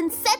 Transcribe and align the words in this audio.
Densetsu 0.00 0.39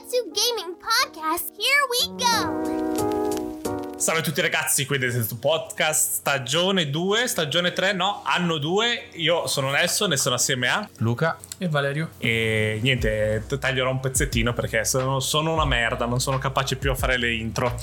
Salve 4.01 4.21
a 4.21 4.23
tutti 4.23 4.41
ragazzi, 4.41 4.87
qui 4.87 4.97
del 4.97 5.27
Podcast, 5.39 6.13
stagione 6.13 6.89
2, 6.89 7.27
stagione 7.27 7.71
3, 7.71 7.93
no, 7.93 8.23
anno 8.25 8.57
2. 8.57 9.09
Io 9.17 9.45
sono 9.45 9.69
Nelson 9.69 10.11
e 10.13 10.17
sono 10.17 10.33
assieme 10.33 10.69
a 10.69 10.89
Luca 10.97 11.37
e 11.59 11.67
Valerio. 11.69 12.09
E 12.17 12.79
niente, 12.81 13.43
taglierò 13.59 13.91
un 13.91 13.99
pezzettino 13.99 14.53
perché 14.53 14.83
sono, 14.85 15.19
sono 15.19 15.53
una 15.53 15.65
merda, 15.65 16.07
non 16.07 16.19
sono 16.19 16.39
capace 16.39 16.77
più 16.77 16.89
a 16.89 16.95
fare 16.95 17.17
le 17.17 17.31
intro. 17.31 17.79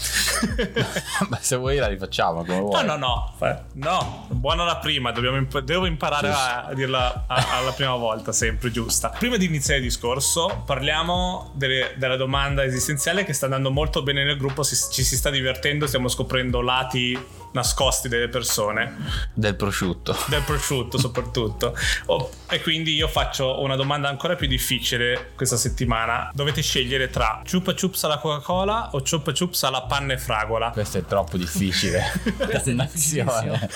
Ma 1.31 1.39
se 1.41 1.55
vuoi 1.55 1.77
la 1.77 1.87
rifacciamo 1.87 2.45
come 2.45 2.59
vuoi. 2.59 2.85
No, 2.85 2.97
no, 2.97 3.37
no, 3.39 3.65
no, 3.75 4.27
buona 4.31 4.65
la 4.65 4.79
prima, 4.79 5.13
imp- 5.15 5.61
devo 5.61 5.87
imparare 5.87 6.31
a, 6.31 6.65
a 6.65 6.75
dirla 6.75 7.27
a, 7.29 7.59
alla 7.59 7.71
prima 7.71 7.95
volta, 7.95 8.33
sempre 8.33 8.73
giusta. 8.73 9.11
Prima 9.11 9.37
di 9.37 9.45
iniziare 9.45 9.79
il 9.79 9.87
discorso, 9.87 10.65
parliamo 10.67 11.53
delle, 11.55 11.93
della 11.95 12.17
domanda 12.17 12.65
esistenziale 12.65 13.23
che 13.23 13.33
sta 13.33 13.45
andando 13.45 13.71
molto 13.71 14.03
bene 14.03 14.25
nel 14.25 14.37
gruppo, 14.37 14.65
si, 14.65 14.75
ci 14.91 15.05
si 15.05 15.15
sta 15.15 15.31
divertendo, 15.31 15.87
stiamo 15.87 16.08
stiamo 16.09 16.11
scoprendo 16.11 16.61
lati 16.61 17.37
nascosti 17.51 18.09
delle 18.09 18.29
persone. 18.29 18.97
Del 19.35 19.55
prosciutto. 19.55 20.17
Del 20.27 20.43
prosciutto 20.43 20.97
soprattutto. 20.99 21.77
Oh, 22.07 22.31
e 22.51 22.61
quindi 22.61 22.95
io 22.95 23.09
faccio 23.09 23.61
una 23.61 23.77
domanda 23.77 24.09
ancora 24.09 24.35
più 24.35 24.47
difficile 24.47 25.33
questa 25.35 25.57
settimana. 25.57 26.31
Dovete 26.35 26.63
scegliere 26.63 27.11
tra 27.11 27.43
Chupa 27.49 27.75
Chups 27.75 28.05
alla 28.05 28.19
Coca-Cola 28.19 28.91
o 28.93 29.03
Chupa 29.03 29.33
Chups 29.33 29.63
alla 29.65 29.83
panna 29.83 30.15
e 30.15 30.19
fragola. 30.19 30.71
Questo 30.71 30.99
è 30.99 31.05
troppo 31.05 31.37
difficile. 31.37 32.13
Dannazione. 32.65 33.69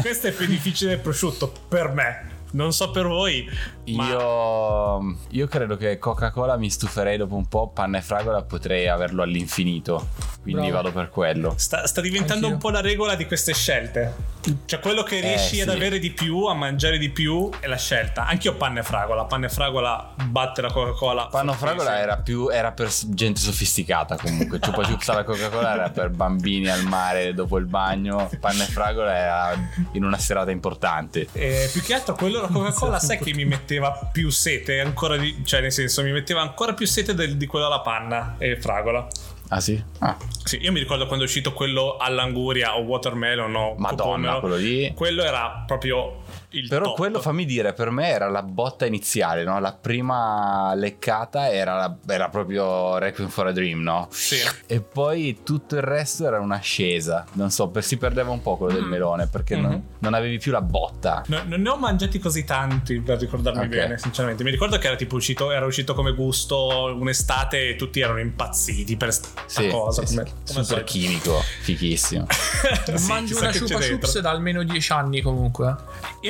Questo 0.00 0.28
è 0.28 0.32
più 0.32 0.46
difficile 0.46 0.90
del 0.90 1.00
prosciutto 1.00 1.52
per 1.68 1.88
me. 1.88 2.36
Non 2.52 2.72
so 2.72 2.90
per 2.90 3.06
voi. 3.06 3.48
Ma... 3.94 4.08
Io, 4.08 5.18
io 5.30 5.46
credo 5.46 5.76
che 5.76 5.98
Coca-Cola 5.98 6.56
mi 6.56 6.70
stuferei 6.70 7.16
dopo 7.16 7.34
un 7.34 7.46
po'. 7.46 7.68
Panna 7.68 7.98
e 7.98 8.02
fragola 8.02 8.42
potrei 8.42 8.88
averlo 8.88 9.22
all'infinito. 9.22 10.08
Quindi 10.42 10.68
Bravo. 10.68 10.82
vado 10.82 10.92
per 10.92 11.10
quello. 11.10 11.54
Sta, 11.56 11.86
sta 11.86 12.00
diventando 12.00 12.46
Anch'io. 12.46 12.52
un 12.54 12.58
po' 12.58 12.70
la 12.70 12.80
regola 12.80 13.14
di 13.14 13.26
queste 13.26 13.52
scelte. 13.52 14.36
Cioè, 14.64 14.80
quello 14.80 15.02
che 15.02 15.20
riesci 15.20 15.58
eh, 15.58 15.62
ad 15.62 15.68
avere 15.68 15.98
di 15.98 16.10
più, 16.10 16.44
a 16.44 16.54
mangiare 16.54 16.96
di 16.96 17.10
più, 17.10 17.50
è 17.60 17.66
la 17.66 17.76
scelta. 17.76 18.26
Anch'io 18.26 18.54
panna 18.54 18.80
e 18.80 18.82
fragola. 18.82 19.24
Panna 19.24 19.46
e 19.46 19.50
fragola 19.50 20.14
batte 20.24 20.62
la 20.62 20.72
Coca-Cola. 20.72 21.26
Panna 21.26 21.52
e 21.52 21.56
fragola 21.56 21.98
era, 21.98 22.16
più, 22.16 22.48
era 22.48 22.72
per 22.72 22.90
gente 23.08 23.40
sofisticata 23.40 24.16
comunque. 24.16 24.58
Chupa 24.58 24.86
Chups 24.86 25.08
alla 25.10 25.24
Coca-Cola 25.24 25.74
era 25.74 25.90
per 25.90 26.10
bambini 26.10 26.68
al 26.68 26.84
mare 26.84 27.34
dopo 27.34 27.58
il 27.58 27.66
bagno. 27.66 28.30
Panna 28.40 28.64
e 28.64 28.68
fragola 28.68 29.14
era 29.14 29.70
in 29.92 30.04
una 30.04 30.18
serata 30.18 30.50
importante. 30.50 31.28
E 31.32 31.68
più 31.70 31.82
che 31.82 31.94
altro 31.94 32.14
quello 32.14 32.37
la 32.40 32.48
Coca-Cola 32.48 32.98
sai 32.98 33.18
che 33.18 33.34
mi 33.34 33.44
metteva 33.44 34.10
più 34.12 34.30
sete 34.30 34.80
ancora 34.80 35.16
di, 35.16 35.42
cioè 35.44 35.60
nel 35.60 35.72
senso 35.72 36.02
mi 36.02 36.12
metteva 36.12 36.40
ancora 36.40 36.74
più 36.74 36.86
sete 36.86 37.14
del, 37.14 37.36
di 37.36 37.46
quella 37.46 37.66
alla 37.66 37.80
panna 37.80 38.36
e 38.38 38.60
fragola 38.60 39.06
Ah 39.50 39.60
sì? 39.60 39.82
Ah. 40.00 40.16
Sì, 40.44 40.58
io 40.60 40.72
mi 40.72 40.78
ricordo 40.78 41.06
quando 41.06 41.24
è 41.24 41.26
uscito 41.26 41.52
quello 41.52 41.96
all'anguria 41.96 42.76
o 42.76 42.82
watermelon 42.82 43.54
o 43.54 43.74
Madonna, 43.78 44.40
quello 44.40 44.56
lì. 44.56 44.92
Quello 44.94 45.22
era 45.22 45.64
proprio 45.66 46.20
il 46.50 46.66
Però 46.66 46.86
top. 46.86 46.96
quello 46.96 47.20
fammi 47.20 47.44
dire, 47.44 47.74
per 47.74 47.90
me 47.90 48.08
era 48.08 48.28
la 48.28 48.42
botta 48.42 48.86
iniziale, 48.86 49.44
no? 49.44 49.60
La 49.60 49.72
prima 49.72 50.72
leccata 50.74 51.50
era, 51.52 51.76
la, 51.76 51.96
era 52.06 52.30
proprio 52.30 52.96
Requiem 52.96 53.28
for 53.28 53.48
a 53.48 53.52
Dream, 53.52 53.82
no? 53.82 54.08
Sì. 54.10 54.36
E 54.66 54.80
poi 54.80 55.40
tutto 55.44 55.76
il 55.76 55.82
resto 55.82 56.26
era 56.26 56.40
un'ascesa. 56.40 57.26
Non 57.32 57.50
so, 57.50 57.68
per, 57.68 57.84
si 57.84 57.98
perdeva 57.98 58.30
un 58.30 58.40
po' 58.40 58.56
quello 58.56 58.72
del 58.74 58.84
mm. 58.84 58.88
melone 58.88 59.26
perché 59.26 59.56
mm-hmm. 59.56 59.70
non, 59.70 59.82
non, 59.98 60.14
avevi 60.14 60.38
più 60.38 60.50
la 60.50 60.62
botta. 60.62 61.22
No, 61.26 61.42
non 61.44 61.60
ne 61.60 61.68
ho 61.68 61.76
mangiati 61.76 62.18
così 62.18 62.44
tanti 62.44 62.98
per 63.00 63.18
ricordarmi 63.18 63.66
okay. 63.66 63.68
bene, 63.68 63.98
sinceramente. 63.98 64.42
Mi 64.42 64.50
ricordo 64.50 64.78
che 64.78 64.86
era 64.86 64.96
tipo 64.96 65.16
uscito, 65.16 65.50
era 65.50 65.66
uscito 65.66 65.92
come 65.94 66.14
gusto 66.14 66.96
un'estate 66.98 67.70
e 67.70 67.76
tutti 67.76 68.00
erano 68.00 68.20
impazziti 68.20 68.96
per 68.96 69.12
sì, 69.12 69.68
cosa. 69.68 70.06
Sì, 70.06 70.16
come, 70.16 70.26
sì. 70.26 70.52
Come 70.54 70.64
Super 70.64 70.84
chimico, 70.84 71.42
fichissimo. 71.60 72.26
sì, 72.96 73.06
Mangio 73.06 73.38
una 73.38 73.52
chupa 73.52 73.78
chups 73.80 74.18
da 74.20 74.30
almeno 74.30 74.62
10 74.62 74.92
anni 74.92 75.20
comunque. 75.20 75.76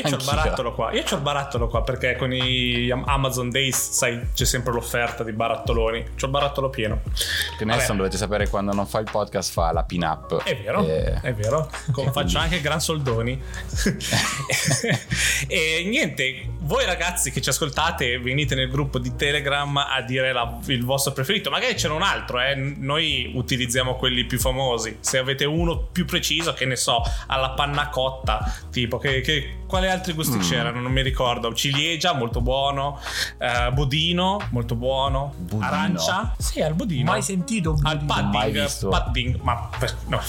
Io 0.09 0.17
c'ho 0.17 0.23
il 0.23 0.25
barattolo 0.25 0.75
qua. 0.75 0.93
Io 0.93 1.03
c'ho 1.03 1.17
il 1.17 1.23
barattolo 1.23 1.69
qua 1.69 1.83
perché 1.83 2.17
con 2.17 2.33
i 2.33 2.91
Amazon 2.91 3.51
Days, 3.51 3.91
sai, 3.91 4.29
c'è 4.35 4.45
sempre 4.45 4.73
l'offerta 4.73 5.23
di 5.25 5.33
barattoloni. 5.33 6.05
C'ho 6.17 6.27
il 6.27 6.31
barattolo 6.31 6.71
pieno. 6.71 7.01
Che 7.57 7.65
Nelson 7.65 7.97
dovete 7.97 8.17
sapere 8.17 8.49
quando 8.49 8.73
non 8.73 8.87
fa 8.87 8.99
il 9.01 9.09
podcast 9.11 9.53
fa 9.53 9.73
la 9.73 9.83
pin 9.85 10.05
up. 10.05 10.43
È 10.43 10.57
vero, 10.57 10.85
e... 10.85 11.21
è 11.21 11.35
vero. 11.35 11.71
Faccio 12.13 12.39
anche 12.39 12.61
gran 12.61 12.81
soldoni. 12.81 13.41
e 15.47 15.85
niente, 15.87 16.49
voi 16.69 16.85
ragazzi 16.85 17.31
che 17.31 17.41
ci 17.41 17.49
ascoltate, 17.49 18.19
venite 18.19 18.55
nel 18.55 18.69
gruppo 18.69 18.99
di 18.99 19.17
Telegram 19.17 19.75
a 19.79 20.03
dire 20.03 20.35
la, 20.35 20.59
il 20.67 20.85
vostro 20.85 21.13
preferito. 21.13 21.49
Magari 21.49 21.73
c'è 21.73 21.89
un 21.89 22.03
altro, 22.03 22.41
eh. 22.43 22.55
Noi 22.55 23.33
utilizziamo 23.35 23.97
quelli 23.97 24.27
più 24.27 24.39
famosi. 24.39 24.99
Se 25.01 25.17
avete 25.17 25.47
uno 25.47 25.89
più 25.91 26.05
preciso, 26.05 26.53
che 26.53 26.67
ne 26.67 26.77
so, 26.77 27.03
alla 27.29 27.51
panna 27.53 27.89
cotta, 27.89 28.55
tipo, 28.71 28.99
che, 28.99 29.23
che 29.23 29.61
quale 29.67 29.91
altri 29.91 30.13
gusti 30.13 30.37
mm. 30.37 30.41
c'erano? 30.41 30.81
Non 30.81 30.93
mi 30.93 31.03
ricordo. 31.03 31.55
Ciliegia, 31.55 32.13
molto 32.13 32.43
buono. 32.43 33.01
Uh, 33.39 33.73
budino, 33.73 34.39
molto 34.51 34.75
buono. 34.75 35.35
Budino. 35.39 35.67
Arancia. 35.67 36.35
Sì, 36.39 36.61
al 36.61 36.75
budino. 36.75 37.11
Mai 37.11 37.23
sentito 37.23 37.73
budino. 37.73 37.89
Al 37.89 38.05
padding. 38.05 38.89
Padding. 38.89 39.41
Ma 39.41 39.71
no, 40.07 40.21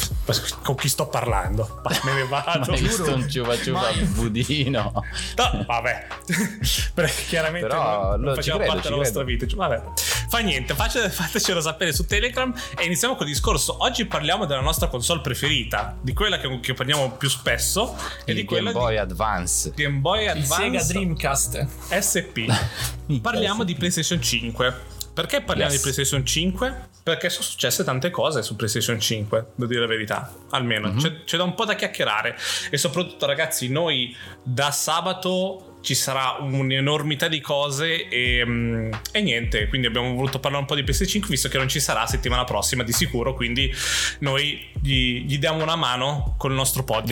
con 0.64 0.76
chi 0.76 0.88
sto 0.88 1.08
parlando? 1.08 1.82
Me 2.04 2.14
ne 2.14 2.24
vado. 2.26 2.72
Mai 2.72 2.80
visto 2.82 3.14
un 3.14 3.30
ciuva 3.30 3.58
ciuva 3.58 3.90
budino. 4.14 4.94
No, 5.36 5.64
vabbè. 5.66 6.08
Perché 6.94 7.24
chiaramente 7.28 7.68
Però, 7.68 8.12
non, 8.12 8.22
non 8.22 8.36
faceva 8.36 8.58
credo, 8.58 8.72
parte 8.72 8.88
della 8.90 9.02
vostra 9.02 9.24
vita. 9.24 9.48
Cioè, 9.48 9.58
vabbè. 9.58 9.84
Fa 10.30 10.40
niente, 10.40 10.76
fatecelo 10.76 11.60
sapere 11.62 11.92
su 11.92 12.06
Telegram 12.06 12.54
e 12.78 12.86
iniziamo 12.86 13.16
col 13.16 13.26
discorso. 13.26 13.78
Oggi 13.80 14.06
parliamo 14.06 14.46
della 14.46 14.62
nostra 14.62 14.88
console 14.88 15.22
preferita, 15.22 15.98
di 16.02 16.14
quella 16.14 16.38
che, 16.38 16.60
che 16.60 16.74
parliamo 16.74 17.12
più 17.12 17.30
spesso. 17.30 17.96
Il 18.26 18.32
e 18.32 18.34
di 18.34 18.46
Game 18.46 18.46
quella 18.46 18.72
Boy 18.72 18.94
di... 18.94 18.98
Advance. 19.00 19.72
Game 19.76 19.98
Boy 19.98 20.28
Advance. 20.28 20.66
Il 20.66 20.80
Sega 20.80 20.84
Dreamcast. 20.84 21.68
SP. 21.90 22.46
parliamo 23.22 23.64
SP. 23.64 23.66
di 23.66 23.76
PlayStation 23.76 24.22
5. 24.22 24.98
Perché 25.14 25.42
parliamo 25.42 25.72
yes. 25.72 25.82
di 25.82 25.82
PlayStation 25.82 26.26
5? 26.26 26.88
Perché 27.04 27.30
sono 27.30 27.44
successe 27.44 27.84
tante 27.84 28.10
cose 28.10 28.44
su 28.44 28.56
PlayStation 28.56 29.00
5, 29.00 29.48
devo 29.56 29.68
dire 29.70 29.82
la 29.82 29.88
verità, 29.88 30.34
almeno 30.52 30.88
mm-hmm. 30.88 30.98
c'è, 30.98 31.24
c'è 31.24 31.38
da 31.38 31.44
un 31.44 31.56
po' 31.56 31.66
da 31.66 31.74
chiacchierare 31.74 32.38
e 32.70 32.78
soprattutto 32.78 33.26
ragazzi 33.26 33.68
noi 33.68 34.16
da 34.44 34.72
sabato 34.72 35.69
ci 35.82 35.96
sarà 35.96 36.38
un'enormità 36.40 37.28
di 37.28 37.40
cose 37.40 38.08
e, 38.08 38.44
mm, 38.46 38.92
e, 39.12 39.22
niente, 39.22 39.68
quindi 39.68 39.88
abbiamo 39.88 40.14
voluto 40.14 40.40
parlare 40.40 40.64
un 40.64 40.68
po' 40.68 40.76
di 40.76 40.84
PS5 40.84 41.28
visto 41.28 41.48
che 41.48 41.58
non 41.58 41.68
ci 41.68 41.80
sarà 41.80 42.06
settimana 42.06 42.44
prossima 42.44 42.84
di 42.84 42.92
sicuro, 42.92 43.34
quindi 43.34 43.72
noi 44.20 44.68
gli, 44.82 45.24
gli 45.26 45.38
diamo 45.40 45.64
una 45.64 45.76
mano 45.76 46.36
con 46.38 46.52
il 46.52 46.58
nostro 46.58 46.84
podcast. 46.84 47.10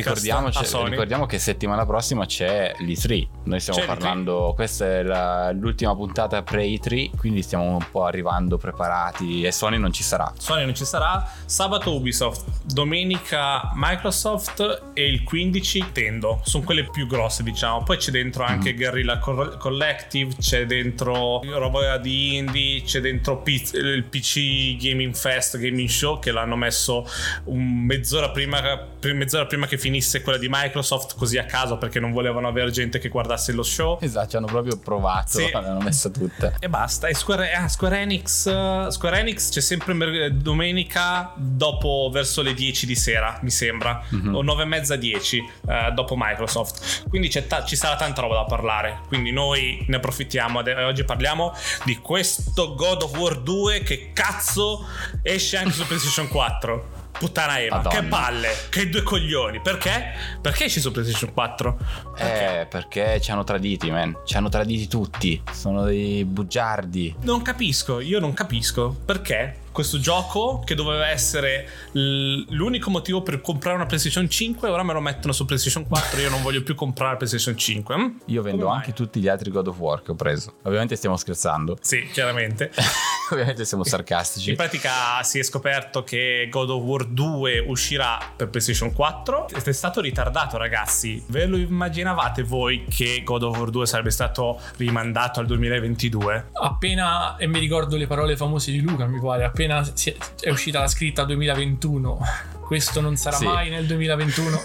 Ricordiamo 0.89 1.25
che 1.25 1.39
settimana 1.39 1.85
prossima 1.85 2.25
c'è 2.25 2.73
l'E3, 2.79 3.27
noi 3.45 3.59
stiamo 3.59 3.79
c'è 3.79 3.85
parlando, 3.85 4.49
l'E3. 4.49 4.55
questa 4.55 4.85
è 4.85 5.03
la, 5.03 5.51
l'ultima 5.51 5.95
puntata 5.95 6.41
pre-E3, 6.41 7.11
quindi 7.17 7.41
stiamo 7.41 7.77
un 7.77 7.85
po' 7.89 8.03
arrivando 8.05 8.57
preparati 8.57 9.43
e 9.43 9.51
Sony 9.51 9.77
non 9.77 9.93
ci 9.93 10.03
sarà. 10.03 10.31
Sony 10.37 10.65
non 10.65 10.75
ci 10.75 10.85
sarà, 10.85 11.29
sabato 11.45 11.95
Ubisoft, 11.95 12.45
domenica 12.65 13.71
Microsoft 13.75 14.91
e 14.93 15.07
il 15.07 15.23
15 15.23 15.91
Tendo, 15.93 16.41
sono 16.43 16.63
quelle 16.63 16.83
più 16.89 17.07
grosse 17.07 17.43
diciamo, 17.43 17.83
poi 17.83 17.97
c'è 17.97 18.11
dentro 18.11 18.43
anche 18.43 18.56
anche 18.57 18.73
Guerrilla 18.73 19.19
Collective, 19.19 20.35
c'è 20.39 20.65
dentro 20.65 21.41
roba 21.43 21.97
di 21.97 22.35
indie, 22.35 22.81
c'è 22.81 22.99
dentro 22.99 23.37
P- 23.37 23.71
il 23.73 24.03
PC 24.03 24.77
Gaming 24.77 25.13
Fest, 25.13 25.57
Gaming 25.57 25.87
Show 25.87 26.19
che 26.19 26.31
l'hanno 26.31 26.55
messo 26.55 27.07
mezz'ora 27.45 28.31
prima, 28.31 28.87
mezz'ora 29.01 29.45
prima 29.45 29.67
che 29.67 29.77
finisse 29.77 30.21
quella 30.21 30.37
di 30.37 30.47
Microsoft 30.49 31.15
così 31.15 31.37
a 31.37 31.45
caso 31.45 31.77
perché 31.77 31.99
non 31.99 32.11
volevano 32.11 32.47
avere 32.47 32.71
gente 32.71 32.99
che 32.99 33.09
guardasse 33.09 33.51
lo 33.51 33.63
show. 33.63 33.97
Esatto, 34.01 34.29
ci 34.29 34.35
hanno 34.37 34.47
proprio 34.47 34.77
provato, 34.77 35.39
sì. 35.39 35.49
l'hanno 35.51 35.81
messa 35.81 36.09
tutte. 36.09 36.55
E 36.59 36.69
basta. 36.69 37.07
E 37.07 37.13
Square, 37.13 37.53
ah, 37.53 37.67
Square 37.67 37.99
Enix, 37.99 38.87
Square 38.89 39.19
Enix 39.19 39.49
c'è 39.51 39.61
sempre 39.61 40.31
domenica 40.35 41.33
dopo 41.35 42.09
verso 42.11 42.41
le 42.41 42.53
10 42.53 42.85
di 42.85 42.95
sera, 42.95 43.39
mi 43.41 43.49
sembra, 43.49 44.03
mm-hmm. 44.13 44.35
o 44.35 44.41
9 44.41 44.63
e 44.63 44.65
mezza 44.65 44.95
10 44.95 45.39
uh, 45.39 45.93
dopo 45.93 46.15
Microsoft. 46.17 47.07
Quindi 47.09 47.29
ta- 47.47 47.63
ci 47.63 47.75
sarà 47.75 47.95
tanta 47.95 48.21
roba 48.21 48.35
da 48.35 48.43
parlare. 48.47 49.01
Quindi 49.07 49.31
noi 49.31 49.83
ne 49.87 49.97
approfittiamo. 49.97 50.61
Oggi 50.85 51.03
parliamo 51.03 51.53
di 51.85 51.97
questo 51.97 52.73
God 52.75 53.03
of 53.03 53.17
War 53.17 53.39
2 53.39 53.81
che 53.83 54.11
cazzo 54.13 54.85
esce 55.21 55.57
anche 55.57 55.71
su 55.73 55.85
PlayStation 55.85 56.27
4. 56.27 56.95
Puttana 57.17 57.59
Eva, 57.59 57.77
Madonna. 57.77 57.99
che 57.99 58.05
palle, 58.05 58.49
che 58.69 58.89
due 58.89 59.01
coglioni. 59.01 59.59
Perché? 59.59 60.13
Perché 60.39 60.65
esce 60.65 60.79
su 60.79 60.91
PlayStation 60.91 61.33
4? 61.33 61.77
Perché? 62.15 62.59
Eh, 62.61 62.65
perché 62.67 63.19
ci 63.21 63.31
hanno 63.31 63.43
traditi, 63.43 63.89
man. 63.89 64.15
Ci 64.23 64.37
hanno 64.37 64.49
traditi 64.49 64.87
tutti. 64.87 65.41
Sono 65.51 65.83
dei 65.83 66.23
bugiardi. 66.25 67.15
Non 67.21 67.41
capisco, 67.41 67.99
io 68.01 68.19
non 68.19 68.33
capisco. 68.33 68.95
Perché? 69.03 69.65
Questo 69.77 69.99
gioco 69.99 70.63
che 70.65 70.73
doveva 70.73 71.07
essere 71.07 71.69
l'unico 71.91 72.89
motivo 72.89 73.21
per 73.21 73.41
comprare 73.41 73.75
una 73.75 73.85
PlayStation 73.85 74.27
5 74.27 74.67
ora 74.69 74.81
me 74.81 74.91
lo 74.91 74.99
mettono 74.99 75.33
su 75.33 75.45
PlayStation 75.45 75.85
4 75.85 76.19
io 76.19 76.31
non 76.31 76.41
voglio 76.41 76.63
più 76.63 76.73
comprare 76.73 77.11
la 77.11 77.17
PlayStation 77.17 77.55
5 77.55 77.95
hm? 77.95 78.15
Io 78.25 78.41
vendo 78.41 78.63
Come 78.63 78.75
anche 78.77 78.87
mai? 78.87 78.95
tutti 78.97 79.19
gli 79.19 79.27
altri 79.27 79.51
God 79.51 79.67
of 79.67 79.77
War 79.77 80.01
che 80.01 80.09
ho 80.09 80.15
preso. 80.15 80.53
Ovviamente 80.63 80.95
stiamo 80.95 81.15
scherzando. 81.15 81.77
sì 81.79 82.07
chiaramente 82.11 82.71
Ovviamente 83.29 83.65
siamo 83.65 83.83
sarcastici. 83.83 84.49
in 84.49 84.55
pratica 84.55 85.21
si 85.21 85.37
è 85.37 85.43
scoperto 85.43 86.03
che 86.03 86.47
God 86.49 86.71
of 86.71 86.81
War 86.81 87.05
2 87.05 87.59
uscirà 87.67 88.17
per 88.35 88.49
PlayStation 88.49 88.91
4 88.93 89.49
ed 89.49 89.61
è 89.61 89.71
stato 89.73 90.01
ritardato 90.01 90.57
ragazzi 90.57 91.23
ve 91.27 91.45
lo 91.45 91.55
immaginavate 91.57 92.41
voi 92.41 92.85
che 92.89 93.21
God 93.23 93.43
of 93.43 93.57
War 93.59 93.69
2 93.69 93.85
sarebbe 93.85 94.09
stato 94.09 94.59
rimandato 94.77 95.39
al 95.39 95.45
2022? 95.45 96.47
Appena, 96.53 97.35
e 97.37 97.45
mi 97.45 97.59
ricordo 97.59 97.95
le 97.95 98.07
parole 98.07 98.35
famose 98.35 98.71
di 98.71 98.79
Luca, 98.81 99.05
mi 99.05 99.19
pare, 99.19 99.43
appena 99.43 99.66
si 99.93 100.09
è, 100.09 100.15
è 100.41 100.49
uscita 100.49 100.79
la 100.79 100.87
scritta 100.87 101.23
2021. 101.23 102.19
Questo 102.65 102.99
non 102.99 103.15
sarà 103.15 103.37
Sì. 103.37 103.45
mai 103.45 103.69
nel 103.69 103.85
2021. 103.85 104.59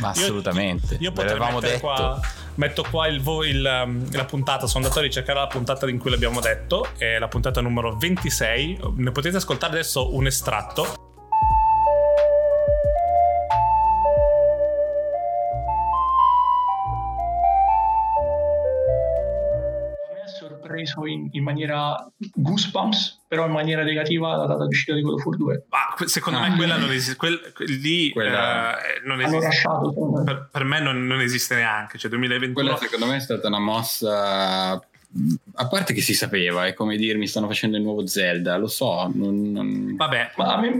Ma 0.00 0.08
assolutamente. 0.08 0.96
Io 0.98 1.10
Ve 1.12 1.22
potrei 1.22 1.38
mettere 1.38 1.72
detto. 1.74 1.80
qua. 1.80 2.20
Metto 2.56 2.84
qua 2.90 3.06
il 3.06 3.22
il, 3.44 3.82
um, 3.84 4.12
la 4.12 4.24
puntata. 4.24 4.66
Sono 4.66 4.82
andato 4.84 5.00
a 5.00 5.02
ricercare 5.04 5.38
la 5.38 5.46
puntata 5.46 5.88
in 5.88 5.98
cui 5.98 6.10
l'abbiamo 6.10 6.40
detto. 6.40 6.88
È 6.96 7.18
la 7.18 7.28
puntata 7.28 7.60
numero 7.60 7.96
26. 7.96 8.78
Ne 8.96 9.12
potete 9.12 9.36
ascoltare 9.36 9.72
adesso 9.74 10.14
un 10.14 10.26
estratto. 10.26 11.09
Sorpreso 20.86 21.06
in, 21.06 21.28
in 21.32 21.42
maniera 21.42 21.96
goosebumps, 22.34 23.20
però 23.28 23.46
in 23.46 23.52
maniera 23.52 23.82
negativa 23.82 24.36
la 24.36 24.46
data 24.46 24.62
di 24.66 24.68
uscita 24.74 24.94
di 24.94 25.02
God 25.02 25.14
of 25.14 25.24
War 25.24 25.36
2. 25.36 25.64
Ma 25.68 26.06
secondo 26.06 26.38
Ah. 26.38 26.48
me 26.48 26.56
quella 26.56 26.76
non 26.76 26.90
esiste. 26.90 27.16
quel- 27.16 27.52
lì 27.66 28.10
Quella- 28.10 28.78
eh, 28.82 29.00
non 29.04 29.20
esiste. 29.20 29.44
lasciato. 29.44 30.22
Per, 30.24 30.48
per 30.50 30.64
me 30.64 30.80
non, 30.80 31.06
non 31.06 31.20
esiste 31.20 31.54
neanche. 31.54 31.98
Cioè, 31.98 32.10
2021. 32.10 32.52
Quella 32.54 32.76
secondo 32.76 33.06
me 33.06 33.16
è 33.16 33.20
stata 33.20 33.48
una 33.48 33.58
mossa. 33.60 34.80
A 35.54 35.66
parte 35.66 35.92
che 35.92 36.00
si 36.00 36.14
sapeva, 36.14 36.66
è 36.66 36.72
come 36.72 36.96
dirmi 36.96 37.26
stanno 37.26 37.48
facendo 37.48 37.76
il 37.76 37.82
nuovo 37.82 38.06
Zelda, 38.06 38.56
lo 38.56 38.68
so. 38.68 39.10
Non, 39.12 39.50
non- 39.50 39.96
Vabbè, 39.96 40.30
Ma 40.36 40.54
a 40.54 40.60
me, 40.60 40.78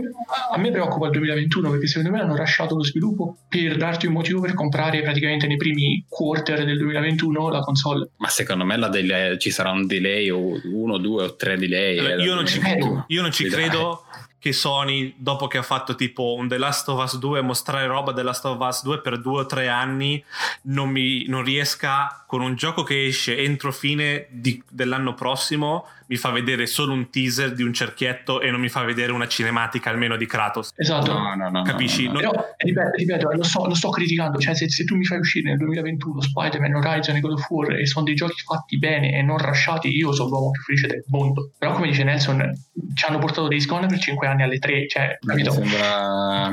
a 0.53 0.57
me 0.57 0.71
preoccupa 0.71 1.07
il 1.07 1.11
2021 1.11 1.69
perché 1.69 1.87
secondo 1.87 2.11
me 2.15 2.21
hanno 2.23 2.35
lasciato 2.35 2.75
lo 2.75 2.83
sviluppo 2.83 3.37
per 3.49 3.75
darti 3.75 4.05
un 4.07 4.13
motivo 4.13 4.39
per 4.39 4.53
comprare 4.53 5.01
praticamente 5.01 5.47
nei 5.47 5.57
primi 5.57 6.05
quarter 6.07 6.63
del 6.63 6.77
2021 6.77 7.49
la 7.49 7.59
console. 7.59 8.09
Ma 8.17 8.29
secondo 8.29 8.63
me 8.63 8.77
la 8.77 8.87
delay- 8.87 9.37
ci 9.37 9.51
sarà 9.51 9.71
un 9.71 9.85
delay 9.85 10.29
o 10.29 10.59
uno, 10.63 10.97
due 10.97 11.23
o 11.25 11.35
tre 11.35 11.57
delay. 11.57 11.97
Allora, 11.97 12.15
eh, 12.15 12.23
io 12.23 12.33
non 12.33 12.45
ci, 12.47 12.59
Eh, 12.59 13.03
io 13.07 13.21
non 13.21 13.31
ci 13.31 13.43
credo 13.49 14.03
che 14.41 14.53
Sony, 14.53 15.13
dopo 15.17 15.45
che 15.45 15.59
ha 15.59 15.61
fatto 15.61 15.93
tipo 15.93 16.33
un 16.33 16.47
The 16.47 16.57
Last 16.57 16.89
of 16.89 16.99
Us 16.99 17.19
2, 17.19 17.41
mostrare 17.41 17.85
roba 17.85 18.11
The 18.11 18.23
Last 18.23 18.43
of 18.45 18.59
Us 18.59 18.81
2 18.81 18.99
per 18.99 19.21
due 19.21 19.41
o 19.41 19.45
tre 19.45 19.67
anni, 19.69 20.21
non, 20.63 20.89
mi, 20.89 21.25
non 21.27 21.43
riesca 21.43 22.23
con 22.25 22.41
un 22.41 22.55
gioco 22.55 22.81
che 22.81 23.05
esce 23.05 23.37
entro 23.37 23.71
fine 23.71 24.25
di- 24.31 24.59
dell'anno 24.67 25.13
prossimo, 25.13 25.85
mi 26.11 26.17
fa 26.17 26.29
vedere 26.29 26.65
solo 26.65 26.91
un 26.91 27.09
teaser 27.09 27.53
di 27.53 27.63
un 27.63 27.71
cerchietto 27.71 28.41
e 28.41 28.51
non 28.51 28.59
mi 28.59 28.67
fa 28.67 28.83
vedere 28.83 29.13
una 29.13 29.29
cinematica 29.29 29.89
almeno 29.89 30.17
di 30.17 30.25
Kratos. 30.25 30.73
Esatto. 30.75 31.13
No, 31.13 31.35
no, 31.35 31.49
no. 31.49 31.61
Capisci? 31.61 32.07
no, 32.07 32.11
no, 32.11 32.19
no. 32.19 32.31
Però, 32.31 32.45
ripeto, 32.57 32.95
ripeto, 32.97 33.31
lo, 33.31 33.43
sto, 33.43 33.65
lo 33.65 33.73
sto 33.73 33.89
criticando, 33.91 34.37
cioè 34.37 34.53
se, 34.53 34.69
se 34.69 34.83
tu 34.83 34.97
mi 34.97 35.05
fai 35.05 35.19
uscire 35.19 35.47
nel 35.51 35.57
2021 35.59 36.19
Spider-Man, 36.19 36.75
Horizon 36.75 37.15
e 37.15 37.19
God 37.21 37.31
of 37.31 37.49
War 37.49 37.71
e 37.79 37.85
sono 37.85 38.03
dei 38.03 38.15
giochi 38.15 38.41
fatti 38.45 38.77
bene 38.77 39.17
e 39.17 39.21
non 39.21 39.37
rasciati, 39.37 39.87
io 39.87 40.11
sono 40.11 40.27
l'uomo 40.27 40.51
più 40.51 40.63
felice 40.63 40.87
del 40.87 41.05
mondo. 41.07 41.51
Però 41.57 41.71
come 41.71 41.87
dice 41.87 42.03
Nelson, 42.03 42.51
ci 42.93 43.05
hanno 43.05 43.19
portato 43.19 43.47
Days 43.47 43.65
Gone 43.65 43.87
per 43.87 43.97
5 43.97 44.27
anni 44.27 44.43
alle 44.43 44.59
3, 44.59 44.87
cioè, 44.89 45.17
Mi 45.21 45.27
capito? 45.29 45.51
sembra. 45.53 46.51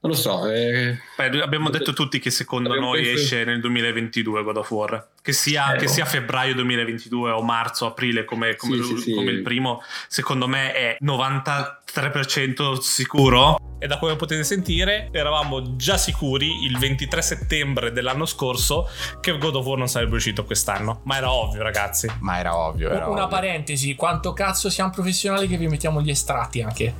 Non 0.00 0.12
lo 0.12 0.16
so. 0.16 0.48
eh, 0.48 0.96
Beh, 1.16 1.40
abbiamo 1.42 1.70
detto 1.70 1.92
tutti 1.92 2.18
che 2.20 2.30
secondo 2.30 2.68
Abbiamo 2.68 2.88
noi 2.92 3.02
penso- 3.02 3.22
esce 3.22 3.44
nel 3.44 3.60
2022 3.60 4.42
God 4.44 4.56
of 4.58 4.70
War. 4.70 5.08
Che 5.20 5.32
sia, 5.32 5.74
Eh, 5.74 5.78
che 5.78 5.88
sia 5.88 6.04
febbraio 6.04 6.54
2022 6.54 7.30
o 7.32 7.42
marzo, 7.42 7.86
aprile 7.86 8.24
come, 8.24 8.54
come, 8.56 8.76
Sì, 8.76 8.82
sì, 8.84 8.96
sì. 8.98 9.12
come 9.14 9.30
il 9.32 9.42
primo, 9.42 9.82
secondo 10.06 10.46
me 10.46 10.72
è 10.72 10.96
93% 11.00 12.80
sicuro. 12.80 13.58
E 13.78 13.86
da 13.88 13.98
come 13.98 14.16
potete 14.16 14.42
sentire, 14.42 15.10
eravamo 15.12 15.76
già 15.76 15.98
sicuri 15.98 16.64
il 16.64 16.78
23 16.78 17.20
settembre 17.20 17.92
dell'anno 17.92 18.24
scorso 18.24 18.88
che 19.20 19.36
God 19.36 19.56
of 19.56 19.66
War 19.66 19.76
non 19.76 19.88
sarebbe 19.88 20.16
uscito 20.16 20.44
quest'anno. 20.44 21.00
Ma 21.04 21.16
era 21.18 21.30
ovvio, 21.30 21.62
ragazzi. 21.62 22.10
Ma 22.20 22.38
era 22.38 22.56
ovvio. 22.56 22.88
Era 22.88 23.06
Una 23.08 23.24
ovvio. 23.24 23.36
parentesi, 23.36 23.94
quanto 23.94 24.32
cazzo 24.32 24.70
siamo 24.70 24.90
professionali 24.90 25.46
che 25.46 25.58
vi 25.58 25.66
mettiamo 25.68 26.00
gli 26.00 26.08
estratti 26.10 26.62
anche. 26.62 26.94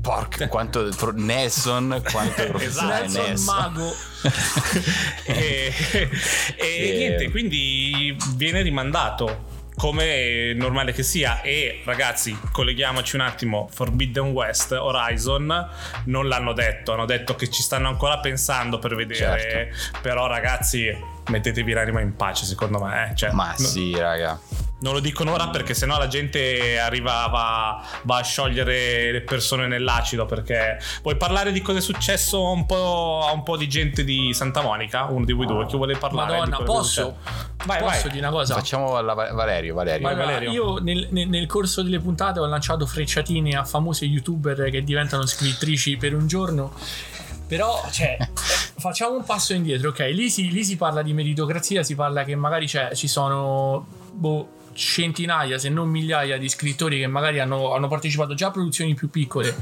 Porca, 0.00 0.48
quanto 0.48 0.88
pro- 0.96 1.12
Nelson, 1.12 2.02
quanto 2.10 2.42
Esatto, 2.60 2.86
Nelson 2.86 3.22
Nelson. 3.24 3.54
Mago. 3.54 3.94
e, 5.24 5.72
e 5.96 6.08
E- 6.56 6.96
niente, 6.96 7.30
quindi 7.30 8.16
viene 8.34 8.62
rimandato 8.62 9.56
come 9.76 10.04
è 10.04 10.52
normale 10.54 10.92
che 10.92 11.04
sia 11.04 11.40
e 11.40 11.82
ragazzi 11.84 12.36
colleghiamoci 12.50 13.14
un 13.14 13.22
attimo 13.22 13.68
Forbidden 13.72 14.30
West 14.32 14.72
Horizon 14.72 15.68
non 16.06 16.26
l'hanno 16.26 16.52
detto 16.52 16.94
hanno 16.94 17.04
detto 17.04 17.36
che 17.36 17.48
ci 17.48 17.62
stanno 17.62 17.86
ancora 17.86 18.18
pensando 18.18 18.80
per 18.80 18.96
vedere 18.96 19.72
però 20.02 20.26
ragazzi 20.26 20.92
mettetevi 21.28 21.72
l'anima 21.72 22.00
in 22.00 22.16
pace 22.16 22.44
secondo 22.44 22.80
me 22.84 23.10
eh. 23.10 23.14
Cioè, 23.14 23.30
Ma 23.30 23.54
no- 23.56 23.64
sì, 23.66 23.94
raga. 23.96 24.40
Non 24.80 24.92
lo 24.92 25.00
dicono 25.00 25.32
ora 25.32 25.48
perché 25.48 25.74
sennò 25.74 25.98
la 25.98 26.06
gente 26.06 26.78
arriva 26.78 27.26
va, 27.26 27.84
va 28.02 28.16
a 28.18 28.22
sciogliere 28.22 29.10
le 29.10 29.20
persone 29.22 29.66
nell'acido 29.66 30.24
perché 30.24 30.78
vuoi 31.02 31.16
parlare 31.16 31.50
di 31.50 31.60
cosa 31.60 31.78
è 31.78 31.80
successo 31.80 32.50
un 32.52 32.64
po' 32.64 33.24
a 33.26 33.32
un 33.32 33.42
po' 33.42 33.56
di 33.56 33.68
gente 33.68 34.04
di 34.04 34.32
Santa 34.32 34.60
Monica 34.62 35.04
uno 35.06 35.24
di 35.24 35.32
voi 35.32 35.46
due 35.46 35.66
chi 35.66 35.76
vuole 35.76 35.96
parlare 35.96 36.34
di 36.44 36.50
Madonna, 36.50 36.64
posso? 36.64 37.16
vai 37.66 37.78
Posso 37.80 38.02
vai 38.02 38.10
dire 38.12 38.18
una 38.26 38.30
cosa? 38.30 38.54
Facciamo 38.54 39.00
la 39.00 39.14
Va- 39.14 39.32
Valerio, 39.32 39.74
Valerio. 39.74 40.06
Vai, 40.06 40.16
Valerio. 40.16 40.50
io 40.52 40.78
nel, 40.78 41.08
nel- 41.10 41.28
nel 41.28 41.46
corso 41.46 41.82
delle 41.82 41.98
puntate 41.98 42.38
ho 42.38 42.46
lanciato 42.46 42.86
frecciatine 42.86 43.56
a 43.56 43.64
famose 43.64 44.04
youtuber 44.04 44.70
che 44.70 44.84
diventano 44.84 45.26
scrittrici 45.26 45.96
per 45.96 46.14
un 46.14 46.26
giorno. 46.28 46.72
Però, 47.48 47.82
cioè, 47.90 48.16
facciamo 48.78 49.16
un 49.16 49.24
passo 49.24 49.54
indietro, 49.54 49.88
ok? 49.88 50.00
Lì 50.12 50.28
si, 50.30 50.50
lì 50.50 50.62
si 50.64 50.76
parla 50.76 51.02
di 51.02 51.12
meritocrazia, 51.14 51.82
si 51.82 51.94
parla 51.94 52.22
che 52.24 52.36
magari 52.36 52.66
c'è- 52.66 52.94
ci 52.94 53.08
sono 53.08 53.86
boh, 54.12 54.48
centinaia, 54.78 55.58
se 55.58 55.68
non 55.68 55.88
migliaia 55.88 56.38
di 56.38 56.48
scrittori 56.48 57.00
che 57.00 57.06
magari 57.08 57.40
hanno, 57.40 57.74
hanno 57.74 57.88
partecipato 57.88 58.34
già 58.34 58.46
a 58.46 58.50
produzioni 58.52 58.94
più 58.94 59.10
piccole, 59.10 59.54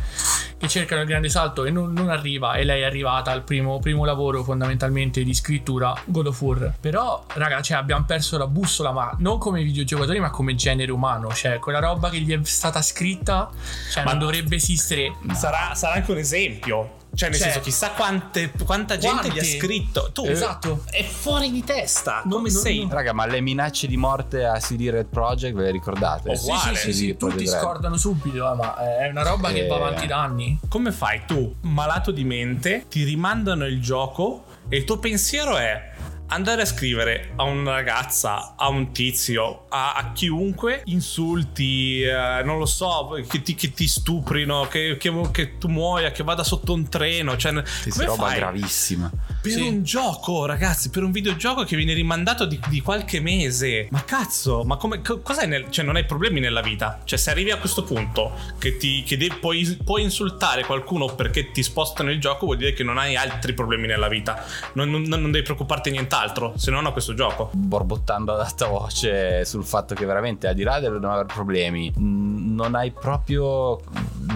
che 0.59 0.69
cercano 0.69 1.01
il 1.01 1.07
grande 1.07 1.29
salto 1.29 1.65
e 1.65 1.71
non, 1.71 1.93
non 1.93 2.11
arriva, 2.11 2.55
e 2.55 2.65
lei 2.65 2.83
è 2.83 2.85
arrivata 2.85 3.33
al 3.33 3.43
primo, 3.43 3.79
primo 3.79 4.05
lavoro 4.05 4.45
fondamentalmente 4.45 5.25
di 5.25 5.35
scrittura, 5.35 5.95
God 6.05 6.27
of 6.27 6.41
War. 6.41 6.75
Però, 6.79 7.25
raga, 7.35 7.63
cioè, 7.63 7.79
abbiamo 7.79 8.05
perso 8.05 8.37
la 8.37 8.47
bussola, 8.47 8.93
ma 8.93 9.15
non 9.19 9.39
come 9.39 9.63
videogiocatori, 9.63 10.21
ma 10.21 10.31
come 10.31 10.55
genere 10.55 10.93
umano. 10.93 11.33
Cioè, 11.33 11.59
quella 11.59 11.81
roba 11.81 12.11
che 12.11 12.21
gli 12.21 12.33
è 12.33 12.41
stata 12.45 12.83
scritta, 12.83 13.51
cioè, 13.91 14.05
Ma- 14.05 14.11
non 14.11 14.21
dovrebbe 14.21 14.57
esistere. 14.57 15.15
sarà, 15.33 15.75
sarà 15.75 15.95
anche 15.95 16.11
un 16.11 16.19
esempio 16.19 17.05
cioè 17.17 17.31
nel 17.31 17.39
Cioè, 17.39 17.49
senso 17.49 17.61
chissà 17.61 17.91
quante, 17.91 18.53
quanta 18.65 18.99
gente 18.99 19.31
gli 19.31 19.39
ha 19.39 19.45
scritto 19.45 20.11
tu 20.13 20.25
Esatto. 20.27 20.85
è 20.91 21.03
fuori 21.03 21.51
di 21.51 21.65
testa 21.65 22.21
No, 22.25 22.37
come 22.37 22.51
no, 22.53 22.59
sei 22.59 22.85
no. 22.85 22.93
Raga, 22.93 23.13
ma 23.13 23.27
le 23.27 23.41
minacce 23.41 23.87
di 23.87 23.97
morte 23.97 24.45
a 24.45 24.59
CD 24.59 24.89
Red 24.91 25.07
Project 25.07 25.55
ve 25.55 25.63
le 25.65 25.71
ricordate? 25.73 26.31
Oh, 26.31 26.35
Sì, 26.37 26.45
uguale. 26.51 26.77
sì, 26.77 26.93
sì, 26.93 26.99
sì, 27.07 27.17
tutti 27.17 27.47
scordano 27.47 27.97
subito, 27.97 28.53
eh, 28.53 28.55
ma 28.55 28.77
è 28.99 29.09
una 29.09 29.23
roba 29.23 29.51
che 29.51 29.65
Eh. 29.65 29.67
va 29.67 29.77
avanti 29.77 30.07
da 30.07 30.21
anni. 30.23 30.59
come 30.69 30.93
fai 30.93 31.23
tu 31.27 31.55
malato 31.63 32.11
di 32.11 32.25
mente 32.25 32.85
ti 32.89 33.03
rimandano 33.05 33.65
il 33.67 33.81
gioco 33.81 34.45
e 34.69 34.77
il 34.77 34.85
tuo 34.85 34.99
pensiero 34.99 35.57
è 35.57 35.93
andare 36.29 36.63
a 36.63 36.65
scrivere 36.65 37.33
a 37.37 37.45
una 37.45 37.71
ragazza, 37.73 38.55
a 38.57 38.69
un 38.69 38.93
tizio, 38.93 39.67
a, 39.69 39.95
a 39.95 40.13
chiunque, 40.13 40.83
insulti, 40.87 42.03
eh, 42.03 42.43
non 42.45 42.59
lo 42.59 42.67
so, 42.67 43.17
che 43.29 43.43
ti, 43.43 43.55
che 43.55 43.73
ti 43.73 43.87
stuprino, 43.87 44.67
che, 44.69 44.97
che- 44.99 45.29
che 45.31 45.59
tu 45.59 45.69
muoia, 45.69 46.11
che 46.11 46.23
vada 46.23 46.43
sotto 46.43 46.73
un 46.73 46.89
treno. 46.89 47.37
Cioè, 47.37 47.63
Sì, 47.65 47.91
roba 48.05 48.27
fai? 48.27 48.37
gravissima. 48.37 49.11
Per 49.47 49.53
Sì. 49.63 49.69
un 49.69 49.83
gioco, 49.85 50.45
ragazzi, 50.45 50.91
per 50.91 51.03
un 51.05 51.11
videogioco 51.13 51.65
che 51.65 51.77
viene 51.77 51.93
rimandato 51.95 52.45
di, 52.47 52.59
di 52.69 52.81
qualche 52.81 53.21
mese. 53.21 53.87
Ma 53.91 54.03
cazzo, 54.05 54.65
ma 54.65 54.77
come, 54.77 55.01
co- 55.03 55.21
cos'hai 55.21 55.47
nel, 55.47 55.67
cioè 55.71 55.85
non 55.85 55.97
hai 55.97 56.05
problemi 56.05 56.41
nella 56.41 56.61
vita? 56.61 57.01
Cioè 57.05 57.19
se 57.19 57.31
arrivi 57.31 57.51
a 57.51 57.59
questo 57.59 57.85
punto 57.85 58.33
che, 58.59 58.77
ti, 58.77 59.03
che 59.05 59.17
de- 59.17 59.31
puoi, 59.41 59.79
puoi 59.85 60.03
insultare 60.03 60.65
qualcuno 60.65 61.07
perché 61.15 61.51
ti 61.53 61.63
spostano 61.63 62.11
il 62.11 62.21
gioco 62.21 62.47
vuol 62.47 62.59
dire 62.59 62.73
che 62.73 62.83
non 62.83 62.99
hai 62.99 63.17
altri 63.17 63.55
problemi 63.55 63.87
nella 63.87 64.09
vita. 64.09 64.45
Non, 64.75 64.91
non- 64.91 65.03
non 65.03 65.31
devi 65.31 65.45
preoccuparti 65.45 65.91
di 65.91 65.97
nient'altro 65.97 66.55
se 66.57 66.71
non 66.71 66.87
a 66.87 66.91
questo 66.93 67.15
gioco. 67.15 67.51
borbottando 67.53 68.33
ad 68.33 68.41
alta 68.41 68.67
voce 68.67 69.45
sul 69.45 69.65
fatto 69.65 69.95
che 69.95 70.05
veramente 70.07 70.49
al 70.49 70.55
di 70.55 70.63
là 70.63 70.81
del 70.81 70.99
non 71.01 71.11
aver 71.13 71.27
problemi 71.27 71.93
non 71.97 72.75
hai 72.75 72.91
proprio 72.91 73.81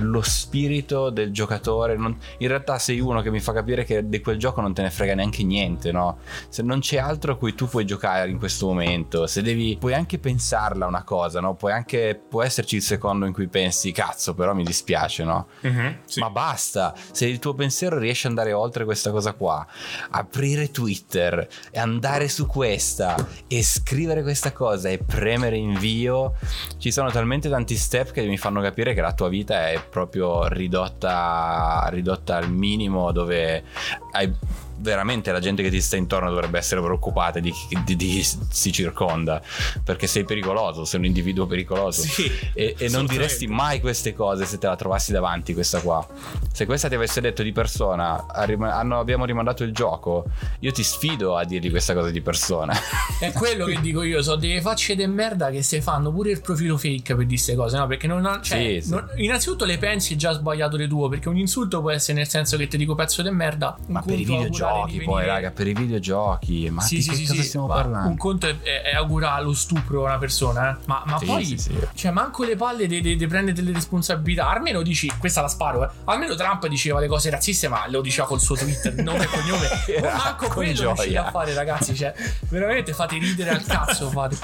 lo 0.01 0.23
spirito 0.23 1.11
del 1.11 1.33
giocatore. 1.33 1.97
Non, 1.97 2.17
in 2.39 2.49
realtà 2.49 2.79
sei 2.79 3.01
uno 3.01 3.23
che 3.23 3.31
mi 3.31 3.41
fa 3.41 3.53
capire 3.53 3.85
che 3.85 4.09
di 4.09 4.21
quel 4.21 4.39
gioco 4.39 4.61
non 4.61 4.75
te 4.75 4.83
ne 4.83 4.91
frega 4.91 5.15
neanche 5.15 5.43
niente, 5.45 5.93
no? 5.93 6.19
Se 6.49 6.63
non 6.63 6.81
c'è 6.81 6.99
altro 6.99 7.33
a 7.33 7.37
cui 7.37 7.55
tu 7.55 7.69
puoi 7.69 7.85
giocare 7.85 8.31
in 8.31 8.39
questo 8.39 8.67
momento, 8.67 9.27
se 9.27 9.43
devi, 9.43 9.77
puoi 9.79 9.95
anche 9.95 10.19
pensarla 10.19 10.87
una 10.87 11.05
cosa, 11.05 11.41
no? 11.41 11.55
Puoi 11.55 11.73
anche, 11.73 12.21
può 12.29 12.43
esserci 12.43 12.77
il 12.77 12.83
secondo 12.83 13.27
in 13.27 13.33
cui 13.33 13.49
pensi, 13.49 13.93
cazzo, 13.93 14.35
però 14.35 14.55
mi 14.55 14.65
dispiace, 14.65 15.25
no? 15.25 15.47
Mhm, 15.61 15.99
sì. 16.05 16.21
Ma 16.21 16.31
basta, 16.31 16.95
se 17.13 17.27
il 17.27 17.39
tuo 17.39 17.55
pensiero 17.55 17.99
riesce 17.99 18.27
ad 18.27 18.37
andare 18.37 18.53
oltre 18.53 18.85
questa 18.85 19.11
cosa 19.11 19.33
qua, 19.33 19.67
aprire 20.11 20.71
Twitter 20.71 21.47
e 21.71 21.79
andare 21.79 22.29
su 22.29 22.47
questa 22.47 23.15
e 23.47 23.63
scrivere 23.63 24.23
questa 24.23 24.53
cosa 24.53 24.89
e 24.89 24.99
premere 24.99 25.57
invio, 25.57 26.35
ci 26.79 26.91
sono 26.91 27.11
talmente 27.11 27.49
tanti 27.49 27.77
step 27.77 28.13
che 28.13 28.27
mi 28.27 28.39
fanno 28.39 28.61
capire 28.61 28.95
che 28.95 29.01
la 29.01 29.13
tua 29.13 29.29
vita 29.29 29.69
è 29.69 29.83
proprio 29.91 30.47
ridotta, 30.49 31.87
ridotta 31.91 32.37
al 32.37 32.51
minimo 32.51 33.13
dove 33.13 33.65
hai 34.13 34.33
veramente 34.81 35.31
la 35.33 35.41
gente 35.41 35.63
che 35.63 35.71
ti 35.71 35.81
sta 35.81 35.97
intorno 35.97 36.31
dovrebbe 36.31 36.59
essere 36.59 36.81
preoccupata 36.81 37.39
di 37.39 37.51
chi 37.51 37.79
di, 37.85 37.97
di- 37.97 38.27
si 38.51 38.73
circonda 38.73 39.41
perché 39.85 40.07
sei 40.07 40.25
pericoloso, 40.25 40.85
sei 40.85 41.01
un 41.01 41.07
individuo 41.07 41.47
pericoloso 41.47 42.03
Sì, 42.03 42.31
e, 42.55 42.75
e 42.79 42.89
non 42.89 43.07
diresti 43.07 43.47
mai 43.47 43.81
queste 43.81 44.15
cose 44.15 44.45
se 44.47 44.59
te 44.59 44.67
la 44.67 44.77
trovassi 44.77 45.13
davanti 45.13 45.53
questa 45.55 45.81
qua 45.81 46.07
se 46.53 46.67
questa 46.67 46.89
ti 46.89 46.95
avesse 46.95 47.21
detto 47.21 47.43
di 47.43 47.53
persona 47.53 48.27
hanno- 48.29 48.99
abbiamo 48.99 49.25
rimandato 49.25 49.65
il 49.65 49.73
gioco 49.73 50.25
io 50.61 50.73
ti 50.73 50.83
sfido 50.83 51.37
a 51.37 51.45
dirgli 51.45 51.71
questa 51.71 51.95
cosa 51.95 52.11
di 52.11 52.21
persona 52.21 52.75
È 53.19 53.33
quello 53.33 53.67
che 53.67 53.81
dico 53.81 54.03
io, 54.03 54.23
sono 54.23 54.37
delle 54.37 54.61
facce 54.63 54.97
de 54.97 55.07
merda 55.07 55.51
che 55.51 55.63
se 55.63 55.81
fanno 55.83 56.11
pure 56.13 56.31
il 56.31 56.41
profilo 56.41 56.77
fake 56.79 57.15
per 57.15 57.27
dire 57.27 57.29
queste 57.41 57.55
cose, 57.55 57.77
no? 57.77 57.87
Perché 57.87 58.07
non, 58.07 58.25
ha- 58.27 58.41
cioè, 58.41 58.59
Sì, 58.81 58.87
sì. 58.87 58.91
non- 58.91 59.09
innanzitutto 59.17 59.65
le 59.65 59.79
pensi 59.79 60.17
già 60.17 60.33
sbagliato 60.33 60.77
le 60.77 60.89
tue, 60.89 61.09
perché 61.09 61.29
un 61.29 61.37
insulto 61.39 61.81
può 61.81 61.91
essere 61.91 62.19
nel 62.19 62.29
senso 62.29 62.57
che 62.57 62.67
ti 62.67 62.77
dico 62.77 62.95
pezzo 62.95 63.23
de 63.23 63.31
merda. 63.31 63.77
ma 63.87 64.01
per 64.03 64.19
i 64.19 64.25
augurare 64.25 64.49
videogiochi 64.75 65.05
poi 65.05 65.25
raga 65.27 65.51
per 65.51 65.67
i 65.67 65.73
videogiochi 65.73 66.71
ma 66.71 66.83
Sì, 66.83 66.97
di 66.97 67.03
sì, 67.03 67.11
che 67.11 67.17
sì, 67.17 67.27
cosa 67.27 67.43
sì, 67.43 67.49
stiamo 67.49 67.67
ma 67.67 67.75
parlando 67.75 68.09
Un 68.09 68.17
conto 68.17 68.47
è, 68.47 68.59
è, 68.61 68.83
è 68.83 68.95
augurare 68.95 69.43
lo 69.43 69.53
stupro 69.53 70.05
a 70.05 70.09
una 70.09 70.19
persona, 70.19 70.71
eh. 70.73 70.83
Ma, 70.87 71.03
ma 71.07 71.19
Sì, 71.19 71.25
poi, 71.27 71.45
sì, 71.45 71.59
sì. 71.59 71.75
cioè, 71.95 72.11
manco 72.11 72.45
le 72.45 72.57
palle 72.57 72.87
di 72.87 73.27
prendere 73.27 73.53
delle 73.53 73.73
responsabilità. 73.73 74.49
Almeno 74.51 74.83
dici, 74.83 75.11
questa 75.19 75.41
la 75.41 75.49
sparo, 75.49 75.85
eh. 75.85 75.91
Almeno 76.05 76.35
Trump 76.35 76.67
diceva 76.67 77.01
le 77.01 77.07
cose 77.09 77.31
razziste, 77.31 77.69
ma 77.69 77.85
lo 77.89 78.01
diceva 78.01 78.27
col 78.27 78.41
suo 78.41 78.57
Twitter, 78.57 78.95
nome 79.03 79.25
e 79.25 79.27
cognome. 79.27 79.69
Ma 80.01 80.17
manco 80.17 80.49
quello 80.49 80.93
riuscite 80.93 81.19
a 81.19 81.31
fare, 81.31 81.55
ragazzi. 81.55 81.95
Cioè, 81.95 82.13
veramente 82.49 82.93
fate 82.93 83.19
ridere 83.19 83.51
al 83.51 83.65
cazzo. 83.65 84.09
Fate. 84.11 84.37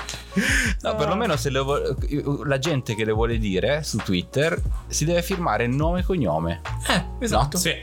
No, 0.82 0.94
perlomeno 0.96 1.36
se 1.36 1.50
le 1.50 1.58
vo- 1.60 2.44
la 2.44 2.58
gente 2.58 2.94
che 2.94 3.04
le 3.04 3.12
vuole 3.12 3.38
dire 3.38 3.82
su 3.82 3.98
Twitter 3.98 4.60
si 4.88 5.04
deve 5.04 5.22
firmare 5.22 5.66
nome 5.66 6.00
e 6.00 6.04
cognome. 6.04 6.60
Eh, 6.88 7.04
esatto. 7.24 7.56
Sì. 7.56 7.74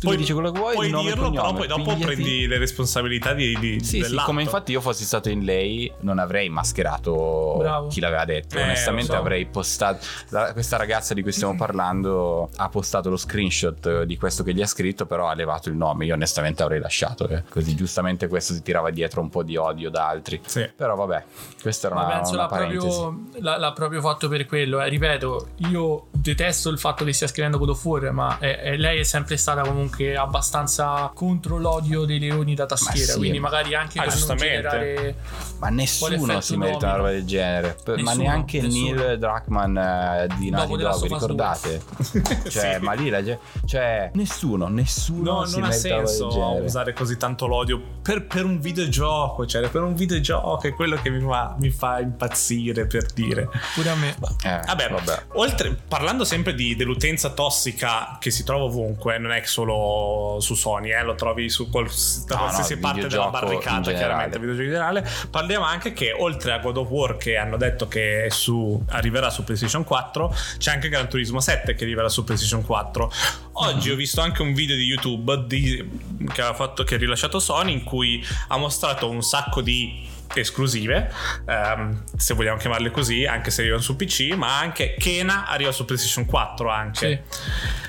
Tu 0.00 0.14
dici 0.16 0.32
quello 0.32 0.50
che 0.50 0.58
vuoi, 0.58 0.74
puoi 0.74 0.86
e 0.88 0.90
dirlo, 0.90 1.30
però 1.30 1.42
cognome, 1.42 1.58
poi 1.58 1.66
dopo 1.66 1.82
pigliati- 1.82 2.04
prendi 2.04 2.46
le 2.46 2.58
responsabilità 2.58 3.32
di, 3.32 3.56
di, 3.58 3.84
Sì, 3.84 4.02
sì, 4.02 4.16
come 4.24 4.42
infatti 4.42 4.72
io 4.72 4.80
fossi 4.80 5.04
stato 5.04 5.28
in 5.28 5.44
lei 5.44 5.90
non 6.00 6.18
avrei 6.18 6.48
mascherato 6.48 7.56
Bravo. 7.58 7.88
chi 7.88 8.00
l'aveva 8.00 8.24
detto. 8.24 8.56
Eh, 8.58 8.62
Onestamente 8.62 9.12
so. 9.12 9.18
avrei 9.18 9.46
postato... 9.46 10.04
la- 10.30 10.52
questa 10.52 10.76
ragazza 10.76 11.14
di 11.14 11.22
cui 11.22 11.32
stiamo 11.32 11.54
parlando 11.56 12.50
ha 12.56 12.68
postato 12.68 13.10
lo 13.10 13.16
screenshot 13.16 14.02
di 14.02 14.16
questo 14.16 14.42
che 14.42 14.52
gli 14.54 14.62
ha 14.62 14.66
scritto, 14.66 15.06
però 15.06 15.28
ha 15.28 15.34
levato 15.34 15.68
il 15.68 15.76
nome. 15.76 16.04
Io 16.06 16.14
onestamente 16.14 16.62
avrei 16.62 16.80
lasciato. 16.80 17.28
eh. 17.28 17.42
Così 17.48 17.74
giustamente 17.74 18.28
questo 18.28 18.52
si 18.54 18.62
tirava 18.62 18.90
dietro 18.90 19.20
un 19.20 19.28
po' 19.28 19.42
di 19.42 19.56
odio 19.56 19.90
da 19.90 20.08
altri. 20.08 20.40
Sì. 20.46 20.68
Però 20.74 20.94
vabbè, 20.94 21.24
questa 21.60 21.86
era 21.88 21.96
Ma 21.96 22.04
una, 22.06 22.14
penso 22.16 22.32
una 22.32 22.42
l'ha 22.42 22.48
parentesi. 22.48 22.86
proprio, 22.98 23.40
l'ha, 23.40 23.56
l'ha 23.58 23.72
proprio 23.72 24.00
fatto 24.00 24.28
per 24.28 24.46
quello. 24.46 24.80
eh. 24.80 24.88
Ripeto, 24.88 25.48
io 25.70 26.06
detesto 26.10 26.68
il 26.70 26.78
fatto 26.78 27.04
che 27.04 27.12
stia 27.12 27.26
scrivendo 27.26 27.58
God 27.58 27.70
of 27.70 27.84
War, 27.84 28.10
ma 28.12 28.38
eh, 28.40 28.58
eh, 28.62 28.76
lei 28.76 29.00
è 29.00 29.02
sempre 29.02 29.36
stata 29.40 29.62
comunque 29.62 30.16
abbastanza 30.16 31.10
contro 31.14 31.58
l'odio 31.58 32.04
dei 32.04 32.18
leoni 32.18 32.54
da 32.54 32.66
tastiera. 32.66 33.12
sì, 33.12 33.18
quindi 33.18 33.38
ma- 33.40 33.48
magari 33.50 33.74
anche 33.74 33.98
Ah, 33.98 34.02
per 34.02 34.08
non 34.10 34.16
giustamente. 34.18 34.48
generare. 34.70 35.14
Ma 35.58 35.68
nessuno 35.68 36.40
si 36.40 36.56
merita 36.56 36.86
una 36.86 36.96
roba 36.96 37.10
del 37.10 37.24
genere. 37.24 37.76
P- 37.82 37.88
Ma 37.88 37.94
Nessuno, 37.96 38.22
neanche 38.22 38.60
nessuno. 38.62 38.94
Neil 38.94 39.18
Druckmann 39.18 39.76
eh, 39.76 40.26
di 40.38 40.50
Naughty 40.50 40.76
Dog, 40.76 41.02
ricordate? 41.02 41.82
cioè, 42.48 42.76
Sì. 42.78 42.82
ma 42.84 42.92
lì 42.92 43.08
la 43.10 43.22
gente. 43.22 43.42
Cioè, 43.66 44.10
nessuno, 44.14 44.68
nessuno 44.68 45.32
No, 45.40 45.44
si 45.44 45.58
non 45.58 45.64
ha 45.64 45.68
merita 45.70 45.86
una 45.88 45.96
roba 45.96 46.06
del 46.06 46.16
senso 46.16 46.62
usare 46.64 46.92
così 46.92 47.16
tanto 47.16 47.46
l'odio 47.46 47.80
per, 48.02 48.26
per 48.26 48.44
un 48.44 48.58
videogioco. 48.60 49.46
Cioè, 49.46 49.68
per 49.68 49.82
un 49.82 49.94
videogioco 49.94 50.66
è 50.66 50.74
quello 50.74 50.96
che 51.00 51.10
mi 51.10 51.20
fa, 51.20 51.54
mi 51.58 51.70
fa 51.70 52.00
impazzire 52.00 52.86
per 52.86 53.06
dire. 53.12 53.48
Pure 53.74 53.88
a 53.90 53.94
me. 53.94 54.10
Eh, 54.44 54.60
Vabbè, 54.66 54.88
vabbè. 54.90 55.22
oltre, 55.34 55.76
parlando 55.88 56.24
sempre 56.24 56.54
di- 56.54 56.76
dell'utenza 56.76 57.30
tossica 57.30 58.16
che 58.20 58.30
si 58.30 58.44
trova 58.44 58.64
ovunque, 58.64 59.18
non 59.30 59.38
è 59.38 59.42
solo 59.46 60.38
su 60.40 60.54
Sony, 60.54 60.92
eh, 60.92 61.02
lo 61.02 61.14
trovi 61.14 61.48
su 61.48 61.68
da 61.70 62.34
No, 62.34 62.40
qualsiasi 62.42 62.74
no, 62.74 62.80
parte 62.80 63.00
della 63.00 63.08
videogioco 63.08 63.30
barricata, 63.30 63.92
chiaramente, 63.92 64.38
videogiochi 64.38 64.66
in 64.68 64.72
generale. 64.72 65.08
Parliamo 65.30 65.64
anche 65.64 65.92
che 65.92 66.12
oltre 66.12 66.52
a 66.52 66.58
God 66.58 66.76
of 66.78 66.88
War, 66.88 67.16
che 67.16 67.36
hanno 67.36 67.56
detto 67.56 67.86
che 67.88 68.26
su- 68.30 68.82
arriverà 68.88 69.30
su 69.30 69.44
PlayStation 69.44 69.84
4, 69.84 70.34
c'è 70.58 70.72
anche 70.72 70.88
Gran 70.88 71.08
Turismo 71.08 71.40
7 71.40 71.74
che 71.74 71.84
arriverà 71.84 72.08
su 72.08 72.24
PlayStation 72.24 72.64
4. 72.64 73.12
Oggi 73.52 73.88
Mhm. 73.88 73.94
ho 73.94 73.96
visto 73.96 74.20
anche 74.20 74.42
un 74.42 74.52
video 74.52 74.76
di 74.76 74.84
YouTube 74.84 75.44
di- 75.46 75.88
che, 76.32 76.42
ha 76.42 76.54
fatto, 76.54 76.82
che 76.84 76.96
ha 76.96 76.98
rilasciato 76.98 77.38
Sony 77.38 77.72
in 77.72 77.84
cui 77.84 78.24
ha 78.48 78.56
mostrato 78.56 79.08
un 79.08 79.22
sacco 79.22 79.60
di 79.60 80.08
esclusive, 80.34 81.10
ehm, 81.46 82.04
se 82.16 82.34
vogliamo 82.34 82.56
chiamarle 82.56 82.90
così, 82.90 83.26
anche 83.26 83.50
se 83.50 83.62
arrivano 83.62 83.82
su 83.82 83.96
PC, 83.96 84.32
ma 84.36 84.58
anche 84.58 84.94
Kena 84.96 85.46
arriva 85.48 85.72
su 85.72 85.84
PlayStation 85.84 86.24
4 86.24 86.70
anche. 86.70 87.24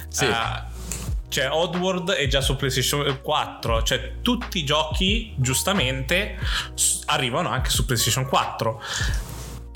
Sì. 0.10 0.26
Eh, 0.26 0.70
cioè 1.32 1.50
Oddworld 1.50 2.12
è 2.12 2.28
già 2.28 2.42
su 2.42 2.58
PlayStation 2.58 3.20
4, 3.22 3.84
cioè 3.84 4.16
tutti 4.22 4.60
i 4.60 4.66
giochi 4.66 5.34
giustamente 5.38 6.38
arrivano 7.06 7.48
anche 7.48 7.70
su 7.70 7.86
PlayStation 7.86 8.28
4. 8.28 8.82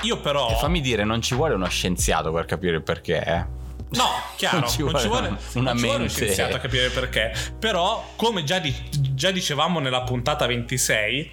Io 0.01 0.19
però 0.19 0.49
E 0.51 0.55
fammi 0.55 0.81
dire, 0.81 1.05
non 1.05 1.21
ci 1.21 1.33
vuole 1.33 1.53
uno 1.53 1.67
scienziato 1.69 2.31
per 2.33 2.43
capire 2.45 2.75
il 2.75 2.83
perché. 2.83 3.23
eh. 3.23 3.45
No, 3.91 4.03
chiaro, 4.35 4.59
Non 4.67 4.69
ci 4.69 4.81
non 4.83 4.99
ci 4.99 5.07
vuole 5.07 5.27
vuole, 5.27 5.27
una 5.53 5.71
non 5.71 5.77
ci 5.77 5.85
vuole 5.85 5.97
mente. 5.99 6.41
a 6.43 6.59
capire 6.59 6.89
perché. 6.89 7.33
Però, 7.57 8.11
come 8.17 8.43
già, 8.43 8.59
di- 8.59 8.75
già 8.91 9.31
dicevamo 9.31 9.79
nella 9.79 10.03
puntata 10.03 10.45
26, 10.45 11.31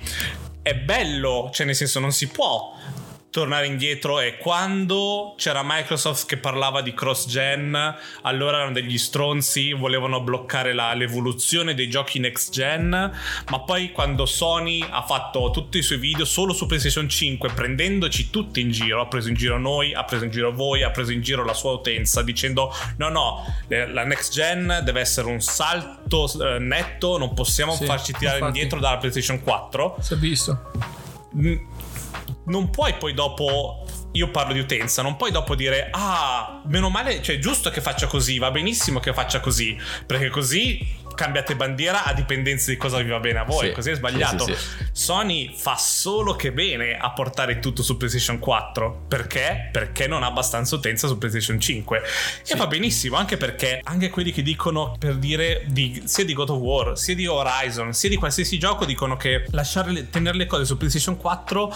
è 0.62 0.74
bello, 0.76 1.50
cioè 1.52 1.66
nel 1.66 1.74
senso 1.74 1.98
non 1.98 2.12
si 2.12 2.28
può 2.28 2.72
tornare 3.32 3.64
indietro 3.66 4.20
e 4.20 4.36
quando 4.36 5.32
c'era 5.38 5.62
Microsoft 5.64 6.26
che 6.26 6.36
parlava 6.36 6.82
di 6.82 6.92
cross 6.92 7.26
gen 7.26 7.74
allora 8.22 8.58
erano 8.58 8.72
degli 8.72 8.98
stronzi 8.98 9.72
volevano 9.72 10.20
bloccare 10.20 10.74
la- 10.74 10.92
l'evoluzione 10.92 11.72
dei 11.72 11.88
giochi 11.88 12.18
next 12.18 12.52
gen 12.52 12.88
ma 12.90 13.60
poi 13.60 13.90
quando 13.90 14.26
Sony 14.26 14.84
ha 14.86 15.00
fatto 15.00 15.50
tutti 15.50 15.78
i 15.78 15.82
suoi 15.82 15.96
video 15.96 16.26
solo 16.26 16.52
su 16.52 16.66
PlayStation 16.66 17.08
5 17.08 17.52
prendendoci 17.54 18.28
tutti 18.28 18.60
in 18.60 18.70
giro 18.70 19.00
ha 19.00 19.06
preso 19.06 19.30
in 19.30 19.34
giro 19.34 19.56
noi 19.58 19.94
ha 19.94 20.04
preso 20.04 20.24
in 20.24 20.30
giro 20.30 20.52
voi 20.52 20.82
ha 20.82 20.90
preso 20.90 21.10
in 21.12 21.22
giro 21.22 21.42
la 21.42 21.54
sua 21.54 21.72
utenza 21.72 22.20
dicendo 22.20 22.70
no 22.98 23.08
no 23.08 23.44
la 23.68 24.04
next 24.04 24.30
gen 24.34 24.82
deve 24.84 25.00
essere 25.00 25.26
un 25.28 25.40
salto 25.40 26.30
eh, 26.38 26.58
netto 26.58 27.16
non 27.16 27.32
possiamo 27.32 27.74
Sì, 27.76 27.86
farci 27.86 28.12
tirare 28.12 28.36
infatti. 28.40 28.56
indietro 28.58 28.78
dalla 28.78 28.98
PlayStation 28.98 29.40
4 29.42 29.96
Si 30.00 30.12
è 30.12 30.16
visto. 30.18 31.00
Non 32.46 32.70
puoi 32.70 32.94
poi 32.94 33.14
dopo 33.14 33.84
io 34.12 34.30
parlo 34.30 34.52
di 34.52 34.58
utenza, 34.58 35.02
non 35.02 35.16
puoi 35.16 35.30
dopo 35.30 35.54
dire 35.54 35.88
ah, 35.90 36.62
meno 36.66 36.90
male, 36.90 37.22
cioè 37.22 37.37
è 37.37 37.38
giusto 37.38 37.70
che 37.70 37.80
faccia 37.80 38.06
così, 38.06 38.38
va 38.38 38.50
benissimo 38.50 39.00
che 39.00 39.12
faccia 39.12 39.40
così, 39.40 39.78
perché 40.06 40.28
così 40.28 41.00
cambiate 41.14 41.57
bandiera 41.57 42.04
a 42.04 42.12
dipendenza 42.12 42.71
di 42.71 42.76
cosa 42.76 42.99
vi 43.00 43.09
va 43.09 43.21
bene 43.21 43.38
a 43.40 43.45
voi, 43.45 43.69
Sì, 43.69 43.73
così 43.73 43.90
è 43.90 43.95
sbagliato. 43.95 44.45
sì, 44.45 44.54
sì. 44.54 44.85
Sony 44.92 45.54
fa 45.57 45.76
solo 45.76 46.35
che 46.37 46.52
bene 46.52 46.97
a 46.97 47.11
portare 47.12 47.59
tutto 47.59 47.83
su 47.83 47.97
PlayStation 47.97 48.38
4, 48.38 49.04
perché? 49.09 49.69
Perché 49.73 50.07
non 50.07 50.23
ha 50.23 50.26
abbastanza 50.26 50.75
utenza 50.75 51.07
su 51.09 51.19
PlayStation 51.19 51.59
5 51.61 52.02
e 52.47 52.54
va 52.57 52.66
benissimo, 52.66 53.16
anche 53.16 53.37
perché 53.37 53.81
anche 53.83 54.11
quelli 54.11 54.33
che 54.33 54.42
dicono 54.42 54.95
per 54.99 55.16
dire 55.16 55.64
di, 55.66 56.02
sia 56.07 56.25
di 56.25 56.33
God 56.35 56.50
of 56.50 56.59
War, 56.59 56.99
sia 56.99 57.14
di 57.14 57.26
Horizon, 57.26 57.92
sia 57.92 58.09
di 58.09 58.16
qualsiasi 58.16 58.59
gioco 58.59 58.85
dicono 58.85 59.16
che 59.16 59.45
lasciare 59.50 60.09
tenere 60.11 60.37
le 60.37 60.47
cose 60.47 60.64
su 60.64 60.76
PlayStation 60.76 61.16
4 61.16 61.75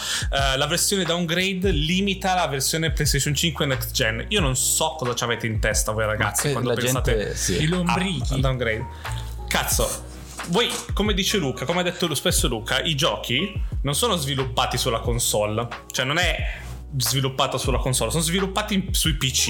eh, 0.55 0.57
la 0.57 0.67
versione 0.67 1.05
downgrade 1.05 1.71
limita 1.71 2.35
la 2.35 2.47
versione 2.49 2.91
PlayStation 2.93 3.35
5 3.35 3.67
next 3.67 3.93
gen. 3.93 4.25
Io 4.29 4.41
non 4.41 4.57
so 4.57 4.95
cosa 4.99 5.15
ci 5.15 5.25
avete 5.25 5.47
in 5.47 5.59
testa 5.61 5.93
voi 5.93 6.05
ragazzi 6.07 6.47
Ma 6.49 6.53
quando 6.53 6.75
pensate 6.75 7.17
gente 7.17 7.35
sì. 7.37 7.63
I 7.63 7.67
lombrichi. 7.67 8.33
a- 8.35 8.37
a 8.37 8.39
downgrade. 8.39 8.85
Cazzo, 9.57 10.05
voi, 10.49 10.69
come 10.93 11.15
dice 11.15 11.39
Luca, 11.39 11.65
come 11.65 11.81
ha 11.81 11.83
detto 11.83 12.15
spesso 12.15 12.47
Luca, 12.47 12.83
i 12.83 12.95
giochi 12.95 13.59
non 13.85 13.95
sono 13.95 14.15
sviluppati 14.17 14.77
sulla 14.77 15.01
console. 15.01 15.67
Cioè, 15.91 16.05
non 16.05 16.19
è 16.19 16.59
sviluppata 16.99 17.57
sulla 17.57 17.79
console, 17.79 18.11
sono 18.11 18.23
sviluppati 18.23 18.89
sui 18.91 19.15
PC 19.15 19.49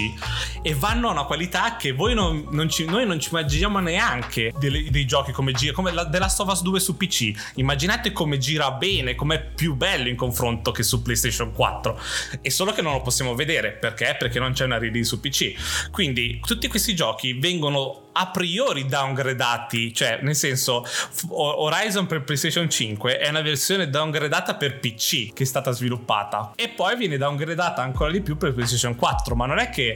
e 0.62 0.75
vanno 0.75 1.08
a 1.08 1.10
una 1.10 1.25
qualità 1.25 1.75
che 1.76 1.90
voi 1.90 2.14
non, 2.14 2.46
non 2.50 2.68
ci, 2.68 2.84
noi 2.84 3.04
non 3.04 3.18
ci 3.18 3.30
immaginiamo 3.30 3.80
neanche 3.80 4.52
delle- 4.58 4.90
dei 4.92 5.06
giochi 5.06 5.32
come 5.32 5.50
gira, 5.50 5.72
come 5.72 5.90
la, 5.90 6.08
The 6.08 6.20
Last 6.20 6.38
of 6.38 6.52
Us 6.52 6.62
2 6.62 6.78
su 6.78 6.96
PC. 6.96 7.32
Immaginate 7.56 8.12
come 8.12 8.38
gira 8.38 8.70
bene, 8.70 9.16
com'è 9.16 9.44
più 9.44 9.75
bello 9.75 10.08
in 10.08 10.14
confronto 10.14 10.70
che 10.70 10.84
su 10.84 11.02
PlayStation 11.02 11.52
4. 11.52 12.00
È 12.40 12.48
solo 12.48 12.72
che 12.72 12.80
non 12.80 12.92
lo 12.92 13.02
possiamo 13.02 13.34
vedere 13.34 13.72
perché? 13.72 14.14
Perché 14.16 14.38
non 14.38 14.52
c'è 14.52 14.66
una 14.66 14.78
release 14.78 15.08
su 15.08 15.18
PC. 15.18 15.90
Quindi 15.90 16.40
tutti 16.46 16.68
questi 16.68 16.94
giochi 16.94 17.32
vengono 17.32 18.05
a 18.18 18.28
priori 18.28 18.87
downgradati, 18.87 19.92
cioè 19.92 20.20
nel 20.23 20.35
senso 20.35 20.85
Horizon 21.28 22.06
per 22.06 22.23
PlayStation 22.25 22.68
5 22.68 23.18
è 23.18 23.28
una 23.28 23.42
versione 23.42 23.90
downgradata 23.90 24.54
per 24.54 24.78
PC 24.78 25.32
che 25.32 25.42
è 25.42 25.46
stata 25.46 25.70
sviluppata 25.70 26.52
e 26.54 26.68
poi 26.68 26.96
viene 26.96 27.16
downgradata 27.18 27.82
ancora 27.82 28.11
di 28.11 28.20
più 28.23 28.37
per 28.37 28.54
PlayStation 28.54 28.96
4, 28.96 29.35
ma 29.35 29.46
non 29.46 29.58
è 29.58 29.68
che 29.70 29.94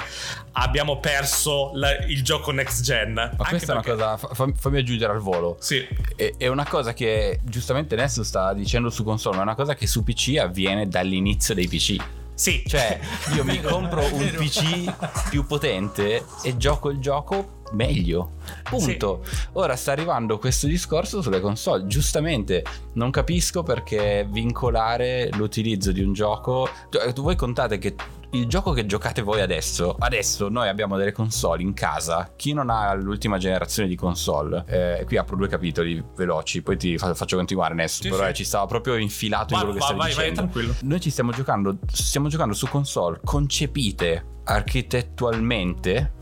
abbiamo 0.53 0.99
perso 0.99 1.71
la- 1.75 1.97
il 2.07 2.23
gioco 2.23 2.51
next 2.51 2.83
gen. 2.83 3.13
Ma 3.15 3.23
Anche 3.23 3.49
questa 3.49 3.75
perché- 3.75 3.91
è 3.91 3.95
una 3.95 4.17
cosa, 4.17 4.35
fa- 4.35 4.53
fammi 4.55 4.79
aggiungere 4.79 5.13
al 5.13 5.21
volo. 5.21 5.57
Sì. 5.61 5.87
È, 6.15 6.35
è 6.37 6.47
una 6.49 6.67
cosa 6.67 6.93
che 6.93 7.41
giustamente 7.43 7.97
Nesso 7.97 8.23
sta 8.23 8.53
dicendo 8.53 8.91
su 8.91 9.03
console, 9.05 9.37
ma 9.37 9.43
è 9.43 9.45
una 9.47 9.55
cosa 9.55 9.75
che 9.75 9.87
su 9.87 10.03
PC 10.05 10.37
avviene 10.39 10.89
dall'inizio 10.89 11.55
dei 11.55 11.69
PC. 11.69 11.97
Sì, 12.35 12.63
Cioè, 12.67 12.99
io 13.35 13.45
mi 13.45 13.61
compro 13.63 14.03
un 14.15 14.31
PC 14.35 15.29
più 15.29 15.45
potente 15.47 16.25
e 16.43 16.57
gioco 16.57 16.89
il 16.89 16.99
gioco 16.99 17.60
meglio. 17.73 18.33
Punto. 18.65 19.25
Ora 19.53 19.77
sta 19.77 19.93
arrivando 19.93 20.39
questo 20.39 20.67
discorso 20.67 21.23
sulle 21.23 21.41
console. 21.41 21.87
Giustamente 21.87 22.65
non 22.95 23.11
capisco 23.11 23.63
perché 23.63 24.27
vincolare 24.29 25.29
l'utilizzo 25.33 25.93
di 25.93 26.03
un 26.03 26.13
gioco. 26.13 26.69
Cioè, 26.91 27.13
Voi 27.13 27.37
contate 27.37 27.79
che 27.79 27.95
il 28.33 28.47
gioco 28.47 28.71
che 28.71 28.87
giocate 28.87 29.23
voi 29.23 29.41
adesso, 29.41 29.97
adesso 29.99 30.49
noi 30.49 30.69
abbiamo 30.69 30.97
delle 30.97 31.11
console 31.11 31.63
in 31.63 31.75
casa. 31.75 32.33
Chi 32.37 32.53
non 32.53 32.71
ha 32.71 32.93
l'ultima 32.95 33.39
generazione 33.39 33.89
di 33.89 33.97
console, 33.97 34.65
eh, 34.69 35.05
qui 35.05 35.17
apro 35.17 35.35
due 35.35 35.49
capitoli 35.49 36.01
veloci, 36.15 36.63
poi 36.63 36.77
ti 36.77 36.97
fa- 36.97 37.13
faccio 37.15 37.35
continuare 37.37 37.75
Nesso. 37.75 38.03
Sì, 38.03 38.09
però 38.09 38.27
sì. 38.29 38.35
ci 38.35 38.45
stava 38.45 38.67
proprio 38.67 38.95
infilato 38.97 39.55
Va- 39.55 39.61
in 39.63 39.67
quello 39.67 39.73
che 39.73 39.79
va- 39.81 39.85
stavi 39.87 39.99
vai, 39.99 40.15
vai, 40.15 40.29
dicendo. 40.31 40.41
tranquillo. 40.53 40.75
Noi 40.83 41.01
ci 41.01 41.11
stiamo 41.11 41.33
giocando, 41.33 41.77
stiamo 41.93 42.29
giocando 42.29 42.55
su 42.55 42.69
console 42.69 43.19
concepite 43.25 44.25
architettualmente 44.45 46.13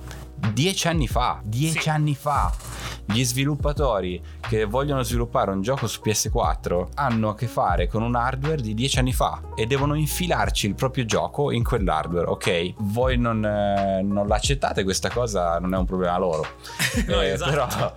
dieci 0.52 0.88
anni 0.88 1.09
fa. 1.09 1.40
Dieci 1.42 1.80
Sì. 1.83 1.88
anni 1.88 2.14
fa. 2.14 2.52
Gli 3.11 3.25
sviluppatori 3.25 4.23
che 4.40 4.64
vogliono 4.66 5.02
sviluppare 5.02 5.50
un 5.50 5.62
gioco 5.62 5.87
su 5.87 6.00
PS4 6.04 6.88
hanno 6.95 7.30
a 7.30 7.35
che 7.35 7.47
fare 7.47 7.87
con 7.87 8.02
un 8.02 8.14
hardware 8.14 8.61
di 8.61 8.75
dieci 8.75 8.99
anni 8.99 9.14
fa 9.14 9.40
e 9.57 9.64
devono 9.66 9.95
infilarci 9.95 10.66
il 10.66 10.75
proprio 10.75 11.07
gioco 11.07 11.50
in 11.50 11.64
quell'hardware. 11.64 12.26
Ok, 12.28 12.75
voi 12.78 13.16
non, 13.16 13.42
eh, 13.45 14.02
non 14.02 14.26
l'accettate, 14.26 14.85
questa 14.85 15.09
cosa 15.11 15.59
non 15.59 15.73
è 15.73 15.78
un 15.78 15.87
problema 15.87 16.18
loro. 16.18 16.47
No, 17.09 17.21
Eh, 17.23 17.28
esatto. 17.33 17.50
però- 17.50 17.95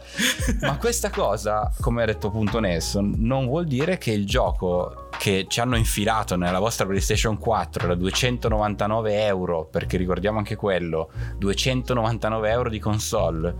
ma 0.62 0.78
questa 0.78 1.10
cosa, 1.10 1.72
come 1.82 2.04
ha 2.04 2.06
detto 2.06 2.28
appunto 2.28 2.60
Nelson, 2.60 3.16
non 3.18 3.48
vuol 3.48 3.66
dire 3.66 3.98
che 3.98 4.12
il 4.12 4.26
gioco 4.26 5.10
che 5.22 5.46
ci 5.48 5.60
hanno 5.60 5.78
infilato 5.78 6.36
nella 6.36 6.58
vostra 6.58 6.88
PlayStation 6.88 7.38
4 7.38 7.90
da 7.90 7.94
299 7.94 9.24
euro, 9.24 9.66
perché 9.66 9.96
ricordiamo 9.96 10.40
anche 10.40 10.56
quello, 10.56 11.12
299 11.38 12.50
euro 12.50 12.70
di 12.70 12.80
console, 12.80 13.54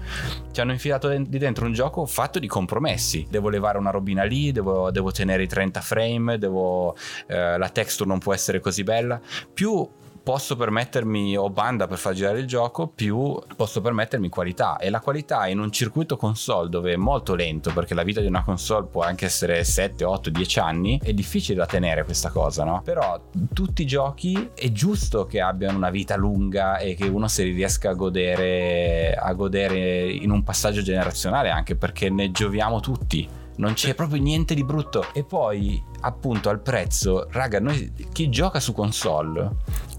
ci 0.52 0.60
hanno 0.60 0.72
infilato 0.72 1.10
di 1.10 1.38
dentro 1.38 1.68
un 1.68 1.74
gioco 1.74 2.08
fatto 2.08 2.40
di 2.40 2.48
compromessi. 2.48 3.28
Devo 3.30 3.50
levare 3.50 3.78
una 3.78 3.92
robina 3.92 4.24
lì, 4.24 4.52
devo, 4.52 4.90
devo 4.90 5.12
tenere 5.12 5.44
i 5.44 5.48
30 5.48 5.82
frame, 5.82 6.40
devo, 6.40 6.96
eh, 7.28 7.60
la 7.60 7.70
texture 7.70 8.10
non 8.10 8.18
può 8.18 8.34
essere 8.34 8.60
così 8.60 8.82
bella. 8.82 9.22
Più 9.54 9.88
posso 10.24 10.56
permettermi 10.56 11.36
ho 11.36 11.50
banda 11.50 11.88
per 11.88 11.98
far 11.98 12.14
girare 12.14 12.40
il 12.40 12.48
gioco 12.48 12.88
più 12.88 13.40
posso 13.56 13.82
permettermi 13.82 14.30
qualità. 14.30 14.78
E 14.78 14.90
la 14.90 15.00
qualità 15.00 15.48
in 15.48 15.60
un 15.60 15.72
circuito 15.72 16.18
console 16.18 16.70
dove 16.70 16.94
è 16.94 16.98
molto 16.98 17.36
lento 17.36 17.72
perché 17.74 17.94
la 17.94 18.04
vita 18.04 18.22
di 18.22 18.28
una 18.28 18.44
console 18.44 18.88
può 18.88 19.04
anche 19.04 19.26
essere 19.26 19.64
7 19.64 20.04
8 20.04 20.30
10 20.30 20.60
anni 20.60 21.00
è 21.02 21.14
difficile 21.14 21.58
da 21.58 21.66
tenere 21.66 22.04
questa 22.04 22.30
cosa 22.30 22.64
no? 22.64 22.82
Però 22.84 23.20
tutti 23.54 23.82
i 23.82 23.86
giochi 23.86 24.52
è 24.54 24.72
giusto 24.72 25.26
che 25.26 25.42
abbiano 25.42 25.78
una 25.78 25.90
vita 25.90 26.16
lunga 26.16 26.78
e 26.78 26.96
che 26.96 27.08
uno 27.08 27.28
se 27.28 27.44
li 27.44 27.52
riesca 27.52 27.90
a 27.90 27.94
godere 27.94 29.14
a 29.14 29.34
godere 29.34 30.12
in 30.12 30.32
un 30.32 30.44
passaggio 30.44 30.82
generazionale 30.82 31.50
anche 31.50 31.76
perché 31.76 32.10
ne 32.10 32.32
gioviamo 32.32 32.80
tutti. 32.80 33.28
Non 33.58 33.74
c'è 33.74 33.94
proprio 33.94 34.22
niente 34.22 34.56
di 34.56 34.64
brutto. 34.64 35.06
E 35.14 35.24
poi, 35.24 35.82
appunto, 36.02 36.50
al 36.50 36.62
prezzo, 36.62 37.28
raga, 37.32 37.60
noi 37.60 37.94
chi 38.12 38.30
gioca 38.30 38.60
su 38.60 38.74
console 38.74 39.50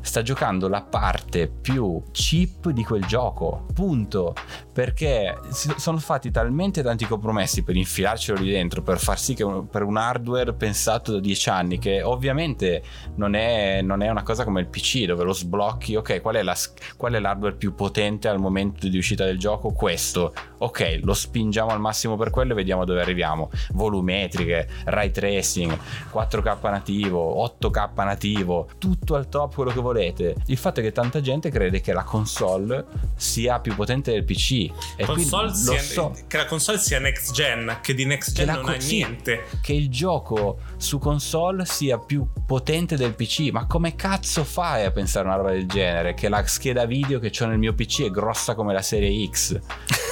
sta 0.03 0.23
giocando 0.23 0.69
la 0.69 0.83
parte 0.83 1.49
più 1.49 2.03
cheap 2.13 2.69
di 2.71 2.85
quel 2.85 3.05
gioco. 3.07 3.67
Punto. 3.73 4.35
Perché 4.73 5.39
sono 5.51 5.99
fatti 5.99 6.31
talmente 6.31 6.83
tanti 6.83 7.07
compromessi 7.07 7.63
per 7.63 7.77
infilarcelo 7.77 8.41
lì 8.41 8.51
dentro, 8.51 8.83
per 8.83 8.99
far 8.99 9.19
sì 9.19 9.35
che 9.35 9.45
per 9.71 9.83
un 9.83 9.97
hardware 9.97 10.53
pensato 10.55 11.13
da 11.13 11.21
10 11.21 11.49
anni, 11.49 11.79
che 11.79 12.03
ovviamente 12.03 12.83
non 13.17 13.35
è, 13.35 13.81
non 13.83 14.03
è 14.03 14.11
una 14.11 14.23
cosa 14.23 14.45
come 14.45 14.61
il 14.61 14.69
PC 14.69 15.05
dove 15.05 15.25
lo 15.25 15.33
sblocchi. 15.33 15.95
Ok, 15.95 16.21
qual 16.21 16.37
è, 16.37 16.43
la, 16.43 16.57
qual 16.97 17.15
è 17.15 17.21
l'hardware 17.21 17.55
più 17.55 17.75
potente 17.75 18.29
al 18.29 18.39
momento 18.39 18.89
di 18.89 18.97
uscita 18.97 19.25
del 19.25 19.39
gioco? 19.39 19.73
Questo. 19.73 20.33
Ok, 20.59 21.01
lo 21.03 21.15
spingiamo 21.15 21.71
al 21.71 21.81
massimo 21.81 22.17
per 22.17 22.31
quello 22.31 22.53
e 22.53 22.57
vediamo 22.57 22.85
dove 22.85 23.01
arriviamo. 23.01 23.51
Volumetriche, 23.73 24.69
ray 24.85 25.11
tracing, 25.11 25.77
4K 26.13 26.71
nativo, 26.71 27.45
8K 27.61 28.05
nativo, 28.05 28.69
tutto 28.79 29.15
al 29.15 29.29
top 29.29 29.55
quello 29.55 29.71
che 29.71 29.81
volete. 29.93 30.35
Il 30.47 30.57
fatto 30.57 30.81
è 30.81 30.83
che 30.83 30.93
tanta 30.93 31.21
gente 31.21 31.51
crede 31.51 31.81
che 31.81 31.93
la 31.93 32.03
console 32.05 32.85
sia 33.17 33.61
più 33.61 33.75
potente 33.75 34.11
del 34.13 34.25
PC. 34.25 34.71
E 34.97 35.05
console 35.05 35.55
sia- 35.55 35.81
so 35.81 36.15
che 36.27 36.37
la 36.39 36.47
console 36.47 36.79
sia 36.79 36.99
next 36.99 37.33
gen, 37.33 37.79
che 37.83 37.95
di 37.95 38.05
next 38.05 38.33
gen 38.33 38.49
non 38.49 38.63
co- 38.63 38.71
ha 38.71 38.81
sì. 38.81 38.97
niente. 38.97 39.45
che 39.61 39.73
il 39.73 39.89
gioco 39.91 40.59
su 40.77 40.99
console 40.99 41.65
sia 41.67 41.99
più 41.99 42.27
potente 42.47 42.97
del 42.97 43.15
PC. 43.15 43.51
Ma 43.53 43.67
come 43.67 43.95
cazzo 43.95 44.45
fai 44.45 44.85
a 44.85 44.91
pensare 44.91 45.27
una 45.27 45.37
roba 45.37 45.51
del 45.51 45.67
genere? 45.67 46.15
Che 46.15 46.29
la 46.29 46.45
scheda 46.47 46.85
video 46.87 47.19
che 47.19 47.31
ho 47.41 47.47
nel 47.47 47.59
mio 47.59 47.75
PC 47.75 48.05
è 48.05 48.11
grossa 48.11 48.55
come 48.55 48.73
la 48.73 48.83
serie 48.83 49.29
X. 49.29 49.59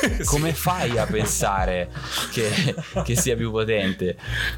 Come 0.25 0.55
fai 0.55 0.97
a 0.97 1.05
pensare 1.05 1.91
che, 2.33 2.75
che 3.05 3.17
sia 3.17 3.37
più 3.37 3.51
potente? 3.51 4.17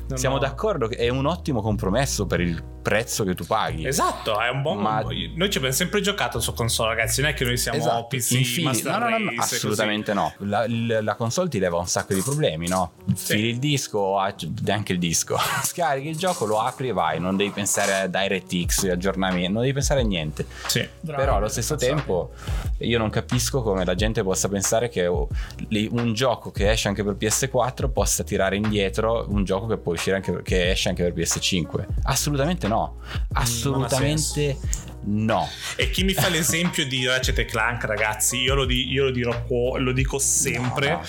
No, 0.08 0.16
Siamo 0.16 0.36
no. 0.36 0.40
d'accordo 0.40 0.86
che 0.86 0.94
è 0.96 1.08
un 1.08 1.26
ottimo 1.26 1.60
compromesso 1.60 2.26
per 2.26 2.40
il 2.40 2.62
prezzo 2.82 3.24
che 3.24 3.34
tu 3.34 3.44
paghi. 3.44 3.84
Esatto, 3.86 4.40
è 4.40 4.48
un 4.48 4.62
buon. 4.62 4.78
Ma- 4.78 5.02
Noi 5.34 5.50
ci 5.50 5.58
abbiamo 5.58 5.74
sempre 5.74 6.00
giocato 6.00 6.40
su 6.40 6.52
console, 6.52 6.94
ragazzi. 6.94 7.20
Non 7.20 7.30
è 7.30 7.34
che 7.34 7.44
noi 7.44 7.56
siamo 7.56 7.78
Esatto, 7.78 8.06
PC, 8.06 8.30
infili- 8.32 8.64
Master 8.64 8.92
no, 8.92 8.98
no, 8.98 9.08
no, 9.08 9.18
no, 9.18 9.24
Race, 9.26 9.36
così. 9.36 9.54
assolutamente 9.54 10.14
no. 10.14 10.32
La, 10.38 10.66
la 10.68 11.14
console 11.14 11.48
ti 11.48 11.58
leva 11.58 11.78
un 11.78 11.86
sacco 11.86 12.14
di 12.14 12.20
problemi, 12.20 12.68
no? 12.68 12.92
Sì. 13.14 13.34
Fili 13.34 13.48
il 13.48 13.58
disco, 13.58 14.18
ah, 14.18 14.34
neanche 14.62 14.92
il 14.92 14.98
disco. 14.98 15.36
Scarichi 15.62 16.08
il 16.08 16.16
gioco, 16.16 16.46
lo 16.46 16.60
apri 16.60 16.88
e 16.88 16.92
vai. 16.92 17.20
Non 17.20 17.36
devi 17.36 17.50
pensare 17.50 17.94
a 17.94 18.06
DirectX, 18.06 18.88
aggiornamenti, 18.90 19.48
non 19.52 19.60
devi 19.62 19.72
pensare 19.72 20.00
a 20.00 20.04
niente. 20.04 20.46
Sì. 20.66 20.86
Però 21.04 21.36
allo 21.36 21.48
stesso 21.48 21.76
tempo 21.76 22.32
io 22.78 22.98
non 22.98 23.10
capisco 23.10 23.62
come 23.62 23.84
la 23.84 23.94
gente 23.94 24.22
possa 24.22 24.48
pensare 24.48 24.88
che 24.88 25.06
un 25.06 26.12
gioco 26.14 26.50
che 26.50 26.70
esce 26.70 26.88
anche 26.88 27.04
per 27.04 27.14
PS4 27.18 27.90
possa 27.92 28.24
tirare 28.24 28.56
indietro 28.56 29.26
un 29.28 29.44
gioco 29.44 29.66
che 29.66 29.76
può 29.76 29.92
uscire 29.92 30.16
anche 30.16 30.42
che 30.42 30.70
esce 30.70 30.88
anche 30.88 31.02
per 31.02 31.12
PS5. 31.12 31.84
Assolutamente 32.04 32.68
no. 32.68 32.96
Assolutamente 33.32 34.56
no. 35.04 35.48
E 35.76 35.90
chi 35.90 36.04
mi 36.04 36.12
fa 36.14 36.28
l'esempio 36.28 36.86
di 36.86 37.06
Ratchet 37.06 37.38
e 37.38 37.44
Clank, 37.44 37.84
ragazzi, 37.84 38.38
io 38.38 38.54
lo, 38.54 38.64
di- 38.64 38.90
io 38.90 39.04
lo 39.04 39.10
dirò 39.10 39.42
qua, 39.44 39.78
lo 39.78 39.92
dico 39.92 40.18
sempre. 40.18 40.88
No, 40.90 40.96
no. 40.96 41.02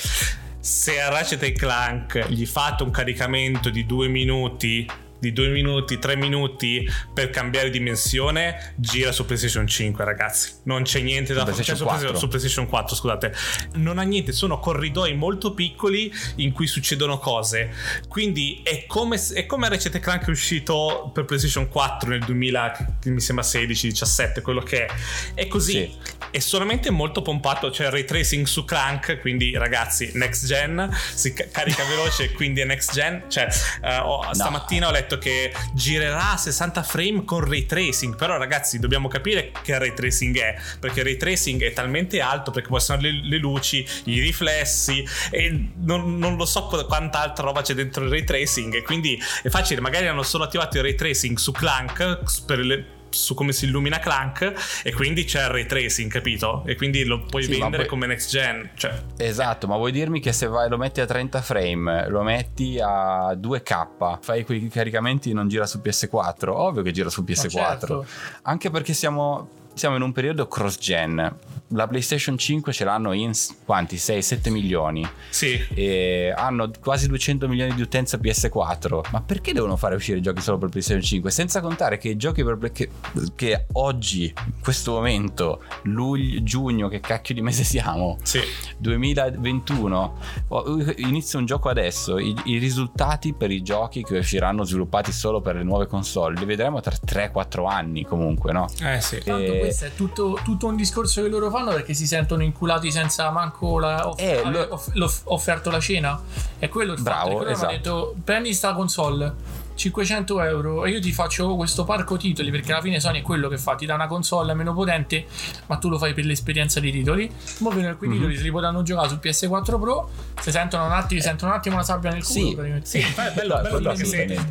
Se 0.60 1.00
a 1.00 1.10
Ratchet 1.10 1.44
e 1.44 1.52
Clank 1.52 2.28
gli 2.30 2.46
fate 2.46 2.84
un 2.84 2.92
caricamento 2.92 3.70
di 3.70 3.86
due 3.86 4.08
minuti, 4.08 4.90
di 5.24 5.32
due 5.32 5.48
minuti, 5.48 6.00
tre 6.00 6.18
minuti 6.18 6.86
per 7.14 7.30
cambiare 7.30 7.70
dimensione, 7.70 8.74
gira 8.76 9.14
su 9.14 9.26
PlayStation 9.26 9.66
5, 9.66 10.04
ragazzi. 10.04 10.52
Non 10.64 10.84
c'è 10.84 11.00
niente 11.00 11.34
da 11.34 11.46
fare. 11.46 11.54
PlayStation 11.54 11.88
Cioè, 11.88 11.98
su, 11.98 12.04
4. 12.04 12.20
su 12.20 12.28
PlayStation 12.28 12.68
4, 12.68 12.96
scusate. 12.96 13.34
Non 13.76 14.00
ha 14.00 14.04
niente, 14.04 14.34
sono 14.34 14.60
corridoi 14.60 15.14
molto 15.14 15.54
piccoli 15.54 16.12
in 16.38 16.52
cui 16.52 16.68
succedono 16.68 17.20
cose. 17.20 17.72
Quindi 18.10 18.62
è 18.64 18.86
come, 18.86 19.22
è 19.34 19.46
come 19.46 19.70
Ratchet 19.70 19.98
Clank 20.00 20.28
è 20.28 20.30
uscito 20.30 21.10
per 21.14 21.24
PlayStation 21.24 21.70
4 21.70 22.10
nel 22.10 22.20
2000, 22.26 22.98
che 23.00 23.10
mi 23.10 23.22
sembra 23.22 23.46
16, 23.46 23.88
17, 23.88 24.42
quello 24.42 24.62
che 24.62 24.86
è. 24.86 24.94
È 25.36 25.48
così. 25.48 25.72
Sì. 25.72 25.98
È 26.32 26.40
solamente 26.40 26.90
molto 26.90 27.22
pompato, 27.22 27.70
c'è 27.70 27.86
il 27.86 27.92
ray 27.92 28.04
tracing 28.06 28.46
su 28.46 28.66
Clank, 28.66 29.20
quindi 29.22 29.56
ragazzi, 29.56 30.12
next 30.16 30.48
gen, 30.48 30.90
si 31.14 31.32
ca- 31.32 31.46
carica 31.52 31.84
veloce, 31.86 32.32
quindi 32.34 32.60
è 32.62 32.66
next 32.66 32.92
gen. 32.92 33.24
Cioè, 33.30 33.48
eh, 33.84 33.98
ho- 33.98 34.34
stamattina 34.34 34.88
ho 34.88 34.92
letto 34.92 35.13
che 35.18 35.54
girerà 35.74 36.32
a 36.32 36.38
60 36.38 36.84
frame 36.84 37.24
con 37.26 37.48
ray 37.48 37.66
tracing, 37.66 38.16
però 38.16 38.38
ragazzi 38.38 38.80
dobbiamo 38.80 39.08
capire 39.08 39.52
che 39.62 39.78
ray 39.78 39.94
tracing 39.94 40.38
è, 40.40 40.56
perché 40.80 41.00
il 41.00 41.06
ray 41.06 41.18
tracing 41.18 41.64
è 41.64 41.74
talmente 41.74 42.20
alto 42.22 42.52
perché 42.52 42.70
possono 42.70 43.02
le, 43.02 43.12
le 43.12 43.38
luci, 43.38 43.86
i 44.06 44.20
riflessi 44.20 45.06
e 45.32 45.70
non, 45.78 46.18
non 46.18 46.36
lo 46.36 46.46
so 46.46 46.66
qu- 46.66 46.86
quanta 46.86 47.22
altra 47.22 47.46
roba 47.46 47.62
c'è 47.62 47.74
dentro 47.74 48.04
il 48.04 48.10
ray 48.10 48.24
tracing. 48.24 48.84
Quindi 48.84 49.22
è 49.42 49.50
facile, 49.50 49.82
magari 49.82 50.08
hanno 50.08 50.24
solo 50.24 50.44
attivato 50.44 50.78
il 50.78 50.84
ray 50.84 50.96
tracing 50.96 51.38
su 51.38 51.52
Clank 51.52 52.44
per 52.46 52.60
le 52.60 53.02
su 53.14 53.34
come 53.34 53.54
si 53.54 53.66
illumina 53.66 54.00
Clank 54.00 54.82
e 54.84 54.92
quindi 54.94 55.24
c'è 55.26 55.44
il 55.44 55.50
ray 55.50 55.66
tracing, 55.66 56.12
capito? 56.12 56.64
E 56.66 56.76
quindi 56.76 57.04
lo 57.06 57.22
puoi 57.24 57.44
Sì, 57.44 57.52
vendere 57.52 57.78
poi- 57.84 57.88
come 57.88 58.08
next 58.08 58.30
gen. 58.30 58.72
Cioè, 58.76 59.02
Esatto, 59.18 59.68
ma 59.68 59.78
vuoi 59.78 59.92
dirmi 59.92 60.20
che 60.20 60.34
se 60.34 60.48
vai, 60.48 60.68
lo 60.70 60.78
metti 60.78 61.00
a 61.02 61.06
30 61.06 61.42
frame, 61.42 62.10
lo 62.10 62.24
metti 62.24 62.80
a 62.82 63.34
2K, 63.36 64.20
fai 64.22 64.44
quei 64.44 64.68
caricamenti 64.70 65.30
e 65.30 65.34
non 65.34 65.48
gira 65.48 65.66
su 65.66 65.80
PS4? 65.84 66.50
Ovvio 66.50 66.82
che 66.82 66.92
gira 66.92 67.10
su 67.10 67.24
PS4. 67.24 67.50
certo. 67.50 68.06
Anche 68.44 68.70
perché 68.70 68.94
siamo, 68.94 69.50
siamo 69.74 69.96
in 69.96 70.02
un 70.02 70.12
periodo 70.12 70.48
cross-gen. 70.48 71.36
La 71.70 71.88
PlayStation 71.88 72.38
5 72.38 72.72
ce 72.72 72.84
l'hanno 72.84 73.14
in 73.14 73.32
quanti? 73.66 73.96
6-7 73.96 74.52
milioni. 74.52 75.08
sì. 75.30 75.60
E 75.74 76.32
hanno 76.36 76.70
quasi 76.80 77.08
200 77.08 77.48
milioni 77.48 77.74
di 77.74 77.82
utenza 77.82 78.18
PS4. 78.18 79.10
Ma 79.12 79.22
perché 79.22 79.54
devono 79.54 79.76
fare 79.76 79.96
uscire 79.96 80.20
giochi 80.20 80.42
solo 80.42 80.58
per 80.58 80.70
PlayStation 80.70 81.04
5? 81.04 81.32
Senza 81.32 81.62
contare 81.62 81.98
che 81.98 82.10
i 82.10 82.16
giochi 82.16 82.44
per 82.44 82.72
che, 82.72 82.90
che 83.36 83.66
oggi, 83.74 84.26
in 84.26 84.62
questo 84.62 84.92
momento, 84.92 85.64
luglio, 85.84 86.44
giugno, 86.44 86.88
che 86.88 87.00
cacchio 87.00 87.34
di 87.34 87.42
mese 87.42 87.64
siamo? 87.64 88.18
Sì. 88.22 88.40
2021 88.78 90.18
oh, 90.50 90.92
inizia 90.98 91.40
un 91.40 91.46
gioco 91.46 91.70
adesso 91.70 92.20
i, 92.20 92.36
i 92.46 92.58
risultati 92.58 93.34
per 93.34 93.52
i 93.52 93.62
giochi 93.62 94.04
che 94.04 94.18
usciranno 94.18 94.64
sviluppati 94.64 95.12
solo 95.12 95.42
per 95.42 95.56
le 95.56 95.64
nuove 95.64 95.88
console 95.88 96.38
li 96.38 96.46
vedremo 96.46 96.82
tra 96.82 96.94
3-4 96.94 97.68
anni 97.68 98.04
comunque 98.04 98.52
no? 98.52 98.68
Eh 98.82 99.00
sì. 99.02 99.18
Eh, 99.18 99.63
questo 99.66 99.86
è 99.86 99.94
tutto, 99.96 100.40
tutto 100.44 100.68
un 100.68 100.76
discorso 100.76 101.22
che 101.22 101.28
loro 101.28 101.50
fanno 101.50 101.72
perché 101.72 101.94
si 101.94 102.06
sentono 102.08 102.44
inculati 102.44 102.92
senza 102.92 103.30
manco 103.32 103.80
la, 103.80 104.08
off- 104.08 104.20
Eh, 104.20 104.42
lo- 104.46 104.68
off- 104.70 104.90
l'off- 104.94 105.22
offerto 105.26 105.70
la 105.70 105.80
cena. 105.80 106.22
È 106.60 106.70
quello 106.70 106.94
il 106.94 107.02
Bravo, 107.02 107.26
fatto. 107.28 107.38
loro 107.40 107.50
esatto. 107.50 107.66
hanno 107.68 107.76
detto 107.78 108.16
prendi 108.24 108.54
sta 108.54 108.74
console. 108.74 109.62
500 109.76 110.42
euro. 110.42 110.86
E 110.86 110.92
io 110.92 111.00
ti 111.00 111.12
faccio 111.12 111.56
questo 111.56 111.84
parco 111.84 112.18
titoli 112.18 112.52
perché 112.52 112.72
alla 112.72 112.82
fine 112.82 113.00
Sony 113.00 113.20
è 113.20 113.22
quello 113.22 113.48
che 113.50 113.58
fa 113.58 113.76
ti 113.76 113.86
dà 113.86 113.96
una 113.96 114.08
console 114.08 114.54
meno 114.54 114.74
potente 114.74 115.26
ma 115.68 115.78
tu 115.78 115.90
lo 115.90 115.98
fai 115.98 116.14
per 116.14 116.26
l'esperienza 116.26 116.80
dei 116.80 116.92
titoli. 116.92 117.30
Mo 117.60 117.70
vedono 117.70 117.96
quei 117.98 118.10
Mhm. 118.10 118.16
titoli 118.18 118.38
se 118.38 118.44
li 118.44 118.52
potranno 118.52 118.82
giocare 118.84 119.10
su 119.10 119.16
PS4 119.20 119.80
Pro 119.80 120.10
se 120.40 120.52
sentono 120.52 120.86
un 120.86 120.92
attimo, 120.92 121.22
sentono 121.22 121.52
un 121.52 121.58
attimo 121.58 121.78
la 121.78 121.84
sabbia 121.84 122.12
nel 122.12 122.24
culo 122.24 122.64
Sì. 122.84 123.00
Sì, 123.00 123.00
è 123.00 123.32
bello, 123.34 123.60
bello 123.62 123.80
perché 123.80 124.06
se, 124.06 124.46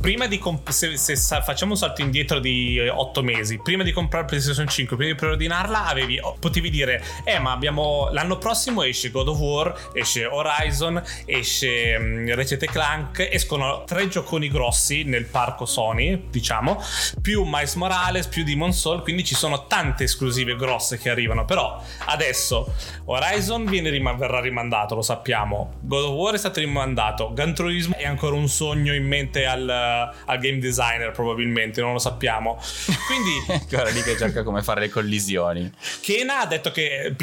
prima 0.00 0.26
di 0.26 0.38
comp- 0.38 0.68
se, 0.70 0.96
se 0.96 1.16
sa- 1.16 1.40
facciamo 1.42 1.72
un 1.72 1.78
salto 1.78 2.00
indietro 2.02 2.38
di 2.38 2.78
8 2.88 3.22
mesi, 3.22 3.58
prima 3.62 3.82
di 3.82 3.92
comprare 3.92 4.24
PlayStation 4.26 4.68
5, 4.68 4.96
prima 4.96 5.12
di 5.12 5.18
preordinarla, 5.18 5.86
avevi, 5.86 6.18
oh, 6.20 6.36
potevi 6.38 6.70
dire: 6.70 7.02
Eh, 7.24 7.38
ma 7.38 7.52
abbiamo 7.52 8.08
l'anno 8.12 8.38
prossimo 8.38 8.82
esce 8.82 9.10
God 9.10 9.28
of 9.28 9.38
War, 9.38 9.90
esce 9.94 10.24
Horizon, 10.26 11.02
esce 11.24 11.96
um, 11.98 12.34
Ratchet 12.34 12.62
e 12.62 12.66
Clank, 12.66 13.28
escono 13.30 13.84
tre 13.86 14.08
gioconi 14.08 14.48
grossi 14.48 14.58
nel 15.04 15.24
parco 15.26 15.64
Sony, 15.64 16.28
diciamo, 16.30 16.82
più 17.22 17.44
Miles 17.44 17.74
Morales, 17.74 18.26
più 18.26 18.44
Demon 18.44 18.72
Soul, 18.72 19.02
quindi 19.02 19.24
ci 19.24 19.34
sono 19.34 19.66
tante 19.66 20.04
esclusive 20.04 20.56
grosse 20.56 20.98
che 20.98 21.10
arrivano. 21.10 21.44
Però 21.44 21.82
adesso 22.06 22.72
Horizon 23.04 23.64
viene 23.64 23.90
rim- 23.90 24.16
verrà 24.16 24.40
rimandato, 24.40 24.94
lo 24.94 25.02
sappiamo. 25.02 25.74
God 25.80 26.04
of 26.04 26.10
War 26.14 26.34
è 26.34 26.38
stato 26.38 26.60
rimandato. 26.60 27.32
Gran 27.32 27.54
Turismo 27.54 27.96
è 27.96 28.04
ancora 28.06 28.36
un 28.36 28.48
sogno 28.48 28.94
in 28.94 29.06
mente 29.06 29.46
al, 29.46 29.68
al 29.68 30.38
game 30.38 30.58
designer, 30.58 31.10
probabilmente, 31.12 31.80
non 31.80 31.92
lo 31.92 31.98
sappiamo. 31.98 32.58
Quindi 33.06 33.52
ancora 33.52 33.90
lì 33.90 34.02
che 34.02 34.16
cerca 34.16 34.42
come 34.42 34.62
fare 34.62 34.80
le 34.80 34.88
collisioni 34.88 35.70
Kena 36.00 36.40
ha 36.40 36.46
detto 36.46 36.70
che 36.70 37.14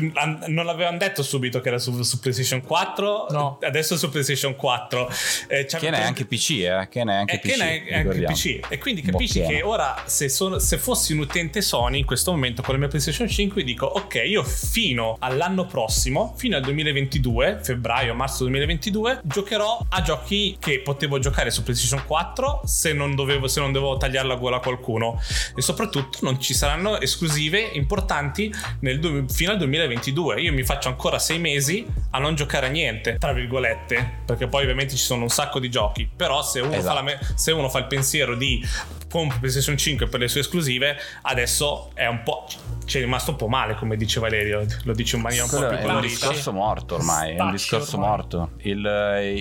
non 0.47 0.65
l'avevano 0.65 0.97
detto 0.97 1.23
subito 1.23 1.61
che 1.61 1.69
era 1.69 1.79
su, 1.79 2.01
su 2.03 2.19
PlayStation 2.19 2.61
4, 2.61 3.27
No. 3.29 3.57
adesso 3.61 3.95
è 3.95 3.97
su 3.97 4.09
PlayStation 4.09 4.55
4. 4.55 5.09
Eh, 5.47 5.65
che 5.65 5.89
ne 5.89 5.99
è 5.99 6.03
anche 6.03 6.25
PC 6.25 6.49
eh? 6.51 6.87
che 6.89 7.03
ne 7.03 7.13
è 7.13 7.15
anche 7.17 7.26
eh, 7.33 7.39
PC 7.39 7.59
è, 7.59 7.93
anche. 7.95 8.23
PC 8.23 8.59
e 8.69 8.77
quindi 8.77 9.01
capisci 9.01 9.39
Ken. 9.39 9.47
che 9.49 9.61
ora 9.61 10.03
se, 10.05 10.29
sono- 10.29 10.59
se 10.59 10.77
fossi 10.77 11.13
un 11.13 11.19
utente 11.19 11.61
Sony 11.61 11.99
in 11.99 12.05
questo 12.05 12.31
momento 12.31 12.61
con 12.61 12.73
la 12.73 12.79
mia 12.79 12.87
PlayStation 12.89 13.27
5 13.27 13.63
dico 13.63 13.85
ok 13.85 14.21
io 14.25 14.43
fino 14.43 15.15
all'anno 15.19 15.65
prossimo 15.65 16.33
fino 16.37 16.55
al 16.55 16.61
2022 16.63 17.59
febbraio 17.63 18.13
marzo 18.13 18.43
2022 18.43 19.21
giocherò 19.23 19.85
a 19.89 20.01
giochi 20.01 20.57
che 20.59 20.79
potevo 20.81 21.19
giocare 21.19 21.51
su 21.51 21.63
PlayStation 21.63 22.03
4 22.05 22.61
se 22.65 22.93
non 22.93 23.15
dovevo 23.15 23.47
se 23.47 23.59
non 23.59 23.71
dovevo 23.71 23.97
tagliare 23.97 24.27
la 24.27 24.35
gola 24.35 24.57
a 24.57 24.59
qualcuno 24.59 25.19
e 25.55 25.61
soprattutto 25.61 26.19
non 26.21 26.39
ci 26.39 26.53
saranno 26.53 26.99
esclusive 26.99 27.59
importanti 27.59 28.51
nel 28.81 29.25
fino 29.29 29.51
al 29.51 29.57
2022 29.57 30.41
io 30.41 30.53
mi 30.53 30.63
faccio 30.63 30.87
ancora 30.89 31.19
sei 31.19 31.39
mesi 31.39 31.85
a 32.11 32.19
non 32.19 32.35
giocare 32.35 32.67
a 32.67 32.69
niente 32.69 33.17
tra 33.17 33.33
virgolette 33.33 34.21
perché 34.25 34.47
poi 34.47 34.63
ovviamente 34.63 34.95
ci 34.95 35.03
sono 35.03 35.23
un 35.23 35.29
sacco 35.29 35.59
di 35.59 35.69
giochi 35.69 36.09
però 36.15 36.41
se 36.43 36.59
uno, 36.59 36.71
fa, 36.71 36.77
Esatto. 36.77 36.93
la 36.95 37.01
me- 37.01 37.16
se 37.35 37.51
uno 37.51 37.69
fa 37.69 37.79
il 37.79 37.87
pensiero 37.87 38.35
di 38.35 38.63
compro 39.09 39.37
PlayStation 39.39 39.77
5 39.77 40.07
per 40.07 40.19
le 40.19 40.27
sue 40.27 40.41
esclusive 40.41 40.97
adesso 41.23 41.91
è 41.93 42.05
un 42.07 42.23
po' 42.23 42.45
ci 42.85 42.97
è 42.97 43.01
rimasto 43.01 43.31
un 43.31 43.37
po' 43.37 43.47
male 43.47 43.75
come 43.75 43.95
dice 43.97 44.19
Valerio 44.19 44.65
lo 44.83 44.93
dice 44.93 45.15
in 45.15 45.21
maniera 45.21 45.45
un 45.45 45.49
po' 45.49 45.57
più 45.59 45.65
è 45.67 45.81
un 45.81 45.87
colorita 45.87 46.07
discorso 46.07 46.51
morto 46.53 46.95
ormai, 46.95 47.35
è 47.35 47.41
un 47.41 47.51
discorso 47.51 47.95
ormai. 47.95 48.09
morto. 48.09 48.49
Il, 48.63 48.77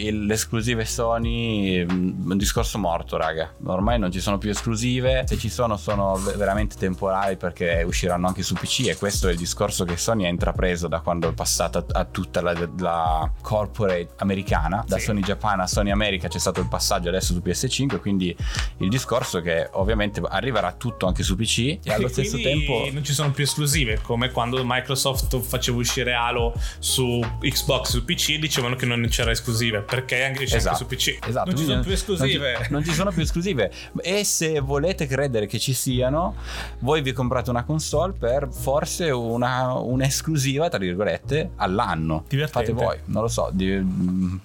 il- 0.05 0.25
le 0.27 0.35
esclusive 0.35 0.85
Sony, 0.85 1.85
mm, 1.85 2.31
un 2.31 2.37
discorso 2.37 2.79
morto, 2.79 3.17
raga. 3.17 3.53
Ormai 3.67 3.99
non 3.99 4.11
ci 4.11 4.21
sono 4.21 4.39
più 4.39 4.51
esclusive, 4.51 5.25
se 5.27 5.37
ci 5.39 5.49
sono 5.49 5.77
sono 5.77 6.15
ve- 6.17 6.33
veramente 6.35 6.77
temporali 6.77 7.37
perché 7.37 7.83
usciranno 7.87 8.27
anche 8.27 8.43
su 8.43 8.55
PC 8.55 8.89
e 8.89 8.97
questo 8.97 9.29
è 9.29 9.33
il 9.33 9.39
discorso 9.39 9.85
che 9.85 9.97
Sony 9.97 10.25
ha 10.25 10.29
intrapreso 10.29 10.89
da 10.89 11.01
quando 11.01 11.29
è 11.29 11.33
passata 11.33 11.85
a 11.93 12.05
tutta 12.05 12.41
la, 12.41 12.55
la 12.79 13.31
corporate 13.41 14.09
americana, 14.19 14.85
da 14.87 14.99
Sì. 14.99 15.05
Sony 15.07 15.21
Japan 15.21 15.61
a 15.61 15.67
Sony 15.67 15.91
America 15.91 16.29
c'è 16.29 16.39
stato 16.39 16.61
il 16.61 16.69
passaggio 16.69 17.09
adesso 17.09 17.33
su 17.33 17.41
PS5, 17.45 17.66
quindi 18.01 18.35
il 18.79 18.89
discorso 18.89 19.39
è 19.39 19.43
che 19.43 19.69
ovviamente 19.73 20.21
arriverà 20.27 20.73
tutto 20.73 21.07
anche 21.07 21.23
su 21.23 21.37
PC 21.37 21.79
e 21.83 21.93
allo 21.93 22.07
E 22.07 22.11
stesso 22.11 22.39
quindi 22.39 22.65
tempo... 22.67 22.89
non 22.93 23.05
ci 23.05 23.13
sono 23.13 23.31
più 23.31 23.45
esclusive 23.45 24.01
come 24.03 24.31
quando 24.31 24.63
Microsoft 24.65 25.39
faceva 25.41 25.79
uscire 25.79 26.15
Halo 26.15 26.55
su 26.79 27.21
Xbox 27.41 27.91
su 27.91 28.05
PC 28.05 28.39
dicevano 28.39 28.77
che 28.77 28.87
non 28.87 29.07
c'era 29.09 29.31
esclusive 29.31 29.81
perché 29.83 30.25
anche, 30.25 30.45
anche 30.45 30.75
su 30.75 30.87
PC 30.87 31.19
Esatto, 31.27 31.51
non 31.51 31.57
ci 31.57 31.65
quindi 31.65 31.73
sono 31.73 31.83
più 31.83 31.93
esclusive 31.93 32.53
Non 32.53 32.63
ci, 32.65 32.73
non 32.73 32.85
ci 32.85 32.93
sono 32.93 33.11
più 33.11 33.23
esclusive. 33.23 33.73
E 34.03 34.25
se 34.25 34.61
volete 34.61 35.07
credere 35.07 35.47
che 35.47 35.59
ci 35.59 35.73
siano, 35.73 36.35
voi 36.81 37.03
vi 37.03 37.13
comprate 37.13 37.51
una 37.51 37.65
console 37.65 38.13
per 38.13 38.49
forse 38.51 39.11
una, 39.11 39.73
un'esclusiva, 39.75 40.69
tra 40.69 40.79
virgolette, 40.79 41.51
all'anno. 41.57 42.25
Divertente. 42.29 42.73
Fate 42.73 42.85
voi, 42.85 42.97
non 43.07 43.23
lo 43.23 43.29
so. 43.29 43.51
di- 43.53 43.77
mm, 43.77 44.37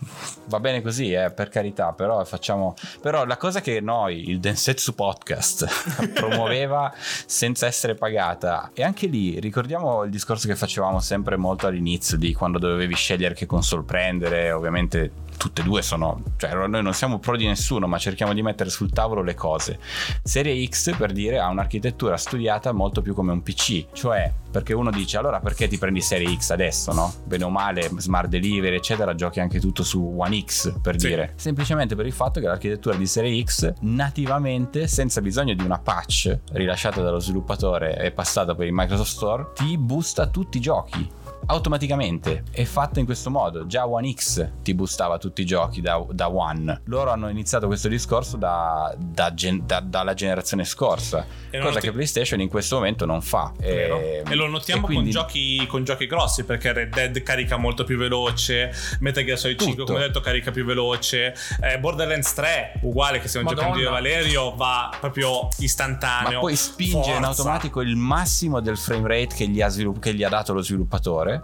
va 0.48 0.60
bene 0.60 0.82
così, 0.82 1.12
eh, 1.12 1.32
per 1.32 1.50
carità, 1.50 1.94
però 1.94 2.24
facciamo. 2.26 2.76
Però 3.02 3.11
la 3.12 3.38
cosa 3.38 3.62
che 3.62 3.80
noi, 3.82 4.30
il 4.30 4.40
Densetsu 4.40 4.96
Podcast, 4.96 5.68
promuoveva 6.14 6.94
senza 7.26 7.68
essere 7.68 7.96
pagata. 7.96 8.72
E 8.74 8.84
anche 8.84 9.08
lì 9.08 9.40
ricordiamo 9.40 10.04
il 10.04 10.10
discorso 10.10 10.48
che 10.48 10.56
facevamo 10.56 11.00
sempre 11.00 11.38
molto 11.38 11.68
all'inizio 11.68 12.18
di 12.18 12.34
quando 12.34 12.58
dovevi 12.58 12.96
scegliere 12.96 13.36
che 13.36 13.46
console 13.46 13.84
prendere, 13.84 14.52
ovviamente 14.52 15.12
tutte 15.42 15.62
e 15.62 15.64
due 15.64 15.82
sono, 15.82 16.22
cioè 16.38 16.54
noi 16.68 16.84
non 16.84 16.94
siamo 16.94 17.18
pro 17.18 17.36
di 17.36 17.48
nessuno, 17.48 17.88
ma 17.88 17.98
cerchiamo 17.98 18.32
di 18.32 18.44
mettere 18.44 18.70
sul 18.70 18.92
tavolo 18.92 19.24
le 19.24 19.34
cose. 19.34 19.80
Serie 20.22 20.64
X, 20.68 20.96
per 20.96 21.12
dire, 21.12 21.40
ha 21.40 21.48
un'architettura 21.48 22.16
studiata 22.16 22.72
molto 22.74 23.02
più 23.02 23.16
come 23.16 23.32
un 23.32 23.42
PC, 23.42 23.88
cioè 23.92 24.32
perché 24.52 24.74
uno 24.74 24.92
dice 24.92 25.18
allora 25.18 25.40
perché 25.40 25.68
ti 25.68 25.80
prendi 25.80 26.00
Serie 26.02 26.38
X 26.38 26.52
adesso, 26.52 26.94
no? 26.94 27.12
Bene 27.26 27.46
o 27.46 27.50
male, 27.50 27.90
smart 27.98 28.28
delivery, 28.30 28.76
eccetera, 28.76 29.16
giochi 29.16 29.40
anche 29.40 29.60
tutto 29.60 29.82
su 29.82 30.14
One 30.16 30.44
X, 30.44 30.80
per 30.80 31.00
Sì. 31.00 31.08
dire. 31.08 31.34
Semplicemente 31.38 31.96
per 31.96 32.06
il 32.06 32.14
fatto 32.14 32.40
che 32.40 32.46
l'architettura 32.46 32.96
di 32.96 33.08
Serie 33.08 33.44
X 33.44 33.74
nativamente, 33.80 34.86
senza 34.86 35.22
bisogno 35.22 35.56
di 35.56 35.64
una 35.64 35.80
patch 35.80 36.38
rilasciata 36.52 37.02
dallo 37.02 37.20
sviluppatore 37.20 37.98
e 37.98 38.12
passata 38.12 38.54
per 38.54 38.68
il 38.68 38.74
Microsoft 38.74 39.10
Store, 39.12 39.48
ti 39.56 39.76
boosta 39.76 40.28
tutti 40.28 40.58
i 40.58 40.62
giochi 40.62 41.10
automaticamente 41.48 42.44
è 42.52 42.64
fatta 42.64 43.00
in 43.00 43.06
questo 43.06 43.30
modo 43.30 43.66
già 43.68 43.88
One 43.88 44.12
X 44.14 44.48
ti 44.64 44.74
boostava 44.74 45.18
tutti 45.18 45.42
i 45.42 45.46
giochi 45.46 45.82
da, 45.82 46.04
da 46.12 46.30
One 46.30 46.82
loro 46.86 47.12
hanno 47.12 47.30
iniziato 47.30 47.68
questo 47.68 47.88
discorso 47.88 48.38
da- 48.38 48.94
da 48.98 49.34
gen- 49.34 49.66
da- 49.66 49.80
dalla 49.82 50.14
generazione 50.14 50.64
scorsa 50.66 51.26
cosa 51.52 51.64
noti- 51.64 51.80
che 51.82 51.92
PlayStation 51.92 52.40
in 52.40 52.48
questo 52.50 52.76
momento 52.76 53.06
non 53.06 53.22
fa. 53.22 53.52
E, 53.60 54.24
E 54.26 54.36
lo 54.36 54.48
notiamo 54.48 54.84
e 54.84 54.86
quindi- 54.86 55.12
con, 55.12 55.22
giochi, 55.22 55.66
con 55.68 55.84
giochi 55.84 56.08
grossi 56.08 56.44
perché 56.46 56.72
Red 56.74 56.94
Dead 56.94 57.22
carica 57.24 57.58
molto 57.58 57.84
più 57.84 57.98
veloce, 57.98 58.72
Metal 59.00 59.24
Gear 59.24 59.38
Solid 59.38 59.58
5 59.60 59.76
Tutto. 59.78 59.92
come 59.94 60.04
ho 60.04 60.08
detto 60.08 60.22
carica 60.22 60.52
più 60.52 60.64
veloce, 60.66 61.36
eh, 61.62 61.78
Borderlands 61.80 62.34
3 62.34 62.74
uguale 62.82 63.20
che 63.20 63.28
stiamo 63.28 63.48
Madonna. 63.50 63.68
giocando 63.68 63.84
io 63.84 63.90
e 63.90 63.92
Valerio 63.92 64.56
va 64.56 64.96
proprio 65.00 65.48
istantaneo. 65.60 66.34
ma 66.34 66.40
poi 66.40 66.56
spinge 66.56 66.96
in 66.98 67.04
Forza. 67.22 67.28
automatico 67.28 67.82
il 67.82 67.96
massimo 67.96 68.60
del 68.62 68.78
frame 68.78 69.08
rate 69.08 69.36
che 69.36 69.48
gli 69.48 69.62
ha, 69.62 69.68
svilupp- 69.68 70.00
che 70.02 70.14
gli 70.14 70.24
ha 70.24 70.30
dato 70.30 70.54
lo 70.54 70.62
sviluppatore 70.62 71.31
göre. 71.32 71.42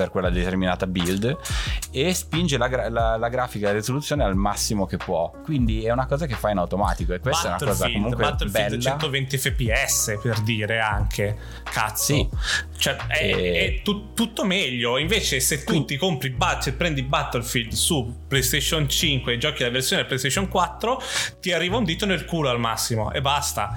Per 0.00 0.10
quella 0.10 0.30
determinata 0.30 0.86
build 0.86 1.36
e 1.90 2.14
spinge 2.14 2.56
la, 2.56 2.68
gra- 2.68 2.88
la- 2.88 3.16
la 3.16 3.28
grafica 3.28 3.66
e 3.66 3.70
la 3.72 3.78
risoluzione 3.78 4.22
al 4.22 4.36
massimo 4.36 4.86
che 4.86 4.96
può. 4.96 5.32
Quindi 5.42 5.84
è 5.84 5.90
una 5.90 6.06
cosa 6.06 6.26
che 6.26 6.34
fa 6.34 6.50
in 6.50 6.58
automatico 6.58 7.14
e 7.14 7.18
questa 7.20 7.44
è 7.46 7.48
una 7.48 7.58
cosa 7.58 7.70
Battlefield, 7.86 8.02
comunque 8.02 8.24
Battlefield 8.24 8.68
bella. 8.76 8.90
120 8.90 9.38
fps 9.38 10.18
per 10.22 10.40
dire 10.42 10.80
anche. 10.80 11.36
Cazzo. 11.64 12.04
Sì. 12.14 12.28
cioè 12.76 12.96
è, 13.08 13.24
E- 13.24 13.66
è 13.78 13.82
tu- 13.82 14.12
tutto 14.14 14.44
meglio. 14.44 14.98
Invece 14.98 15.40
se 15.40 15.64
tu 15.64 15.84
ti 15.84 15.96
compri 15.96 16.30
Bat- 16.30 16.72
prendi 16.72 17.02
Battlefield 17.02 17.72
su 17.72 18.14
PlayStation 18.28 18.88
5 18.88 19.32
e 19.32 19.38
giochi 19.38 19.62
la 19.64 19.70
versione 19.70 20.04
PlayStation 20.04 20.46
4 20.48 21.02
ti 21.40 21.52
arriva 21.52 21.76
un 21.76 21.84
dito 21.84 22.06
nel 22.06 22.24
culo 22.24 22.48
al 22.50 22.60
massimo 22.60 23.10
e 23.12 23.20
basta. 23.20 23.72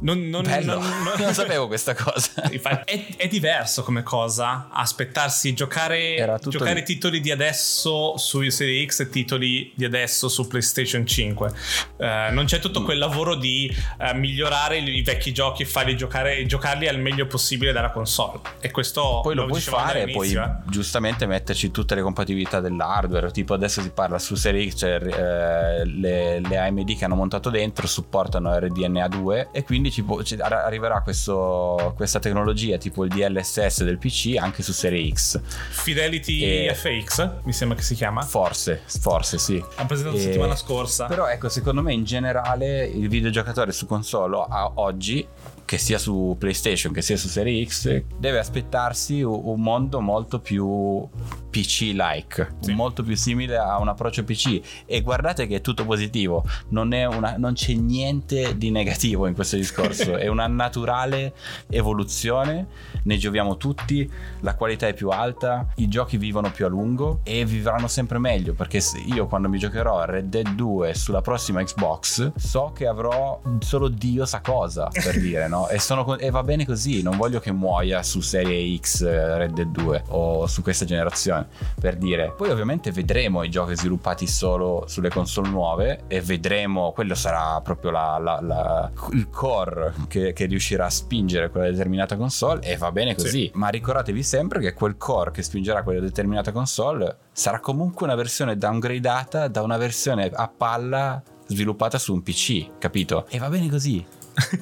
Non, 0.00 0.28
non, 0.28 0.42
non- 0.44 0.64
non- 0.64 1.12
non 1.18 1.34
sapevo 1.34 1.66
questa 1.66 1.94
cosa. 1.94 2.30
Infatti, 2.50 2.92
È, 2.92 3.16
è 3.16 3.28
diverso 3.28 3.82
come 3.82 4.02
cosa 4.02 4.68
aspettarsi 4.72 5.48
giocare, 5.64 6.38
giocare 6.48 6.82
titoli 6.82 7.20
di 7.20 7.30
adesso 7.30 8.16
su 8.16 8.48
Serie 8.48 8.86
X 8.86 9.00
e 9.00 9.08
titoli 9.10 9.70
di 9.74 9.84
adesso 9.84 10.28
su 10.28 10.46
PlayStation 10.46 11.04
5. 11.04 11.50
Eh, 11.98 12.28
non 12.30 12.46
c'è 12.46 12.60
tutto 12.60 12.82
quel 12.82 12.96
lavoro 12.96 13.34
di 13.34 13.70
eh, 13.98 14.14
migliorare 14.14 14.78
i, 14.78 15.02
vecchi 15.02 15.32
giochi 15.32 15.62
e 15.62 15.66
farli 15.66 15.96
giocare 15.96 16.46
giocarli 16.46 16.88
al 16.88 16.98
meglio 16.98 17.26
possibile 17.26 17.72
dalla 17.72 17.90
console. 17.90 18.40
E 18.60 18.70
questo 18.70 19.20
Poi 19.22 19.34
lo 19.34 19.44
puoi 19.46 19.58
dicevamo 19.58 19.84
fare 19.84 20.02
e 20.04 20.12
poi 20.12 20.32
eh. 20.32 20.50
giustamente 20.68 21.26
metterci 21.26 21.70
tutte 21.70 21.94
le 21.94 22.00
compatibilità 22.02 22.60
dell'hardware. 22.60 23.30
Tipo 23.30 23.52
adesso 23.52 23.82
si 23.82 23.90
parla 23.90 24.18
su 24.18 24.34
Serie 24.36 24.68
X, 24.70 24.78
cioè, 24.78 24.94
eh, 24.94 25.84
le, 25.84 26.40
le 26.40 26.56
AMD 26.58 26.96
che 26.96 27.04
hanno 27.04 27.16
montato 27.16 27.50
dentro 27.50 27.86
supportano 27.86 28.56
RDNA 28.58 29.08
2 29.08 29.48
e 29.52 29.62
quindi 29.64 29.90
ci 29.90 30.02
può- 30.02 30.22
ci- 30.22 30.36
ar- 30.40 30.52
arriverà 30.52 31.02
questo- 31.02 31.92
questa 31.96 32.18
tecnologia 32.18 32.78
tipo 32.78 33.04
il 33.04 33.10
DLSS 33.10 33.82
del 33.84 33.98
PC 33.98 34.36
anche 34.38 34.62
su 34.62 34.72
Serie 34.72 35.06
X. 35.12 35.40
Fidelity 35.70 36.42
E- 36.42 36.74
FX, 36.74 37.30
mi 37.44 37.52
sembra 37.52 37.76
che 37.76 37.82
si 37.82 37.94
chiama. 37.94 38.22
Forse, 38.22 38.82
forse 38.86 39.38
sì. 39.38 39.62
Ha 39.76 39.84
presentato 39.86 40.16
E- 40.16 40.20
settimana 40.20 40.56
scorsa. 40.56 41.06
Però 41.06 41.26
ecco, 41.26 41.48
secondo 41.48 41.82
me 41.82 41.92
in 41.92 42.04
generale 42.04 42.84
il 42.86 43.08
videogiocatore 43.08 43.72
su 43.72 43.86
console 43.86 44.44
a 44.48 44.70
oggi, 44.74 45.26
che 45.70 45.78
sia 45.78 45.98
su 45.98 46.34
PlayStation 46.36 46.92
che 46.92 47.00
sia 47.00 47.16
su 47.16 47.28
Serie 47.28 47.64
X, 47.64 48.02
deve 48.18 48.40
aspettarsi 48.40 49.22
un 49.22 49.60
mondo 49.60 50.00
molto 50.00 50.40
più 50.40 51.08
PC-like, 51.48 52.54
Sì. 52.58 52.72
molto 52.72 53.04
più 53.04 53.14
simile 53.16 53.56
a 53.56 53.78
un 53.78 53.86
approccio 53.86 54.24
PC. 54.24 54.60
E 54.84 55.00
guardate 55.02 55.46
che 55.46 55.56
è 55.56 55.60
tutto 55.60 55.84
positivo, 55.84 56.44
non, 56.70 56.92
è 56.92 57.04
una- 57.06 57.36
non 57.36 57.52
c'è 57.52 57.72
niente 57.74 58.56
di 58.56 58.72
negativo 58.72 59.28
in 59.28 59.34
questo 59.34 59.54
discorso, 59.54 60.16
è 60.18 60.26
una 60.26 60.48
naturale 60.48 61.34
evoluzione, 61.68 62.66
ne 63.04 63.16
gioviamo 63.16 63.56
tutti, 63.56 64.10
la 64.40 64.54
qualità 64.56 64.88
è 64.88 64.94
più 64.94 65.10
alta, 65.10 65.68
i 65.76 65.86
giochi 65.88 66.16
vivono 66.16 66.50
più 66.50 66.66
a 66.66 66.68
lungo 66.68 67.20
e 67.22 67.44
vivranno 67.44 67.86
sempre 67.86 68.18
meglio 68.18 68.54
perché 68.54 68.80
io 69.06 69.26
quando 69.28 69.48
mi 69.48 69.58
giocherò 69.58 69.98
a 70.00 70.04
Red 70.04 70.28
Dead 70.28 70.48
2 70.54 70.94
sulla 70.94 71.20
prossima 71.20 71.62
Xbox 71.62 72.32
so 72.36 72.72
che 72.74 72.86
avrò 72.86 73.40
solo 73.60 73.88
Dio 73.88 74.24
sa 74.26 74.40
cosa 74.40 74.88
per 74.92 75.18
dire 75.20 75.46
no 75.48 75.59
e, 75.68 75.78
sono 75.78 76.16
e 76.18 76.30
va 76.30 76.42
bene 76.42 76.64
così 76.64 77.02
non 77.02 77.16
voglio 77.16 77.40
che 77.40 77.52
muoia 77.52 78.02
su 78.02 78.20
serie 78.20 78.76
X 78.78 79.02
eh, 79.02 79.38
Red 79.38 79.52
Dead 79.52 79.68
2 79.68 80.04
o 80.08 80.46
su 80.46 80.62
questa 80.62 80.84
generazione 80.84 81.48
per 81.80 81.96
dire 81.96 82.32
poi 82.36 82.50
ovviamente 82.50 82.90
vedremo 82.92 83.42
i 83.42 83.50
giochi 83.50 83.76
sviluppati 83.76 84.26
solo 84.26 84.84
sulle 84.86 85.08
console 85.10 85.48
nuove 85.48 86.02
e 86.08 86.20
vedremo 86.20 86.92
quello 86.92 87.14
sarà 87.14 87.60
proprio 87.60 87.90
la- 87.90 88.18
la- 88.18 88.40
la- 88.40 88.90
il 89.12 89.28
core 89.30 89.94
che, 90.08 90.32
che 90.32 90.44
riuscirà 90.46 90.86
a 90.86 90.90
spingere 90.90 91.50
quella 91.50 91.70
determinata 91.70 92.16
console 92.16 92.60
e 92.62 92.76
va 92.76 92.90
bene 92.92 93.14
così 93.14 93.50
ma 93.54 93.68
ricordatevi 93.68 94.22
sempre 94.22 94.60
che 94.60 94.72
quel 94.72 94.96
core 94.96 95.30
che 95.30 95.42
spingerà 95.42 95.82
quella 95.82 96.00
determinata 96.00 96.52
console 96.52 97.16
sarà 97.32 97.60
comunque 97.60 98.06
una 98.06 98.14
versione 98.16 98.56
downgradata 98.56 99.48
da 99.48 99.62
una 99.62 99.76
versione 99.76 100.30
a 100.32 100.48
palla 100.48 101.22
sviluppata 101.46 101.98
su 101.98 102.12
un 102.12 102.22
PC, 102.22 102.78
capito? 102.78 103.26
E 103.28 103.38
va 103.38 103.48
bene 103.48 103.68
così. 103.68 104.04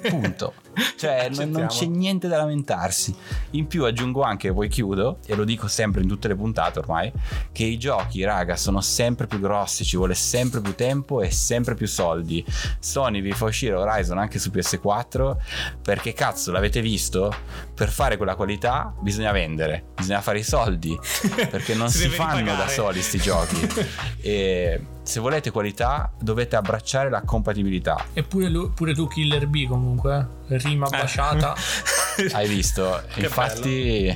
Punto. 0.08 0.54
Cioè, 0.96 1.28
non, 1.30 1.50
non 1.50 1.66
c'è 1.66 1.86
niente 1.86 2.28
da 2.28 2.36
lamentarsi. 2.36 3.12
In 3.50 3.66
più 3.66 3.84
aggiungo 3.84 4.22
anche, 4.22 4.52
poi 4.52 4.68
chiudo, 4.68 5.18
e 5.26 5.34
lo 5.34 5.42
dico 5.42 5.66
sempre 5.66 6.02
in 6.02 6.08
tutte 6.08 6.28
le 6.28 6.36
puntate 6.36 6.78
ormai, 6.78 7.12
che 7.50 7.64
i 7.64 7.78
giochi, 7.78 8.22
raga, 8.22 8.54
sono 8.56 8.80
sempre 8.80 9.26
più 9.26 9.40
grossi, 9.40 9.84
ci 9.84 9.96
vuole 9.96 10.14
sempre 10.14 10.60
più 10.60 10.76
tempo 10.76 11.20
e 11.20 11.32
sempre 11.32 11.74
più 11.74 11.88
soldi. 11.88 12.44
Sony 12.78 13.20
vi 13.20 13.32
fa 13.32 13.46
uscire 13.46 13.74
Horizon 13.74 14.18
anche 14.18 14.38
su 14.38 14.50
PS4 14.50 15.36
perché 15.82 16.12
cazzo, 16.12 16.52
l'avete 16.52 16.80
visto? 16.80 17.34
Per 17.74 17.88
fare 17.90 18.16
quella 18.16 18.36
qualità 18.36 18.94
bisogna 19.00 19.32
vendere, 19.32 19.86
bisogna 19.96 20.20
fare 20.20 20.38
i 20.38 20.44
soldi, 20.44 20.96
perché 21.50 21.74
non 21.74 21.90
Si 21.90 22.08
fanno 22.08 22.34
da 22.34 22.40
ripagare. 22.40 22.70
soli 22.70 23.02
sti 23.02 23.18
giochi. 23.18 23.68
e 24.22 24.80
se 25.08 25.20
volete 25.20 25.50
qualità 25.50 26.12
dovete 26.20 26.54
abbracciare 26.54 27.08
la 27.08 27.22
compatibilità. 27.22 28.04
Eppure 28.12 28.50
lu- 28.50 28.74
pure 28.74 28.92
tu 28.92 29.08
Killer 29.08 29.46
B 29.46 29.66
comunque, 29.66 30.26
eh. 30.50 30.58
rima 30.58 30.86
Eh. 30.86 30.90
baciata. 30.90 31.54
Hai 32.32 32.46
visto? 32.46 33.00
Che 33.14 33.20
Infatti 33.20 34.14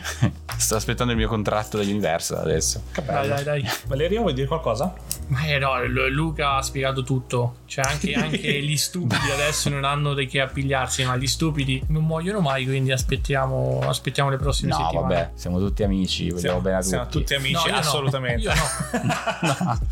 sto 0.59 0.77
aspettando 0.77 1.13
il 1.13 1.19
mio 1.19 1.29
contratto 1.29 1.79
da 1.79 1.83
Universal 1.85 2.39
adesso. 2.41 2.83
Dai, 3.07 3.27
dai, 3.27 3.43
dai. 3.43 3.67
Valeria, 3.87 4.21
vuoi 4.21 4.35
dire 4.35 4.47
qualcosa? 4.47 4.93
Ma 5.29 5.45
eh 5.47 5.59
no, 5.59 5.83
Lu- 5.87 6.09
Luca 6.09 6.57
ha 6.57 6.63
spiegato 6.63 7.03
tutto. 7.05 7.61
Cioè, 7.73 7.85
anche, 7.91 8.13
anche 8.15 8.61
gli 8.63 8.77
stupidi 8.77 9.31
adesso 9.31 9.71
non 9.71 9.85
hanno 9.85 10.13
di 10.13 10.27
che 10.27 10.41
appigliarsi, 10.41 11.05
ma 11.05 11.17
gli 11.17 11.27
stupidi 11.27 11.83
non 11.89 12.05
muoiono 12.05 12.41
mai, 12.41 12.65
quindi 12.67 12.93
aspettiamo, 12.93 13.81
aspettiamo 13.87 14.29
le 14.29 14.37
prossime 14.37 14.73
No, 14.73 14.77
settimane. 14.77 15.15
vabbè, 15.15 15.31
siamo 15.35 15.59
tutti 15.59 15.83
amici, 15.83 16.25
vogliamo 16.29 16.41
Siamo, 16.41 16.61
bene 16.61 16.77
a 16.77 16.81
tutti. 16.81 16.89
siamo 16.91 17.07
tutti 17.09 17.35
amici, 17.35 17.53
No, 17.55 17.63
io 17.67 17.73
no. 17.73 17.79
assolutamente. 17.79 18.43
Io 18.43 18.53
no. 18.55 19.81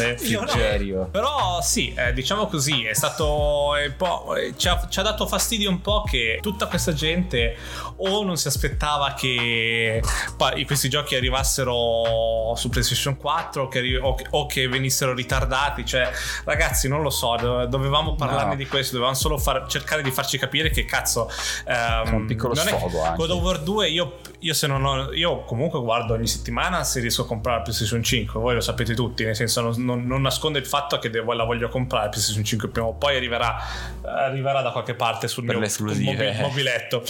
Eh, 0.00 0.14
Più 0.14 0.26
io 0.30 0.98
no. 0.98 1.06
Però 1.10 1.60
sì, 1.60 1.92
eh, 1.94 2.12
diciamo 2.12 2.46
così, 2.46 2.84
è 2.84 2.94
stato 2.94 3.70
un 3.72 3.94
po'. 3.96 4.34
eh, 4.36 4.54
ci, 4.56 4.68
ha, 4.68 4.86
ci 4.88 4.98
ha 4.98 5.02
dato 5.02 5.26
fastidio 5.26 5.68
un 5.70 5.80
po' 5.80 6.02
che 6.02 6.38
tutta 6.40 6.66
questa 6.66 6.92
gente 6.92 7.56
o 7.96 8.24
non 8.24 8.36
si 8.36 8.48
aspettava 8.48 9.12
che 9.14 10.00
questi 10.66 10.88
giochi 10.88 11.14
arrivassero 11.16 12.54
su 12.56 12.68
PlayStation 12.68 13.16
4 13.16 13.64
o 13.64 13.68
che, 13.68 13.78
arri- 13.78 13.96
o 13.96 14.14
che- 14.14 14.26
o 14.30 14.46
che 14.46 14.68
venissero 14.68 15.12
ritardati. 15.14 15.84
Cioè, 15.84 16.10
ragazzi, 16.44 16.88
non 16.88 17.02
lo 17.02 17.10
so, 17.10 17.17
do- 17.40 17.66
dovevamo 17.66 18.14
parlarne 18.14 18.50
No. 18.50 18.56
di 18.56 18.66
questo, 18.66 18.92
dovevamo 18.94 19.16
solo 19.16 19.38
far- 19.38 19.66
cercare 19.68 20.02
di 20.02 20.10
farci 20.10 20.38
capire 20.38 20.70
che 20.70 20.84
cazzo. 20.84 21.30
ehm, 21.66 22.14
un 22.14 22.26
piccolo 22.26 22.54
sfogo 22.54 23.02
anche. 23.02 23.16
God 23.16 23.30
of 23.30 23.42
War 23.42 23.58
2 23.60 23.88
io, 23.88 24.18
io 24.40 24.54
se 24.54 24.66
non 24.66 24.84
ho 24.84 25.12
io 25.12 25.42
comunque 25.44 25.78
guardo 25.80 26.14
ogni 26.14 26.26
settimana 26.26 26.84
se 26.84 27.00
riesco 27.00 27.22
a 27.22 27.26
comprare 27.26 27.58
la 27.58 27.62
PlayStation 27.64 28.02
5 28.02 28.40
voi 28.40 28.54
lo 28.54 28.60
sapete 28.60 28.94
tutti 28.94 29.24
nel 29.24 29.34
senso 29.36 29.60
non, 29.60 29.74
non, 29.84 30.06
non 30.06 30.20
nasconde 30.22 30.58
il 30.58 30.66
fatto 30.66 30.98
che 30.98 31.10
devo- 31.10 31.32
la 31.32 31.44
voglio 31.44 31.68
comprare 31.68 32.04
la 32.04 32.10
PlayStation 32.10 32.44
5 32.44 32.68
prima 32.68 32.86
o 32.88 32.94
poi 32.94 33.16
arriverà, 33.16 33.56
arriverà 34.02 34.62
da 34.62 34.70
qualche 34.70 34.94
parte 34.94 35.28
sul 35.28 35.44
Per 35.44 35.54
mio 35.54 35.62
le 35.62 35.68
esclusive. 35.70 36.12
mobi- 36.32 36.40
mobiletto 36.40 37.02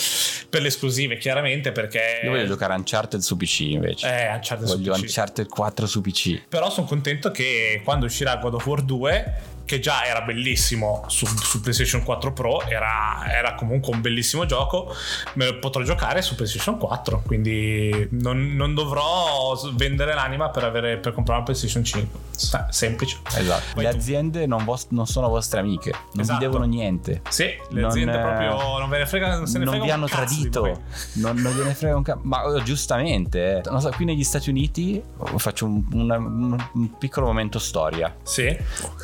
per 0.49 0.63
le 0.63 0.69
esclusive 0.69 1.17
chiaramente 1.19 1.73
perché 1.73 2.21
Io 2.25 2.31
voglio 2.31 2.47
giocare 2.47 2.75
Uncharted 2.75 3.21
su 3.21 3.37
PC 3.37 3.61
invece. 3.61 4.07
eh, 4.07 4.33
Uncharted 4.35 4.67
su 4.67 4.77
voglio 4.77 4.93
PC. 4.95 5.01
Uncharted 5.03 5.49
4 5.49 5.87
su 5.87 6.01
PC. 6.01 6.43
Però 6.49 6.71
sono 6.71 6.87
contento 6.87 7.31
che 7.31 7.81
quando 7.85 8.07
uscirà 8.07 8.37
God 8.37 8.55
of 8.55 8.67
War 8.67 8.83
2, 8.83 9.35
che 9.69 9.81
già 9.81 10.07
era 10.07 10.23
bellissimo 10.23 11.05
su, 11.09 11.27
su 11.27 11.61
PlayStation 11.61 12.03
4 12.03 12.33
Pro, 12.33 12.63
era, 12.63 13.23
era 13.31 13.55
comunque 13.55 13.93
un 13.93 14.01
bellissimo 14.01 14.47
gioco, 14.47 14.95
me 15.35 15.45
lo 15.45 15.59
potrò 15.59 15.83
giocare 15.83 16.23
su 16.23 16.35
PlayStation 16.35 16.79
4. 16.79 17.23
Quindi 17.27 18.09
non, 18.13 18.55
non 18.57 18.73
dovrò 18.73 19.55
vendere 19.75 20.15
l'anima 20.15 20.49
per, 20.49 20.65
avere, 20.65 20.97
per 20.97 21.13
comprare 21.13 21.41
una 21.41 21.45
PlayStation 21.51 21.85
5. 21.85 22.19
Sa- 22.31 22.69
Semplice. 22.71 23.19
Esatto. 23.37 23.63
Poi 23.75 23.85
le 23.85 23.91
tu. 23.91 23.97
aziende 23.97 24.47
non, 24.47 24.65
vos- 24.65 24.87
non 24.89 25.07
sono 25.07 25.29
vostre 25.29 25.61
amiche, 25.61 25.91
non 26.13 26.21
Esatto. 26.23 26.39
vi 26.39 26.45
devono 26.47 26.65
niente. 26.65 27.21
Sì, 27.29 27.43
le 27.45 27.81
Non, 27.81 27.91
aziende 27.91 28.17
eh, 28.17 28.21
proprio 28.21 28.79
non 28.79 28.89
ve 28.89 28.99
ne 28.99 29.07
frega, 29.07 29.37
non 29.37 29.47
se 29.47 29.59
ne 29.59 29.65
non 29.65 29.75
frega 29.75 29.85
vi 29.85 29.91
un 29.91 29.97
hanno 29.99 30.07
tradito, 30.09 30.81
non, 31.15 31.37
non 31.37 31.53
gliene 31.55 31.75
frega 31.75 31.95
un 31.95 32.03
cazzo. 32.03 32.21
Ma 32.23 32.43
eh, 32.57 32.63
giustamente, 32.63 33.59
eh. 33.59 33.61
Non 33.71 33.83
so, 33.83 33.91
qui 33.91 34.07
negli 34.07 34.25
Stati 34.25 34.49
Uniti 34.49 35.03
oh, 35.19 35.37
faccio 35.39 35.67
un, 35.67 35.85
una- 35.93 36.17
un- 36.17 36.69
un 36.73 36.97
piccolo 36.99 37.27
momento 37.27 37.59
storia. 37.59 38.15
Sì. 38.23 38.45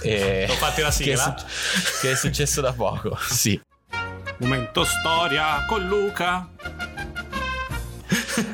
E- 0.03 0.49
Ho 0.55 0.57
fatti 0.57 0.83
la 0.83 0.89
che, 0.91 1.13
è 1.13 1.17
sigla. 1.17 1.37
suc- 1.37 2.01
che 2.01 2.11
è 2.13 2.15
successo 2.15 2.61
da 2.61 2.73
poco. 2.73 3.17
Sì. 3.29 3.61
Momento 4.39 4.85
storia 4.85 5.65
con 5.69 5.85
Luca. 5.87 6.49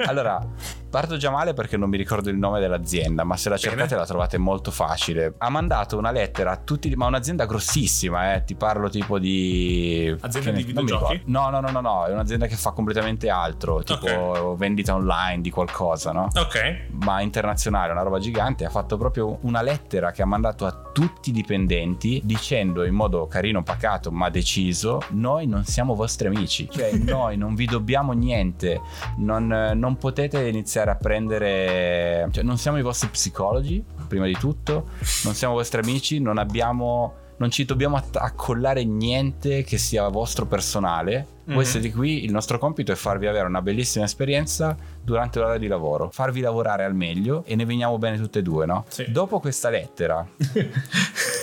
Allora, 0.06 0.46
parto 0.90 1.16
già 1.16 1.30
male 1.30 1.54
perché 1.54 1.76
non 1.78 1.88
mi 1.88 1.96
ricordo 1.96 2.28
il 2.28 2.36
nome 2.36 2.60
dell'azienda, 2.60 3.24
ma 3.24 3.36
se 3.38 3.48
la 3.48 3.56
cercate 3.56 3.88
Bene. 3.88 4.00
la 4.00 4.06
trovate 4.06 4.36
molto 4.36 4.70
facile. 4.70 5.34
Ha 5.38 5.48
mandato 5.48 5.96
una 5.96 6.10
lettera 6.10 6.50
a 6.52 6.56
tutti, 6.58 6.94
ma 6.96 7.06
un'azienda 7.06 7.46
grossissima, 7.46 8.34
eh, 8.34 8.44
ti 8.44 8.54
parlo 8.56 8.90
tipo 8.90 9.18
di... 9.18 10.14
Azienda 10.20 10.50
di 10.50 10.64
videogiochi? 10.64 11.22
No, 11.26 11.48
no, 11.48 11.60
no, 11.60 11.70
no, 11.70 11.80
no, 11.80 12.04
è 12.06 12.12
un'azienda 12.12 12.46
che 12.46 12.56
fa 12.56 12.72
completamente 12.72 13.30
altro, 13.30 13.82
tipo 13.82 14.54
vendita 14.56 14.94
online 14.94 15.40
di 15.40 15.50
qualcosa, 15.50 16.12
no? 16.12 16.28
Ok. 16.34 16.88
ma 16.90 17.22
internazionale, 17.22 17.92
una 17.92 18.02
roba 18.02 18.18
gigante, 18.18 18.66
ha 18.66 18.70
fatto 18.70 18.98
proprio 18.98 19.38
una 19.42 19.62
lettera 19.62 20.10
che 20.10 20.20
ha 20.20 20.26
mandato 20.26 20.66
a 20.66 20.89
tutti 20.92 21.31
i 21.31 21.33
dipendenti 21.33 22.20
dicendo 22.24 22.85
in 22.85 22.94
modo 22.94 23.26
carino, 23.26 23.62
pacato, 23.62 24.11
ma 24.11 24.29
deciso, 24.31 25.00
noi 25.11 25.46
non 25.46 25.64
siamo 25.64 25.94
vostri 25.94 26.29
amici, 26.29 26.68
cioè 26.70 26.92
noi 26.98 27.37
non 27.37 27.55
vi 27.55 27.66
dobbiamo 27.66 28.12
niente, 28.12 28.81
non, 29.18 29.46
non 29.74 29.96
potete 29.96 30.46
iniziare 30.48 30.90
a 30.90 30.96
prendere, 30.96 32.29
cioè 32.33 32.42
non 32.44 32.59
siamo 32.59 32.79
i 32.79 32.83
vostri 32.83 33.09
psicologi, 33.09 33.83
prima 34.09 34.26
di 34.26 34.35
tutto, 34.35 34.88
non 35.24 35.35
siamo 35.35 35.55
vostri 35.55 35.81
amici, 35.81 36.20
non 36.20 36.38
abbiamo... 36.38 37.14
Non 37.40 37.50
ci 37.50 37.64
dobbiamo 37.64 37.98
accollare 38.12 38.85
niente 38.85 39.64
che 39.64 39.79
sia 39.79 40.07
vostro 40.09 40.44
personale. 40.44 41.26
Voi 41.54 41.64
Mhm. 41.64 41.70
siete 41.70 41.92
qui, 41.92 42.24
il 42.24 42.32
nostro 42.32 42.58
compito 42.58 42.92
è 42.92 42.94
farvi 42.94 43.26
avere 43.26 43.46
una 43.46 43.62
bellissima 43.62 44.04
esperienza 44.04 44.76
durante 45.02 45.38
l'ora 45.38 45.58
di 45.58 45.66
lavoro, 45.66 46.10
farvi 46.10 46.40
lavorare 46.40 46.84
al 46.84 46.94
meglio 46.94 47.42
e 47.46 47.56
ne 47.56 47.64
veniamo 47.64 47.98
bene 47.98 48.16
tutte 48.18 48.38
e 48.38 48.42
due, 48.42 48.66
no? 48.66 48.84
Sì. 48.88 49.10
Dopo 49.10 49.40
questa 49.40 49.68
lettera 49.70 50.26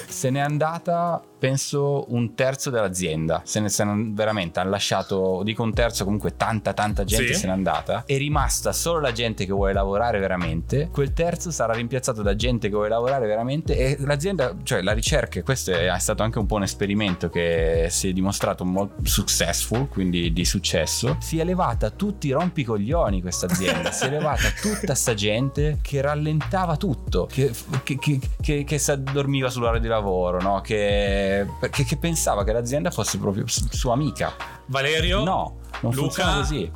se 0.07 0.29
n'è 0.29 0.39
andata 0.39 1.21
penso 1.39 2.05
un 2.11 2.33
terzo 2.33 2.71
dell'azienda. 2.71 3.41
Se 3.45 3.59
ne 3.59 3.69
sono 3.69 3.95
veramente 4.09 4.59
hanno 4.59 4.71
lasciato, 4.71 5.41
dico 5.43 5.61
un 5.61 5.71
terzo, 5.73 6.03
comunque 6.03 6.35
tanta 6.35 6.73
tanta 6.73 7.03
gente 7.03 7.33
Sì. 7.33 7.41
se 7.41 7.45
n'è 7.47 7.53
andata. 7.53 8.03
È 8.07 8.17
rimasta 8.17 8.71
solo 8.71 8.99
la 8.99 9.11
gente 9.11 9.45
che 9.45 9.51
vuole 9.51 9.71
lavorare 9.73 10.17
veramente. 10.17 10.89
Quel 10.91 11.13
terzo 11.13 11.51
sarà 11.51 11.73
rimpiazzato 11.73 12.23
da 12.23 12.35
gente 12.35 12.69
che 12.69 12.73
vuole 12.73 12.89
lavorare 12.89 13.27
veramente 13.27 13.77
e 13.77 13.97
l'azienda, 13.99 14.55
cioè 14.63 14.81
la 14.81 14.93
ricerca, 14.93 15.43
questo 15.43 15.71
è, 15.71 15.91
è 15.91 15.99
stato 15.99 16.23
anche 16.23 16.39
un 16.39 16.47
po' 16.47 16.55
un 16.55 16.63
esperimento 16.63 17.29
che 17.29 17.85
si 17.91 18.09
è 18.09 18.13
dimostrato 18.13 18.65
molto 18.65 18.95
successful, 19.03 19.87
quindi 19.97 20.31
di 20.31 20.45
successo. 20.45 21.17
Si 21.19 21.39
è 21.39 21.41
elevata 21.41 21.89
tutti 21.89 22.27
i 22.27 22.31
rompicoglioni 22.31 23.19
questa 23.19 23.47
azienda, 23.47 23.89
si 23.91 24.03
è 24.03 24.07
elevata 24.10 24.49
tutta 24.62 24.93
sta 24.93 25.15
gente 25.15 25.79
che 25.81 26.01
rallentava 26.01 26.77
tutto, 26.77 27.25
che, 27.25 27.51
che, 27.81 27.97
che, 27.97 28.19
che, 28.39 28.63
che 28.63 28.77
si 28.77 28.91
addormiva 28.91 29.49
sull'ora 29.49 29.79
di 29.79 29.88
lavoro, 29.88 30.39
no? 30.39 30.62
che, 30.62 31.47
che, 31.71 31.83
che 31.83 31.97
pensava 31.97 32.43
che 32.43 32.51
l'azienda 32.51 32.91
fosse 32.91 33.17
proprio 33.17 33.47
su- 33.47 33.65
sua 33.71 33.93
amica. 33.93 34.36
Valerio, 34.67 35.23
No, 35.23 35.55
non 35.81 35.93
Luca, 35.93 36.35
così. 36.35 36.69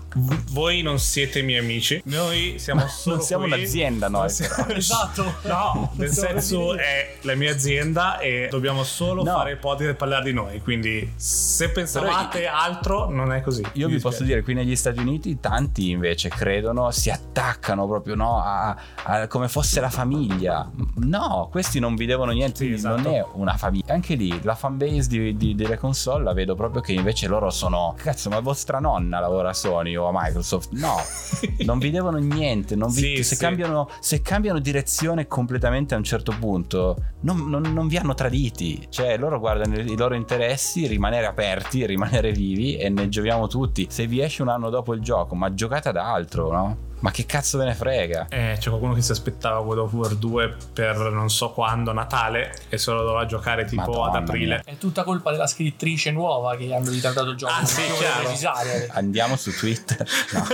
voi 0.51 0.81
non 0.81 0.99
siete 0.99 1.41
miei 1.41 1.59
amici. 1.59 2.01
Noi 2.05 2.55
siamo 2.59 2.85
solo 2.89 3.15
non 3.17 3.25
siamo 3.25 3.43
qui- 3.45 3.53
un'azienda 3.53 4.07
noi, 4.09 4.19
Non 4.21 4.29
siamo- 4.29 4.55
però. 4.65 4.77
Esatto. 4.81 5.33
No, 5.43 5.91
nel 5.95 6.09
senso 6.09 6.75
è 6.75 7.17
la 7.21 7.35
mia 7.35 7.51
azienda 7.51 8.19
e 8.19 8.47
dobbiamo 8.49 8.83
solo 8.83 9.23
No. 9.23 9.33
fare 9.33 9.55
podcast 9.57 9.91
e 9.91 9.95
parlare 9.95 10.23
di 10.25 10.33
noi. 10.33 10.61
Quindi 10.61 11.11
se 11.15 11.69
pensavate 11.69 12.45
altro, 12.47 13.09
non 13.09 13.31
è 13.31 13.41
così. 13.41 13.61
Io 13.73 13.87
vi 13.87 13.93
posso 13.99 14.23
dispiace. 14.23 14.25
dire, 14.25 14.41
qui 14.43 14.53
negli 14.53 14.75
Stati 14.75 14.99
Uniti 14.99 15.39
tanti 15.39 15.89
invece 15.91 16.29
credono, 16.29 16.91
si 16.91 17.09
attaccano 17.09 17.87
proprio 17.87 18.15
no, 18.15 18.41
a, 18.41 18.75
a- 19.03 19.27
come 19.27 19.47
fosse 19.47 19.79
la 19.79 19.89
famiglia. 19.89 20.69
No, 20.95 21.47
questi 21.51 21.79
non 21.79 21.95
vi 21.95 22.05
devono 22.05 22.31
niente, 22.31 22.65
Sì, 22.65 22.73
esatto. 22.73 23.01
non 23.01 23.13
è 23.13 23.25
una 23.33 23.55
famiglia. 23.57 23.93
Anche 23.93 24.15
lì 24.15 24.39
la 24.43 24.55
fanbase 24.55 25.07
di, 25.07 25.37
di- 25.37 25.55
delle 25.55 25.77
console 25.77 26.23
la 26.23 26.33
vedo 26.33 26.55
proprio 26.55 26.81
che 26.81 26.93
invece 26.93 27.27
loro 27.27 27.49
sono, 27.49 27.93
cazzo, 27.97 28.29
ma 28.29 28.39
vostra 28.39 28.79
nonna 28.91 29.19
lavora 29.19 29.49
a 29.49 29.53
Sony 29.53 29.95
o 29.95 30.07
a 30.07 30.11
Microsoft? 30.13 30.71
No, 30.73 30.95
non 31.65 31.79
vi 31.79 31.91
devono 31.91 32.17
niente, 32.17 32.75
non 32.75 32.91
vi- 32.91 33.15
Sì, 33.17 33.23
se, 33.23 33.35
sì. 33.35 33.41
Cambiano, 33.41 33.89
se 33.99 34.21
cambiano 34.21 34.59
direzione 34.59 35.27
completamente 35.27 35.93
a 35.93 35.97
un 35.97 36.03
certo 36.03 36.33
punto, 36.37 36.95
non, 37.21 37.49
non- 37.49 37.73
non 37.73 37.87
vi 37.87 37.97
hanno 37.97 38.13
traditi. 38.13 38.87
Cioè, 38.89 39.17
loro 39.17 39.39
guardano 39.39 39.75
i 39.79 39.95
loro 39.97 40.15
interessi, 40.15 40.87
rimanere 40.87 41.25
aperti, 41.25 41.85
rimanere 41.85 42.31
vivi 42.31 42.75
e 42.77 42.89
ne 42.89 43.07
gioviamo 43.09 43.47
tutti. 43.47 43.87
Se 43.89 44.05
vi 44.07 44.21
esce 44.21 44.41
un 44.41 44.49
anno 44.49 44.69
dopo 44.69 44.93
il 44.93 45.01
gioco, 45.01 45.35
ma 45.35 45.53
giocate 45.53 45.89
ad 45.89 45.97
altro, 45.97 46.51
no? 46.51 46.77
Ma 47.01 47.09
che 47.11 47.25
cazzo 47.25 47.57
ve 47.57 47.65
ne 47.65 47.73
frega? 47.73 48.27
Eh, 48.29 48.57
c'è 48.59 48.69
qualcuno 48.69 48.93
che 48.93 49.01
si 49.01 49.11
aspettava 49.11 49.59
God 49.61 49.77
of 49.79 49.93
War 49.93 50.13
2 50.15 50.55
per 50.73 50.97
non 51.11 51.29
so 51.29 51.49
quando, 51.51 51.91
Natale, 51.93 52.53
e 52.69 52.77
se 52.77 52.91
lo 52.91 53.01
doveva 53.03 53.25
giocare 53.25 53.65
tipo 53.65 53.81
Madonna 53.81 54.07
ad 54.09 54.15
aprile. 54.27 54.61
È 54.63 54.77
tutta 54.77 55.03
colpa 55.03 55.31
della 55.31 55.47
scrittrice 55.47 56.11
nuova 56.11 56.55
che 56.55 56.73
hanno 56.73 56.89
ritardato 56.91 57.29
il 57.31 57.37
gioco. 57.37 57.53
Ah, 57.53 57.65
sì, 57.65 57.81
Non 57.87 57.97
chiaro. 57.97 58.69
Andiamo 58.91 59.35
su 59.35 59.51
Twitter. 59.55 60.07
No. 60.33 60.45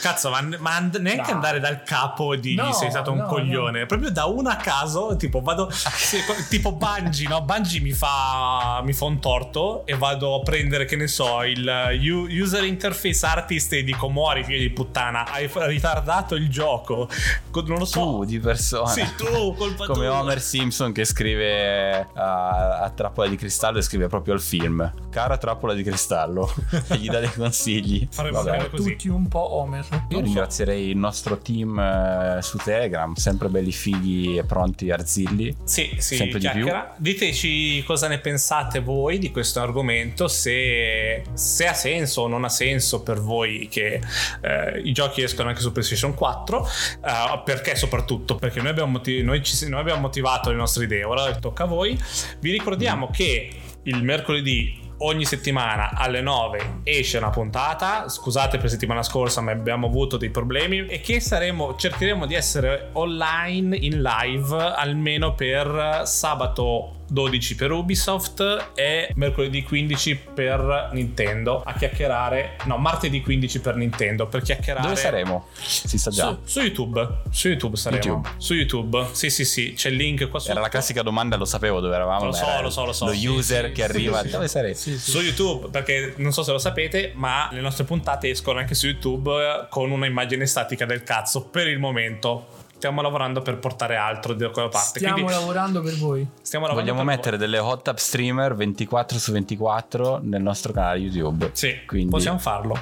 Cazzo, 0.00 0.30
ma, 0.30 0.40
ma 0.58 0.76
and- 0.76 0.96
neanche 0.96 1.30
No. 1.30 1.36
andare 1.36 1.60
dal 1.60 1.82
capo 1.82 2.34
dirgli 2.36 2.56
No, 2.56 2.72
sei 2.72 2.90
stato 2.90 3.10
un 3.12 3.18
no, 3.18 3.26
coglione. 3.26 3.86
Proprio 3.86 4.10
da 4.10 4.26
uno 4.26 4.48
a 4.48 4.56
caso, 4.56 5.16
tipo 5.16 5.40
vado. 5.40 5.66
co- 5.66 6.34
tipo 6.48 6.72
Bungie, 6.72 7.28
no? 7.28 7.42
Bungie 7.42 7.80
mi 7.80 7.92
fa, 7.92 8.80
mi 8.84 8.92
fa 8.92 9.04
un 9.06 9.18
torto 9.20 9.84
e 9.86 9.94
vado 9.96 10.36
a 10.36 10.42
prendere, 10.42 10.84
che 10.84 10.96
ne 10.96 11.06
so, 11.08 11.42
il 11.42 11.66
u- 12.10 12.26
user 12.30 12.64
interface 12.64 13.26
artist 13.26 13.72
e 13.72 13.82
dico 13.82 14.08
muori, 14.08 14.44
figlio 14.44 14.58
di 14.60 14.70
puttana. 14.70 15.26
Hai 15.30 15.48
f- 15.64 15.70
ritardato 15.70 16.34
il 16.34 16.48
gioco. 16.50 17.08
Co- 17.50 17.62
Non 17.62 17.78
lo 17.78 17.84
so. 17.84 18.00
Tu 18.00 18.24
di 18.24 18.38
persona. 18.38 18.88
Sì, 18.88 19.04
tu, 19.16 19.54
colpa 19.54 19.86
Come 19.86 20.06
tua. 20.06 20.20
Homer 20.20 20.40
Simpson 20.40 20.92
che 20.92 21.04
scrive 21.04 22.08
a, 22.14 22.78
a 22.80 22.90
Trappola 22.90 23.28
di 23.28 23.36
Cristallo 23.36 23.78
e 23.78 23.82
scrive 23.82 24.06
proprio 24.08 24.34
al 24.34 24.40
film. 24.40 24.92
Cara 25.10 25.36
Trappola 25.38 25.74
di 25.74 25.82
Cristallo. 25.82 26.52
e 26.88 26.96
gli 26.98 27.08
dà 27.08 27.20
dei 27.20 27.32
consigli. 27.32 28.06
Faremo 28.10 28.42
Vabbè. 28.42 28.56
bene 28.56 28.70
così. 28.70 28.90
Tutti 28.90 29.08
un 29.08 29.28
po' 29.28 29.54
Homer. 29.54 29.86
Io 30.08 30.20
ringrazierei 30.20 30.88
il 30.90 30.96
nostro 30.96 31.38
team 31.38 31.78
eh, 31.78 32.38
su 32.42 32.58
Telegram, 32.58 33.14
sempre 33.14 33.48
belli 33.48 33.72
fighi 33.72 34.36
e 34.38 34.44
pronti 34.44 34.90
arzilli. 34.90 35.56
Sì, 35.64 35.94
sì, 35.98 36.16
Sempre 36.16 36.38
di 36.38 36.48
più. 36.50 36.66
Diteci 36.96 37.82
cosa 37.84 38.08
ne 38.08 38.18
pensate 38.18 38.80
voi 38.80 39.18
di 39.18 39.30
questo 39.30 39.60
argomento, 39.60 40.28
se, 40.28 41.24
se 41.32 41.66
ha 41.66 41.74
senso 41.74 42.22
o 42.22 42.26
non 42.28 42.44
ha 42.44 42.48
senso 42.48 43.02
per 43.02 43.20
voi 43.20 43.68
che 43.70 44.00
eh, 44.40 44.80
i 44.84 44.92
giochi 44.92 45.22
escono 45.22 45.50
anche 45.54 45.60
su 45.60 45.72
PlayStation 45.72 46.14
4. 46.14 46.66
eh, 47.04 47.42
perché 47.44 47.76
soprattutto? 47.76 48.34
Perché 48.34 48.60
noi 48.60 48.70
abbiamo, 48.70 48.92
motiv- 48.92 49.24
noi 49.24 49.42
ci- 49.42 49.68
noi 49.68 49.80
abbiamo 49.80 50.00
motivato 50.00 50.50
le 50.50 50.56
nostre 50.56 50.84
idee, 50.84 51.04
ora 51.04 51.34
tocca 51.36 51.62
a 51.64 51.66
voi. 51.66 51.98
Vi 52.40 52.50
ricordiamo 52.50 53.08
che 53.10 53.50
il 53.84 54.02
mercoledì 54.02 54.82
ogni 54.98 55.24
settimana 55.24 55.90
alle 55.94 56.20
9 56.20 56.80
esce 56.84 57.18
una 57.18 57.30
puntata. 57.30 58.08
Scusate 58.08 58.58
per 58.58 58.70
settimana 58.70 59.02
scorsa, 59.02 59.40
ma 59.40 59.50
abbiamo 59.52 59.86
avuto 59.86 60.16
dei 60.16 60.30
problemi. 60.30 60.86
E 60.86 61.00
che 61.00 61.20
saremo, 61.20 61.76
cercheremo 61.76 62.26
di 62.26 62.34
essere 62.34 62.90
online 62.92 63.76
in 63.76 64.00
live 64.02 64.56
almeno 64.56 65.34
per 65.34 66.02
sabato 66.04 67.03
12 67.08 67.54
per 67.54 67.70
Ubisoft 67.70 68.70
e 68.74 69.10
mercoledì 69.14 69.62
15 69.62 70.20
per 70.34 70.90
Nintendo 70.92 71.62
a 71.64 71.72
chiacchierare 71.74 72.56
no 72.64 72.76
martedì 72.78 73.20
15 73.20 73.60
per 73.60 73.76
Nintendo 73.76 74.26
per 74.26 74.42
chiacchierare 74.42 74.88
Dove 74.88 75.00
saremo? 75.00 75.46
Si 75.52 75.98
sa 75.98 76.10
già. 76.10 76.28
su, 76.28 76.38
su 76.44 76.60
YouTube 76.60 77.08
su 77.30 77.48
YouTube 77.48 77.76
saremo 77.76 78.02
YouTube. 78.02 78.28
su 78.38 78.54
YouTube 78.54 79.06
sì 79.12 79.30
sì 79.30 79.44
sì 79.44 79.72
c'è 79.76 79.88
il 79.90 79.96
link 79.96 80.28
qua 80.28 80.38
sotto 80.38 80.52
Era 80.52 80.60
la 80.60 80.68
classica 80.68 81.02
domanda, 81.02 81.36
lo 81.36 81.44
sapevo 81.44 81.80
dove 81.80 81.94
eravamo. 81.94 82.26
Lo 82.26 82.32
so, 82.32 82.60
lo 82.60 82.70
so, 82.70 82.84
lo 82.84 82.92
so. 82.92 83.06
Lo 83.06 83.12
Sì, 83.12 83.26
user 83.26 83.66
sì, 83.66 83.70
che 83.72 83.82
sì, 83.84 83.90
arriva. 83.90 84.20
sì, 84.20 84.26
sì. 84.26 84.32
Dove 84.32 84.48
sarete? 84.48 84.74
su 84.98 85.20
YouTube 85.20 85.68
perché 85.68 86.14
non 86.16 86.32
so 86.32 86.42
se 86.42 86.52
lo 86.52 86.58
sapete 86.58 87.12
ma 87.14 87.48
le 87.52 87.60
nostre 87.60 87.84
puntate 87.84 88.30
escono 88.30 88.58
anche 88.58 88.74
su 88.74 88.86
YouTube 88.86 89.30
eh, 89.30 89.66
con 89.68 89.90
una 89.90 90.06
immagine 90.06 90.46
statica 90.46 90.84
del 90.84 91.02
cazzo 91.02 91.44
per 91.44 91.66
il 91.68 91.78
momento 91.78 92.53
stiamo 92.84 93.00
lavorando 93.00 93.40
per 93.40 93.56
portare 93.58 93.96
altro 93.96 94.34
da 94.34 94.50
quella 94.50 94.68
parte 94.68 94.98
Stiamo 94.98 95.14
quindi 95.14 95.32
lavorando 95.32 95.80
per 95.80 95.94
voi. 95.96 96.26
stiamo 96.42 96.66
lavorando 96.66 96.92
Vogliamo 96.92 97.08
per 97.08 97.16
mettere 97.16 97.36
delle 97.38 97.58
hot 97.58 97.82
tub 97.82 97.96
streamer 97.96 98.54
24 98.54 99.18
su 99.18 99.32
24 99.32 100.20
nel 100.22 100.42
nostro 100.42 100.74
canale 100.74 100.98
YouTube. 100.98 101.46
voi. 101.46 101.50
sì 101.56 101.80
Quindi 101.86 102.10
possiamo 102.10 102.38
farlo 102.38 102.74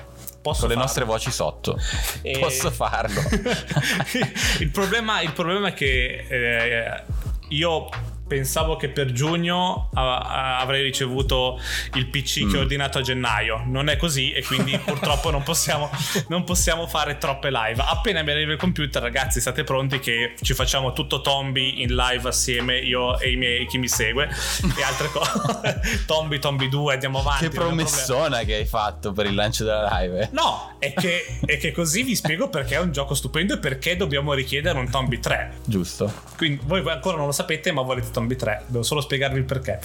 Posso 0.42 0.62
con 0.62 0.70
le 0.70 0.74
farlo. 0.74 0.80
nostre 0.80 1.04
voci 1.04 1.30
sotto. 1.30 1.78
E- 2.20 2.36
Posso 2.40 2.72
farlo. 2.72 3.20
il, 4.58 4.70
problema, 4.70 5.20
il 5.20 5.30
problema 5.32 5.68
è 5.68 5.72
che 5.72 6.26
eh, 6.28 7.02
io 7.50 7.88
pensavo 8.32 8.76
che 8.76 8.88
per 8.88 9.12
giugno 9.12 9.90
avrei 9.92 10.82
ricevuto 10.82 11.60
il 11.94 12.06
PC 12.06 12.50
che 12.50 12.56
ho 12.56 12.60
ordinato 12.60 12.96
a 12.96 13.02
gennaio. 13.02 13.62
Non 13.66 13.90
è 13.90 13.98
così 13.98 14.32
e 14.32 14.42
quindi 14.42 14.78
purtroppo 14.82 15.30
non 15.30 15.42
possiamo, 15.42 15.90
non 16.28 16.44
possiamo 16.44 16.86
fare 16.86 17.18
troppe 17.18 17.50
live. 17.50 17.84
Appena 17.86 18.22
mi 18.22 18.30
arriva 18.30 18.52
il 18.52 18.58
computer, 18.58 19.02
ragazzi, 19.02 19.38
state 19.38 19.64
pronti 19.64 19.98
che 19.98 20.34
ci 20.40 20.54
facciamo 20.54 20.94
tutto 20.94 21.20
Tombi 21.20 21.82
in 21.82 21.94
live 21.94 22.26
assieme, 22.26 22.78
io 22.78 23.18
e 23.18 23.32
i 23.32 23.36
miei, 23.36 23.66
chi 23.66 23.76
mi 23.76 23.88
segue 23.88 24.30
e 24.78 24.82
altre 24.82 25.08
cose. 25.08 25.80
Tombi, 26.06 26.38
Tombi 26.38 26.70
2, 26.70 26.94
andiamo 26.94 27.18
avanti. 27.18 27.48
che 27.48 27.54
promessona 27.54 28.44
che 28.44 28.54
hai 28.54 28.66
fatto 28.66 29.12
per 29.12 29.26
il 29.26 29.34
lancio 29.34 29.64
della 29.64 29.90
live. 30.00 30.30
No, 30.32 30.76
è 30.78 30.94
che, 30.94 31.38
è 31.44 31.58
che 31.58 31.70
così 31.70 32.02
vi 32.02 32.16
spiego 32.16 32.48
perché 32.48 32.76
è 32.76 32.80
un 32.80 32.92
gioco 32.92 33.14
stupendo 33.14 33.54
e 33.54 33.58
perché 33.58 33.94
dobbiamo 33.94 34.32
richiedere 34.32 34.78
un 34.78 34.88
Tombi 34.88 35.20
3. 35.20 35.58
Giusto. 35.66 36.10
Quindi 36.38 36.62
voi 36.64 36.82
ancora 36.88 37.18
non 37.18 37.26
lo 37.26 37.32
sapete, 37.32 37.72
ma 37.72 37.82
volete 37.82 38.10
Tombi 38.10 38.21
3. 38.26 38.64
Devo 38.66 38.82
solo 38.82 39.00
spiegarvi 39.00 39.38
il 39.38 39.44
perché. 39.44 39.80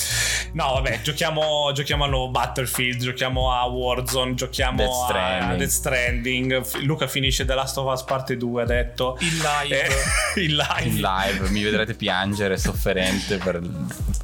No, 0.53 0.73
vabbè, 0.73 1.01
giochiamo, 1.01 1.71
giochiamo 1.73 2.03
al 2.03 2.09
nuovo 2.09 2.29
Battlefield, 2.29 3.01
giochiamo 3.01 3.53
a 3.53 3.65
Warzone, 3.65 4.33
giochiamo 4.33 4.77
Death 4.77 4.89
a 4.89 5.05
Stranding. 5.05 5.57
Death 5.59 5.69
Stranding. 5.69 6.83
Luca 6.83 7.07
finisce 7.07 7.45
The 7.45 7.53
Last 7.53 7.77
of 7.77 7.91
Us 7.91 8.03
parte 8.03 8.37
2, 8.37 8.61
ha 8.61 8.65
detto. 8.65 9.17
Il 9.19 9.37
live. 9.37 9.87
Eh, 9.87 10.41
il 10.41 10.55
live. 10.55 10.89
In 10.89 11.01
live 11.01 11.49
mi 11.49 11.63
vedrete 11.63 11.93
piangere 11.93 12.57
sofferente 12.57 13.37
per 13.37 13.59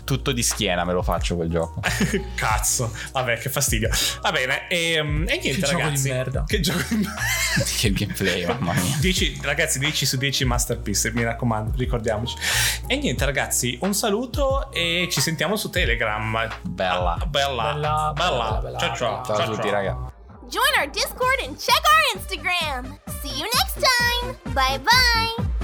tutto 0.03 0.31
di 0.31 0.43
schiena 0.43 0.83
me 0.83 0.93
lo 0.93 1.01
faccio 1.01 1.35
quel 1.35 1.49
gioco. 1.49 1.81
Cazzo, 2.35 2.91
vabbè, 3.11 3.37
che 3.37 3.49
fastidio. 3.49 3.89
Va 4.21 4.31
bene, 4.31 4.67
e, 4.67 4.93
e 4.95 5.03
niente, 5.03 5.39
Che 5.39 5.59
gioco 5.59 5.75
di 5.75 5.81
ragazzi. 5.81 6.09
merda. 6.09 6.43
Che 6.45 6.59
gioco 6.59 6.83
di 6.89 6.95
merda. 6.95 7.21
che 7.77 7.91
gameplay, 7.91 8.45
mamma 8.45 8.73
mia. 8.73 8.97
10, 8.99 9.39
ragazzi, 9.41 9.79
10 9.79 10.05
su 10.05 10.17
10 10.17 10.45
masterpiece, 10.45 11.11
mi 11.13 11.23
raccomando, 11.23 11.73
ricordiamoci. 11.77 12.35
E 12.87 12.97
niente, 12.97 13.25
ragazzi, 13.25 13.77
un 13.81 13.93
saluto 13.93 14.02
e 14.71 15.07
ci 15.11 15.21
sentiamo 15.21 15.55
su 15.55 15.69
Telegram. 15.69 16.49
Bella. 16.61 17.17
Bella, 17.27 17.73
Bella, 17.73 17.73
bella. 17.73 18.13
bella, 18.13 18.59
bella, 18.61 18.77
ciao, 18.79 18.95
ciao, 18.95 19.23
Ciao 19.25 19.35
a 19.37 19.45
tutti, 19.45 19.61
ciao. 19.61 19.71
raga. 19.71 20.11
Join 20.47 20.63
our 20.77 20.87
Discord 20.89 21.39
and 21.45 21.57
check 21.57 21.81
our 21.83 22.19
Instagram. 22.19 22.99
See 23.21 23.29
you 23.37 23.45
next 23.53 23.79
time. 23.81 24.37
Bye 24.53 24.79
bye. 24.79 25.62